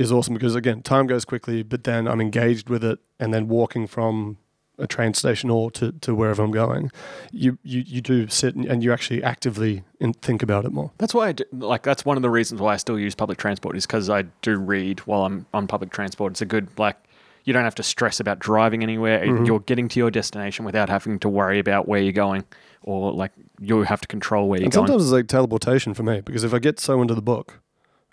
is 0.00 0.10
awesome 0.10 0.34
because 0.34 0.54
again, 0.54 0.82
time 0.82 1.06
goes 1.06 1.24
quickly, 1.24 1.62
but 1.62 1.84
then 1.84 2.08
I'm 2.08 2.20
engaged 2.20 2.68
with 2.68 2.82
it, 2.84 2.98
and 3.18 3.32
then 3.34 3.48
walking 3.48 3.86
from 3.86 4.38
a 4.78 4.86
train 4.86 5.12
station 5.12 5.50
or 5.50 5.70
to, 5.72 5.92
to 5.92 6.14
wherever 6.14 6.42
I'm 6.42 6.50
going, 6.52 6.90
you, 7.32 7.58
you, 7.62 7.82
you 7.86 8.00
do 8.00 8.26
sit 8.28 8.54
and, 8.54 8.64
and 8.64 8.82
you 8.82 8.94
actually 8.94 9.22
actively 9.22 9.84
in, 10.00 10.14
think 10.14 10.42
about 10.42 10.64
it 10.64 10.72
more. 10.72 10.90
That's 10.96 11.12
why 11.12 11.28
I 11.28 11.32
do, 11.32 11.44
like 11.52 11.82
that's 11.82 12.02
one 12.02 12.16
of 12.16 12.22
the 12.22 12.30
reasons 12.30 12.62
why 12.62 12.72
I 12.72 12.76
still 12.78 12.98
use 12.98 13.14
public 13.14 13.36
transport 13.36 13.76
is 13.76 13.84
because 13.86 14.08
I 14.08 14.22
do 14.40 14.56
read 14.56 15.00
while 15.00 15.26
I'm 15.26 15.44
on 15.52 15.66
public 15.66 15.90
transport. 15.90 16.32
It's 16.32 16.40
a 16.40 16.46
good 16.46 16.66
like 16.78 16.96
you 17.44 17.52
don't 17.52 17.64
have 17.64 17.74
to 17.74 17.82
stress 17.82 18.20
about 18.20 18.38
driving 18.38 18.82
anywhere. 18.82 19.22
Mhm. 19.26 19.46
You're 19.46 19.60
getting 19.60 19.86
to 19.88 20.00
your 20.00 20.10
destination 20.10 20.64
without 20.64 20.88
having 20.88 21.18
to 21.20 21.28
worry 21.28 21.58
about 21.58 21.86
where 21.86 22.00
you're 22.00 22.12
going 22.14 22.44
or 22.82 23.12
like 23.12 23.32
you 23.60 23.82
have 23.82 24.00
to 24.00 24.08
control 24.08 24.48
where 24.48 24.60
you're 24.60 24.64
And 24.64 24.72
going. 24.72 24.86
sometimes 24.86 25.04
it's 25.04 25.12
like 25.12 25.26
teleportation 25.26 25.92
for 25.92 26.04
me 26.04 26.22
because 26.22 26.42
if 26.42 26.54
I 26.54 26.58
get 26.58 26.80
so 26.80 27.02
into 27.02 27.14
the 27.14 27.20
book, 27.22 27.60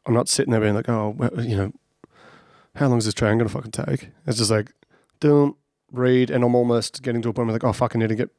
I'm 0.07 0.13
not 0.13 0.27
sitting 0.29 0.51
there 0.51 0.61
being 0.61 0.73
like, 0.73 0.89
oh, 0.89 1.13
well, 1.17 1.29
you 1.45 1.55
know, 1.57 1.71
how 2.75 2.87
long 2.87 2.97
is 2.97 3.05
this 3.05 3.13
train 3.13 3.37
going 3.37 3.47
to 3.47 3.53
fucking 3.53 3.71
take? 3.71 4.09
It's 4.25 4.37
just 4.37 4.49
like, 4.51 4.71
don't 5.19 5.55
read, 5.91 6.29
and 6.31 6.43
I'm 6.43 6.55
almost 6.55 7.01
getting 7.03 7.21
to 7.23 7.29
a 7.29 7.33
point 7.33 7.47
where 7.47 7.55
I'm 7.55 7.61
like, 7.61 7.63
oh, 7.63 7.73
fucking 7.73 8.01
I 8.01 8.05
need 8.05 8.09
to 8.09 8.15
get 8.15 8.29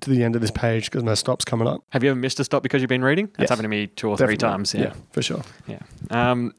to 0.00 0.10
the 0.10 0.22
end 0.24 0.34
of 0.34 0.40
this 0.42 0.50
page 0.50 0.86
because 0.90 1.02
my 1.04 1.14
stop's 1.14 1.44
coming 1.44 1.68
up. 1.68 1.82
Have 1.90 2.02
you 2.04 2.10
ever 2.10 2.18
missed 2.18 2.40
a 2.40 2.44
stop 2.44 2.62
because 2.62 2.82
you've 2.82 2.88
been 2.88 3.04
reading? 3.04 3.26
That's 3.26 3.40
Yes. 3.40 3.48
happened 3.50 3.64
to 3.64 3.68
me 3.68 3.86
two 3.86 4.08
or 4.08 4.16
three 4.16 4.36
Definitely. 4.36 4.48
times. 4.56 4.74
Yeah. 4.74 4.92
for 5.12 5.22
sure. 5.22 5.42
Yeah. 5.66 5.78
Um, 6.10 6.52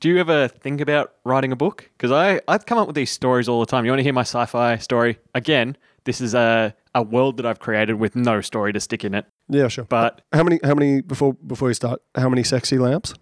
do 0.00 0.08
you 0.08 0.18
ever 0.18 0.48
think 0.48 0.80
about 0.80 1.14
writing 1.24 1.50
a 1.52 1.56
book? 1.56 1.90
Because 1.96 2.12
I 2.12 2.40
I've 2.46 2.66
come 2.66 2.78
up 2.78 2.86
with 2.86 2.94
these 2.94 3.10
stories 3.10 3.48
all 3.48 3.58
the 3.60 3.66
time. 3.66 3.84
You 3.84 3.90
want 3.90 3.98
to 3.98 4.04
hear 4.04 4.12
my 4.12 4.20
sci-fi 4.22 4.76
story? 4.78 5.18
Again, 5.34 5.76
this 6.04 6.20
is 6.20 6.34
a 6.34 6.74
a 6.94 7.02
world 7.02 7.36
that 7.38 7.46
I've 7.46 7.58
created 7.58 7.94
with 7.94 8.14
no 8.14 8.40
story 8.40 8.72
to 8.72 8.80
stick 8.80 9.04
in 9.04 9.12
it. 9.14 9.26
Yeah, 9.48 9.66
sure. 9.68 9.84
But 9.84 10.22
how 10.32 10.44
many? 10.44 10.60
How 10.62 10.74
many 10.74 11.00
before 11.00 11.32
before 11.34 11.68
you 11.68 11.74
start? 11.74 12.00
How 12.14 12.28
many 12.28 12.44
sexy 12.44 12.78
lamps? 12.78 13.12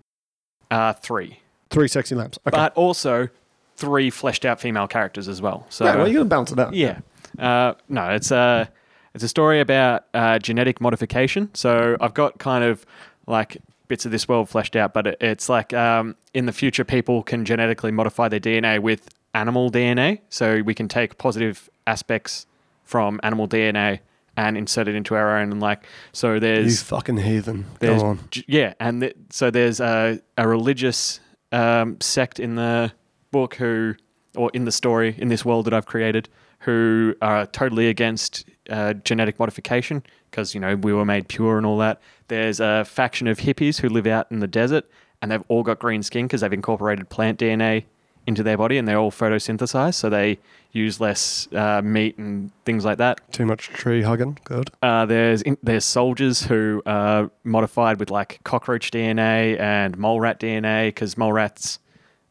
Uh, 0.70 0.92
three. 0.94 1.40
Three 1.70 1.88
sexy 1.88 2.14
lamps. 2.14 2.38
Okay. 2.46 2.56
But 2.56 2.74
also 2.74 3.28
three 3.76 4.10
fleshed 4.10 4.44
out 4.44 4.60
female 4.60 4.86
characters 4.86 5.28
as 5.28 5.42
well. 5.42 5.66
So 5.68 5.84
yeah, 5.84 5.96
well, 5.96 6.08
you're 6.08 6.20
gonna 6.20 6.28
bounce 6.28 6.52
it 6.52 6.58
out. 6.58 6.74
Yeah. 6.74 7.00
Uh, 7.38 7.74
no, 7.88 8.10
it's 8.10 8.30
a 8.30 8.68
it's 9.14 9.24
a 9.24 9.28
story 9.28 9.60
about 9.60 10.04
uh, 10.14 10.38
genetic 10.38 10.80
modification. 10.80 11.50
So 11.54 11.96
I've 12.00 12.14
got 12.14 12.38
kind 12.38 12.64
of 12.64 12.84
like 13.26 13.58
bits 13.88 14.04
of 14.04 14.12
this 14.12 14.28
world 14.28 14.48
fleshed 14.48 14.76
out, 14.76 14.92
but 14.94 15.06
it, 15.06 15.16
it's 15.20 15.48
like 15.48 15.72
um, 15.72 16.16
in 16.34 16.46
the 16.46 16.52
future, 16.52 16.84
people 16.84 17.22
can 17.22 17.44
genetically 17.44 17.92
modify 17.92 18.28
their 18.28 18.40
DNA 18.40 18.78
with 18.80 19.08
animal 19.34 19.70
DNA. 19.70 20.20
So 20.28 20.62
we 20.62 20.74
can 20.74 20.88
take 20.88 21.18
positive 21.18 21.68
aspects 21.86 22.46
from 22.84 23.20
animal 23.22 23.48
DNA 23.48 24.00
and 24.36 24.56
insert 24.56 24.88
it 24.88 24.94
into 24.94 25.14
our 25.14 25.38
own. 25.38 25.50
And 25.52 25.60
like, 25.60 25.84
so 26.12 26.38
there's 26.38 26.80
You 26.80 26.84
fucking 26.84 27.16
heathen. 27.18 27.66
Go 27.80 28.00
on. 28.00 28.20
yeah, 28.46 28.74
and 28.80 29.02
th- 29.02 29.16
so 29.30 29.50
there's 29.50 29.80
a, 29.80 30.20
a 30.36 30.46
religious 30.46 31.20
um, 31.52 31.98
sect 32.00 32.38
in 32.40 32.56
the 32.56 32.92
book 33.30 33.54
who, 33.56 33.94
or 34.36 34.50
in 34.54 34.64
the 34.64 34.72
story 34.72 35.14
in 35.18 35.28
this 35.28 35.44
world 35.44 35.64
that 35.66 35.74
I've 35.74 35.86
created, 35.86 36.28
who 36.60 37.14
are 37.22 37.46
totally 37.46 37.88
against 37.88 38.44
uh, 38.70 38.94
genetic 38.94 39.38
modification 39.38 40.02
because 40.30 40.54
you 40.54 40.60
know 40.60 40.74
we 40.76 40.92
were 40.92 41.04
made 41.04 41.28
pure 41.28 41.56
and 41.56 41.64
all 41.64 41.78
that. 41.78 42.00
There's 42.28 42.60
a 42.60 42.84
faction 42.84 43.26
of 43.28 43.38
hippies 43.38 43.80
who 43.80 43.88
live 43.88 44.06
out 44.06 44.26
in 44.30 44.40
the 44.40 44.48
desert 44.48 44.84
and 45.22 45.30
they've 45.30 45.42
all 45.48 45.62
got 45.62 45.78
green 45.78 46.02
skin 46.02 46.26
because 46.26 46.40
they've 46.40 46.52
incorporated 46.52 47.08
plant 47.08 47.38
DNA 47.38 47.84
into 48.26 48.42
their 48.42 48.56
body 48.56 48.76
and 48.78 48.86
they're 48.88 48.98
all 48.98 49.10
photosynthesized, 49.12 49.94
so 49.94 50.10
they 50.10 50.38
use 50.72 51.00
less 51.00 51.48
uh, 51.52 51.80
meat 51.82 52.18
and 52.18 52.50
things 52.64 52.84
like 52.84 52.98
that. 52.98 53.20
Too 53.32 53.46
much 53.46 53.68
tree 53.68 54.02
hugging. 54.02 54.38
Good. 54.44 54.70
Uh, 54.82 55.06
there's 55.06 55.42
in, 55.42 55.56
there's 55.62 55.84
soldiers 55.84 56.42
who 56.42 56.82
are 56.86 57.30
modified 57.44 57.98
with 58.00 58.10
like 58.10 58.40
cockroach 58.44 58.90
DNA 58.90 59.58
and 59.60 59.96
mole 59.96 60.20
rat 60.20 60.40
DNA 60.40 60.88
because 60.88 61.16
mole 61.16 61.32
rats, 61.32 61.78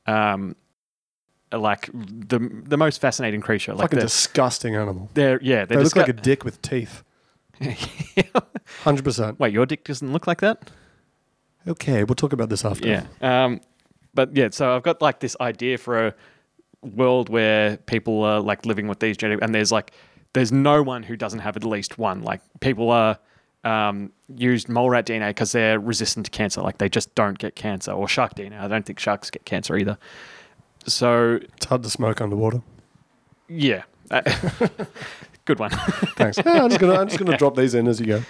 um, 0.06 0.56
are 1.52 1.60
like 1.60 1.90
the 1.94 2.40
the 2.66 2.78
most 2.78 3.02
fascinating 3.02 3.42
creature. 3.42 3.74
Like 3.74 3.92
fucking 3.92 4.00
disgusting 4.00 4.76
animal. 4.76 5.10
they're 5.14 5.40
yeah 5.42 5.66
They 5.66 5.76
they're 5.76 5.84
look 5.84 5.96
like 5.96 6.10
a 6.10 6.14
dick 6.14 6.44
with 6.44 6.62
teeth. 6.62 7.04
Hundred 8.84 9.04
percent. 9.06 9.40
Wait, 9.40 9.54
your 9.54 9.66
dick 9.66 9.84
doesn't 9.86 10.12
look 10.12 10.28
like 10.28 10.42
that? 10.42 10.70
Okay, 11.68 12.04
we'll 12.04 12.16
talk 12.16 12.34
about 12.34 12.50
this 12.50 12.64
after. 12.66 12.88
Yeah. 12.88 13.06
Um, 13.22 13.62
but 14.16 14.36
yeah, 14.36 14.48
so 14.52 14.76
I've 14.76 14.84
got 14.84 15.02
like 15.02 15.20
this 15.20 15.36
idea 15.40 15.78
for 15.78 16.08
a 16.08 16.14
world 16.82 17.30
where 17.30 17.78
people 17.78 18.24
are 18.24 18.40
like 18.40 18.66
living 18.66 18.88
with 18.88 19.00
these 19.00 19.18
genetic, 19.18 19.44
and 19.44 19.54
there's 19.54 19.72
like, 19.72 19.92
there's 20.34 20.52
no 20.52 20.82
one 20.82 21.04
who 21.04 21.16
doesn't 21.16 21.40
have 21.40 21.56
at 21.56 21.64
least 21.64 21.98
one. 21.98 22.22
Like 22.24 22.42
people 22.62 22.90
are 22.92 23.18
um, 23.64 24.12
used 24.36 24.70
mole 24.70 24.90
rat 24.90 25.06
DNA 25.06 25.30
because 25.30 25.52
they're 25.52 25.80
resistant 25.80 26.26
to 26.26 26.32
cancer. 26.32 26.62
Like 26.62 26.78
they 26.78 26.90
just 26.90 27.14
don't 27.16 27.38
get 27.38 27.56
cancer, 27.56 27.92
or 27.92 28.08
shark 28.08 28.36
DNA. 28.36 28.60
I 28.60 28.68
don't 28.68 28.86
think 28.86 29.00
sharks 29.00 29.30
get 29.30 29.46
cancer 29.46 29.76
either. 29.78 29.98
So 30.88 31.40
It's 31.58 31.66
hard 31.66 31.84
to 31.84 31.90
smoke 31.90 32.22
underwater. 32.22 32.62
yeah, 33.50 33.84
Uh, 34.12 34.22
good 35.46 35.60
one. 35.60 35.70
Thanks. 36.16 36.38
Yeah, 36.38 36.64
I'm 36.64 36.70
just 36.70 36.80
gonna 36.80 36.94
I'm 37.00 37.08
just 37.08 37.20
gonna 37.20 37.38
drop 37.44 37.56
these 37.56 37.74
in 37.74 37.88
as 37.88 38.00
you 38.00 38.06
go. 38.06 38.24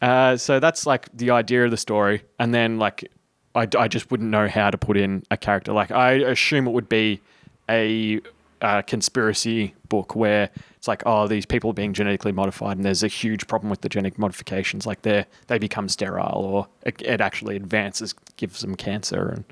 Uh, 0.00 0.36
so 0.36 0.60
that's 0.60 0.86
like 0.86 1.08
the 1.16 1.30
idea 1.30 1.64
of 1.64 1.70
the 1.70 1.76
story, 1.76 2.22
and 2.38 2.54
then 2.54 2.78
like 2.78 3.10
I, 3.56 3.66
I 3.78 3.88
just 3.88 4.10
wouldn't 4.10 4.30
know 4.30 4.46
how 4.48 4.70
to 4.70 4.78
put 4.78 4.96
in 4.96 5.22
a 5.30 5.36
character. 5.36 5.72
Like 5.72 5.90
I 5.90 6.12
assume 6.12 6.66
it 6.68 6.72
would 6.72 6.88
be 6.88 7.20
a, 7.68 8.20
uh 8.62 8.80
conspiracy 8.82 9.74
book 9.88 10.16
where 10.16 10.48
it's 10.76 10.88
like, 10.88 11.02
oh, 11.04 11.26
these 11.26 11.44
people 11.44 11.70
are 11.70 11.74
being 11.74 11.92
genetically 11.92 12.32
modified, 12.32 12.76
and 12.76 12.84
there's 12.86 13.02
a 13.02 13.08
huge 13.08 13.46
problem 13.48 13.70
with 13.70 13.80
the 13.80 13.88
genetic 13.88 14.18
modifications. 14.18 14.86
Like 14.86 15.02
they 15.02 15.26
they 15.48 15.58
become 15.58 15.88
sterile, 15.88 16.44
or 16.44 16.68
it, 16.84 17.02
it 17.02 17.20
actually 17.20 17.56
advances, 17.56 18.14
gives 18.36 18.60
them 18.60 18.74
cancer, 18.76 19.28
and 19.28 19.44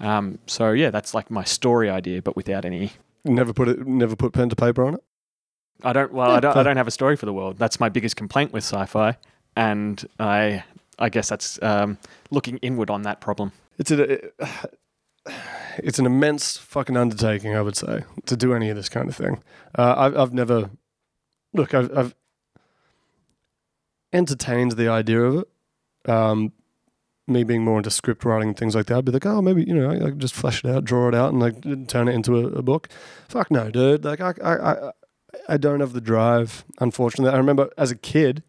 um, 0.00 0.38
so 0.46 0.72
yeah, 0.72 0.90
that's 0.90 1.14
like 1.14 1.30
my 1.30 1.44
story 1.44 1.88
idea, 1.88 2.20
but 2.22 2.34
without 2.36 2.64
any. 2.64 2.92
Never 3.24 3.52
put 3.54 3.68
it. 3.68 3.86
Never 3.86 4.16
put 4.16 4.32
pen 4.32 4.48
to 4.50 4.56
paper 4.56 4.84
on 4.84 4.94
it. 4.94 5.04
I 5.82 5.92
don't. 5.92 6.12
Well, 6.12 6.28
Yeah, 6.30 6.36
I 6.36 6.40
don't. 6.40 6.56
I 6.56 6.62
don't 6.62 6.76
have 6.76 6.88
a 6.88 6.90
story 6.90 7.16
for 7.16 7.26
the 7.26 7.32
world. 7.32 7.56
That's 7.56 7.80
my 7.80 7.88
biggest 7.88 8.16
complaint 8.16 8.52
with 8.52 8.64
sci-fi, 8.64 9.16
and 9.56 10.04
I, 10.18 10.64
I 10.98 11.08
guess 11.08 11.28
that's 11.28 11.60
um, 11.62 11.98
looking 12.30 12.58
inward 12.58 12.90
on 12.90 13.02
that 13.02 13.20
problem. 13.20 13.52
It's 13.78 13.90
a, 13.90 14.18
it's 15.78 15.98
an 15.98 16.06
immense 16.06 16.56
fucking 16.56 16.96
undertaking, 16.96 17.54
I 17.54 17.62
would 17.62 17.76
say, 17.76 18.04
to 18.26 18.36
do 18.36 18.54
any 18.54 18.70
of 18.70 18.76
this 18.76 18.88
kind 18.88 19.08
of 19.08 19.16
thing. 19.16 19.42
Uh, 19.76 19.94
I've 19.96 20.16
I've 20.16 20.32
never 20.32 20.70
look. 21.52 21.74
I've, 21.74 21.96
I've 21.96 22.14
entertained 24.12 24.72
the 24.72 24.88
idea 24.88 25.20
of 25.22 25.34
it. 25.40 26.10
Um, 26.10 26.52
me 27.26 27.42
being 27.42 27.64
more 27.64 27.78
into 27.78 27.90
script 27.90 28.24
writing 28.24 28.48
and 28.48 28.56
things 28.56 28.74
like 28.74 28.86
that, 28.86 28.98
I'd 28.98 29.04
be 29.04 29.12
like, 29.12 29.26
oh, 29.26 29.40
maybe 29.40 29.64
you 29.64 29.74
know, 29.74 29.90
I, 29.90 30.08
I 30.08 30.10
just 30.10 30.34
flesh 30.34 30.62
it 30.62 30.70
out, 30.70 30.84
draw 30.84 31.08
it 31.08 31.14
out, 31.14 31.32
and 31.32 31.40
like 31.40 31.88
turn 31.88 32.08
it 32.08 32.14
into 32.14 32.36
a, 32.36 32.46
a 32.48 32.62
book. 32.62 32.88
Fuck 33.28 33.50
no, 33.50 33.70
dude. 33.70 34.04
Like 34.04 34.20
I, 34.20 34.34
I, 34.42 34.72
I, 34.72 34.92
I 35.48 35.56
don't 35.56 35.80
have 35.80 35.92
the 35.92 36.00
drive. 36.00 36.64
Unfortunately, 36.80 37.32
I 37.32 37.38
remember 37.38 37.70
as 37.76 37.90
a 37.90 37.96
kid. 37.96 38.42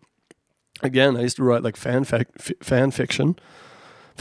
Again, 0.81 1.15
I 1.17 1.21
used 1.21 1.37
to 1.37 1.43
write 1.43 1.63
like 1.63 1.77
fan 1.77 2.03
fac- 2.03 2.27
f- 2.37 2.51
fan 2.61 2.91
fiction, 2.91 3.37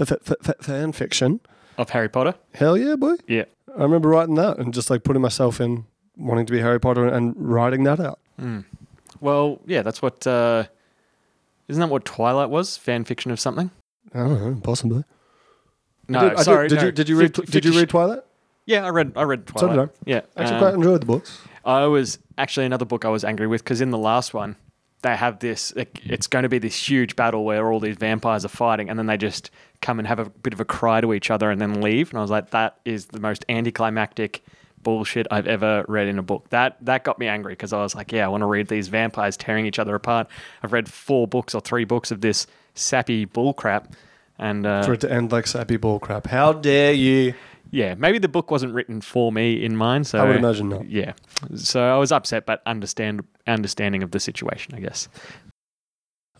f- 0.01 0.12
f- 0.12 0.33
f- 0.47 0.57
fan 0.61 0.93
fiction. 0.93 1.40
Of 1.77 1.90
Harry 1.90 2.09
Potter, 2.09 2.35
Hell 2.55 2.77
yeah, 2.79 2.95
boy. 2.95 3.14
Yeah. 3.27 3.45
I 3.77 3.83
remember 3.83 4.09
writing 4.09 4.37
that 4.37 4.59
and 4.59 4.73
just 4.73 4.88
like 4.90 5.03
putting 5.03 5.21
myself 5.23 5.61
in 5.61 5.87
wanting 6.17 6.47
to 6.47 6.53
be 6.53 6.61
Harry 6.61 6.79
Potter 6.79 7.09
and 7.09 7.35
writing 7.37 7.83
that 7.85 7.99
out. 7.99 8.21
Hmm. 8.38 8.61
well, 9.21 9.61
yeah, 9.67 9.83
that's 9.83 10.01
what. 10.01 10.25
Uh, 10.27 10.64
isn't 11.67 11.81
that 11.81 11.88
what 11.88 12.05
Twilight 12.05 12.51
was? 12.51 12.77
Fan 12.77 13.05
fiction 13.05 13.31
of 13.33 13.40
something? 13.40 13.71
I 14.14 14.19
don't 14.19 14.40
know, 14.55 14.61
possibly. 14.62 15.03
No, 16.09 16.29
did, 16.29 16.38
sorry. 16.40 16.69
Did, 16.69 16.77
no. 16.79 16.85
you 16.85 16.93
did 16.93 17.09
you 17.09 17.19
read 17.19 17.33
did 17.33 17.64
you 17.64 17.77
read 17.77 17.88
Twilight? 17.88 18.21
Yeah, 18.67 18.85
I 18.87 18.90
read. 18.90 19.12
I 19.17 19.23
read 19.23 19.49
So 19.59 19.67
Twilight. 19.67 19.90
did 20.05 20.14
I. 20.14 20.17
Yeah, 20.17 20.21
Actually, 20.37 20.55
um, 20.57 20.61
quite 20.61 20.75
enjoyed 20.75 21.03
the 21.03 21.07
books. 21.07 21.40
I 21.64 21.87
was 21.87 22.19
actually 22.38 22.67
another 22.67 22.85
book 22.85 23.05
I 23.05 23.09
was 23.09 23.25
angry 23.25 23.47
with 23.47 23.64
because 23.64 23.81
in 23.81 23.90
the 23.90 23.99
last 23.99 24.35
one 24.35 24.55
they 25.05 25.14
have 25.14 25.38
this. 25.38 25.71
It, 25.73 25.97
it's 26.03 26.27
going 26.27 26.43
to 26.43 26.49
be 26.49 26.59
this 26.59 26.88
huge 26.88 27.14
battle 27.14 27.45
where 27.45 27.71
all 27.71 27.79
these 27.79 27.97
vampires 27.97 28.45
are 28.45 28.49
fighting, 28.49 28.88
and 28.90 28.99
then 28.99 29.07
they 29.07 29.17
just 29.17 29.51
come 29.83 29.99
and 29.99 30.09
have 30.09 30.19
a 30.19 30.25
bit 30.25 30.53
of 30.53 30.61
a 30.61 30.64
cry 30.64 31.01
to 31.03 31.12
each 31.12 31.31
other 31.31 31.51
and 31.51 31.61
then 31.61 31.83
leave. 31.83 32.11
And 32.11 32.19
I 32.19 32.23
was 32.23 32.31
like, 32.31 32.51
that 32.51 32.79
is 32.85 33.07
the 33.07 33.21
most 33.21 33.45
anticlimactic 33.49 34.43
bullshit 34.83 35.27
I've 35.31 35.47
ever 35.47 35.85
read 35.88 36.09
in 36.09 36.19
a 36.19 36.23
book. 36.23 36.49
That 36.49 36.79
that 36.87 37.05
got 37.05 37.19
me 37.19 37.29
angry 37.29 37.53
because 37.53 37.73
I 37.73 37.83
was 37.83 37.95
like, 37.95 38.12
yeah, 38.12 38.25
I 38.25 38.29
want 38.29 38.40
to 38.40 38.47
read 38.47 38.69
these 38.69 38.88
vampires 38.88 39.37
tearing 39.37 39.67
each 39.67 39.79
other 39.79 39.95
apart. 39.95 40.27
I've 40.62 40.73
read 40.73 40.88
four 40.88 41.29
books 41.29 41.55
or 41.55 41.61
three 41.61 41.85
books 41.85 42.11
of 42.11 42.23
this 42.23 42.47
sappy 42.75 43.27
bullcrap. 43.27 43.93
And 44.38 44.67
uh, 44.67 44.83
For 44.83 44.95
it 44.95 45.01
to 45.03 45.12
end 45.12 45.31
like 45.31 45.47
sappy 45.47 45.77
ball 45.77 46.01
crap. 46.01 46.27
How 46.27 46.53
dare 46.53 46.93
you? 46.93 47.35
Yeah, 47.70 47.94
maybe 47.94 48.18
the 48.18 48.29
book 48.29 48.50
wasn't 48.50 48.74
written 48.74 49.00
for 49.00 49.33
me 49.33 49.64
in 49.64 49.77
mind. 49.77 50.07
So 50.07 50.18
I 50.18 50.24
would 50.27 50.37
imagine 50.37 50.68
not. 50.68 50.88
yeah. 50.88 51.12
So 51.57 51.83
I 51.83 51.96
was 51.98 52.12
upset, 52.12 52.46
but 52.46 52.62
understand 52.66 53.22
understanding 53.46 54.03
of 54.03 54.11
the 54.12 54.20
situation, 54.20 54.74
I 54.74 54.81
guess. 54.81 55.09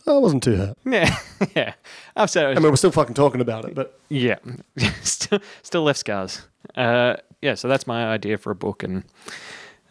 I 0.07 0.13
wasn't 0.17 0.43
too 0.43 0.55
hurt. 0.55 0.77
Yeah, 0.85 1.17
yeah. 1.55 1.73
Upset. 2.15 2.45
I 2.45 2.59
mean, 2.59 2.69
we're 2.69 2.75
still 2.75 2.91
fucking 2.91 3.15
talking 3.15 3.41
about 3.41 3.65
it, 3.65 3.73
but 3.73 3.99
yeah, 4.09 4.37
still, 5.01 5.39
still 5.63 5.83
left 5.83 5.99
scars. 5.99 6.43
Uh, 6.75 7.15
yeah. 7.41 7.55
So 7.55 7.67
that's 7.67 7.87
my 7.87 8.05
idea 8.07 8.37
for 8.37 8.51
a 8.51 8.55
book, 8.55 8.83
and 8.83 9.03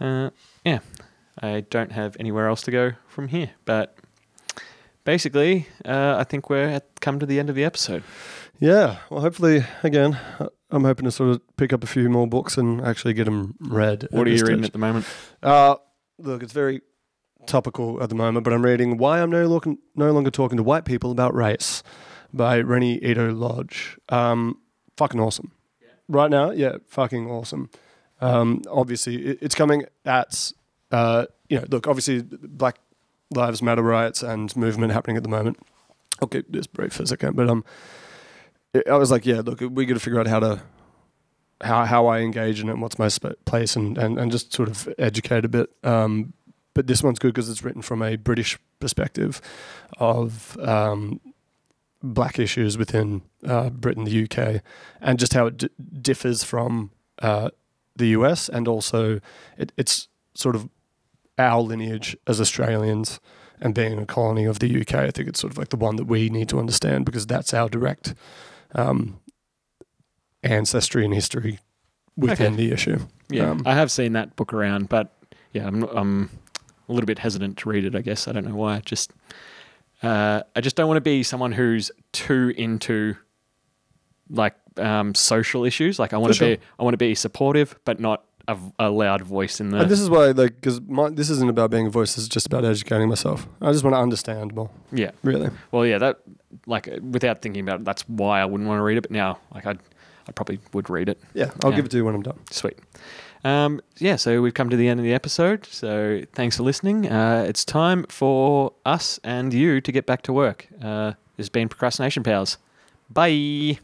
uh, 0.00 0.30
yeah, 0.64 0.78
I 1.42 1.60
don't 1.68 1.90
have 1.92 2.16
anywhere 2.20 2.48
else 2.48 2.62
to 2.62 2.70
go 2.70 2.92
from 3.08 3.26
here. 3.28 3.50
But 3.64 3.96
basically, 5.04 5.66
uh, 5.84 6.14
I 6.16 6.22
think 6.24 6.48
we're 6.48 6.68
at, 6.68 7.00
come 7.00 7.18
to 7.18 7.26
the 7.26 7.40
end 7.40 7.50
of 7.50 7.56
the 7.56 7.64
episode. 7.64 8.04
yeah. 8.60 8.98
Well, 9.10 9.20
hopefully, 9.20 9.64
again, 9.82 10.16
I'm 10.74 10.82
hoping 10.82 11.04
to 11.04 11.10
sort 11.12 11.30
of 11.30 11.56
pick 11.56 11.72
up 11.72 11.84
a 11.84 11.86
few 11.86 12.10
more 12.10 12.26
books 12.26 12.58
and 12.58 12.80
actually 12.80 13.14
get 13.14 13.24
them 13.24 13.54
read. 13.60 14.08
What 14.10 14.26
are 14.26 14.30
you 14.30 14.38
this 14.38 14.48
reading 14.48 14.64
at 14.64 14.72
the 14.72 14.78
moment? 14.78 15.06
Uh, 15.40 15.76
look, 16.18 16.42
it's 16.42 16.52
very 16.52 16.80
topical 17.46 18.02
at 18.02 18.08
the 18.08 18.16
moment, 18.16 18.42
but 18.42 18.52
I'm 18.52 18.64
reading 18.64 18.96
Why 18.96 19.22
I'm 19.22 19.30
No 19.30 19.46
Longer, 19.46 19.74
no 19.94 20.10
longer 20.10 20.32
Talking 20.32 20.56
to 20.56 20.64
White 20.64 20.84
People 20.84 21.12
About 21.12 21.32
Race 21.32 21.84
by 22.32 22.58
Reni 22.58 22.98
Eddo-Lodge. 23.04 23.98
Um, 24.08 24.58
fucking 24.96 25.20
awesome. 25.20 25.52
Right 26.08 26.30
now, 26.30 26.50
yeah, 26.50 26.78
fucking 26.88 27.30
awesome. 27.30 27.70
Um, 28.20 28.62
obviously, 28.68 29.24
it, 29.26 29.38
it's 29.42 29.54
coming 29.54 29.84
at, 30.04 30.50
uh, 30.90 31.26
you 31.48 31.58
know, 31.58 31.66
look, 31.70 31.86
obviously, 31.86 32.22
Black 32.22 32.80
Lives 33.30 33.62
Matter 33.62 33.82
riots 33.82 34.24
and 34.24 34.54
movement 34.56 34.92
happening 34.92 35.16
at 35.16 35.22
the 35.22 35.28
moment. 35.28 35.58
I'll 36.20 36.28
keep 36.28 36.50
this 36.50 36.66
brief 36.66 36.94
for 36.94 37.04
a 37.04 37.06
second, 37.06 37.36
but 37.36 37.48
um, 37.48 37.64
I 38.88 38.96
was 38.96 39.10
like, 39.10 39.26
yeah, 39.26 39.40
look, 39.44 39.60
we 39.60 39.86
got 39.86 39.94
to 39.94 40.00
figure 40.00 40.20
out 40.20 40.26
how 40.26 40.40
to 40.40 40.62
how 41.60 41.84
how 41.84 42.06
I 42.06 42.20
engage 42.20 42.60
in 42.60 42.68
it 42.68 42.72
and 42.72 42.82
what's 42.82 42.98
my 42.98 43.08
sp- 43.08 43.38
place 43.44 43.76
and, 43.76 43.96
and 43.96 44.18
and 44.18 44.32
just 44.32 44.52
sort 44.52 44.68
of 44.68 44.88
educate 44.98 45.44
a 45.44 45.48
bit. 45.48 45.70
Um, 45.82 46.32
but 46.74 46.88
this 46.88 47.02
one's 47.02 47.18
good 47.18 47.34
because 47.34 47.48
it's 47.48 47.62
written 47.62 47.82
from 47.82 48.02
a 48.02 48.16
British 48.16 48.58
perspective 48.80 49.40
of 49.98 50.58
um, 50.58 51.20
black 52.02 52.38
issues 52.38 52.76
within 52.76 53.22
uh, 53.46 53.70
Britain, 53.70 54.04
the 54.04 54.24
UK, 54.24 54.60
and 55.00 55.18
just 55.18 55.32
how 55.34 55.46
it 55.46 55.56
d- 55.56 55.68
differs 56.02 56.42
from 56.42 56.90
uh, 57.20 57.50
the 57.94 58.08
US, 58.08 58.48
and 58.48 58.66
also 58.66 59.20
it, 59.56 59.72
it's 59.76 60.08
sort 60.34 60.56
of 60.56 60.68
our 61.38 61.60
lineage 61.60 62.16
as 62.26 62.40
Australians 62.40 63.20
and 63.60 63.74
being 63.74 63.98
a 63.98 64.06
colony 64.06 64.44
of 64.44 64.58
the 64.58 64.80
UK. 64.80 64.94
I 64.94 65.10
think 65.10 65.28
it's 65.28 65.40
sort 65.40 65.52
of 65.52 65.58
like 65.58 65.68
the 65.68 65.76
one 65.76 65.96
that 65.96 66.06
we 66.06 66.28
need 66.28 66.48
to 66.48 66.58
understand 66.58 67.04
because 67.06 67.26
that's 67.26 67.54
our 67.54 67.68
direct 67.68 68.14
um, 68.74 69.20
ancestry 70.42 71.04
and 71.04 71.14
history 71.14 71.58
within 72.16 72.54
Okay. 72.54 72.56
the 72.68 72.72
issue. 72.72 72.98
Yeah, 73.30 73.50
Um, 73.50 73.62
I 73.66 73.74
have 73.74 73.90
seen 73.90 74.12
that 74.12 74.36
book 74.36 74.52
around, 74.52 74.88
but 74.88 75.12
yeah, 75.52 75.66
I'm 75.66 75.82
I'm 75.84 76.30
a 76.88 76.92
little 76.92 77.06
bit 77.06 77.18
hesitant 77.18 77.56
to 77.58 77.68
read 77.68 77.84
it. 77.84 77.94
I 77.94 78.00
guess 78.02 78.28
I 78.28 78.32
don't 78.32 78.44
know 78.46 78.54
why. 78.54 78.80
Just 78.84 79.12
uh, 80.02 80.42
I 80.54 80.60
just 80.60 80.76
don't 80.76 80.86
want 80.88 80.98
to 80.98 81.00
be 81.02 81.22
someone 81.22 81.52
who's 81.52 81.90
too 82.12 82.52
into 82.56 83.16
like 84.28 84.54
um, 84.76 85.14
social 85.14 85.64
issues. 85.64 85.98
Like 85.98 86.12
I 86.12 86.18
want 86.18 86.32
to 86.34 86.38
sure. 86.38 86.56
be 86.56 86.62
I 86.78 86.82
want 86.84 86.92
to 86.94 86.98
be 86.98 87.14
supportive, 87.14 87.78
but 87.84 88.00
not 88.00 88.24
a, 88.46 88.58
a 88.78 88.90
loud 88.90 89.22
voice 89.22 89.60
in 89.60 89.70
the. 89.70 89.78
And 89.80 89.90
this 89.90 90.00
is 90.00 90.10
why, 90.10 90.26
like, 90.32 90.60
because 90.60 90.80
this 91.14 91.30
isn't 91.30 91.48
about 91.48 91.70
being 91.70 91.86
a 91.86 91.90
voice. 91.90 92.14
This 92.16 92.24
is 92.24 92.28
just 92.28 92.46
about 92.46 92.64
educating 92.66 93.08
myself. 93.08 93.46
I 93.62 93.72
just 93.72 93.82
want 93.84 93.94
to 93.94 94.00
understand 94.00 94.54
more. 94.54 94.70
yeah, 94.92 95.12
Really. 95.22 95.48
well, 95.72 95.86
yeah, 95.86 95.96
that 95.98 96.20
like 96.66 96.88
without 97.02 97.42
thinking 97.42 97.62
about 97.62 97.80
it, 97.80 97.84
that's 97.84 98.02
why 98.08 98.40
I 98.40 98.44
wouldn't 98.44 98.68
want 98.68 98.78
to 98.78 98.82
read 98.82 98.96
it. 98.98 99.02
But 99.02 99.10
now, 99.10 99.38
like 99.54 99.66
I, 99.66 99.72
I 100.28 100.32
probably 100.32 100.58
would 100.72 100.88
read 100.90 101.08
it. 101.08 101.20
Yeah, 101.34 101.50
I'll 101.62 101.70
Yeah. 101.70 101.76
give 101.76 101.84
it 101.86 101.90
to 101.92 101.96
you 101.98 102.04
when 102.04 102.14
I'm 102.14 102.22
done. 102.22 102.38
Sweet. 102.50 102.78
Um, 103.44 103.82
yeah, 103.98 104.16
so 104.16 104.40
we've 104.40 104.54
come 104.54 104.70
to 104.70 104.76
the 104.76 104.88
end 104.88 104.98
of 105.00 105.04
the 105.04 105.12
episode. 105.12 105.66
So 105.66 106.22
thanks 106.32 106.56
for 106.56 106.62
listening. 106.62 107.06
Uh, 107.10 107.44
it's 107.46 107.64
time 107.64 108.04
for 108.08 108.72
us 108.86 109.20
and 109.22 109.52
you 109.52 109.80
to 109.82 109.92
get 109.92 110.06
back 110.06 110.22
to 110.22 110.32
work. 110.32 110.66
Uh, 110.82 111.08
this 111.36 111.44
has 111.44 111.48
been 111.50 111.68
Procrastination 111.68 112.22
Powers. 112.22 112.56
Bye. 113.10 113.78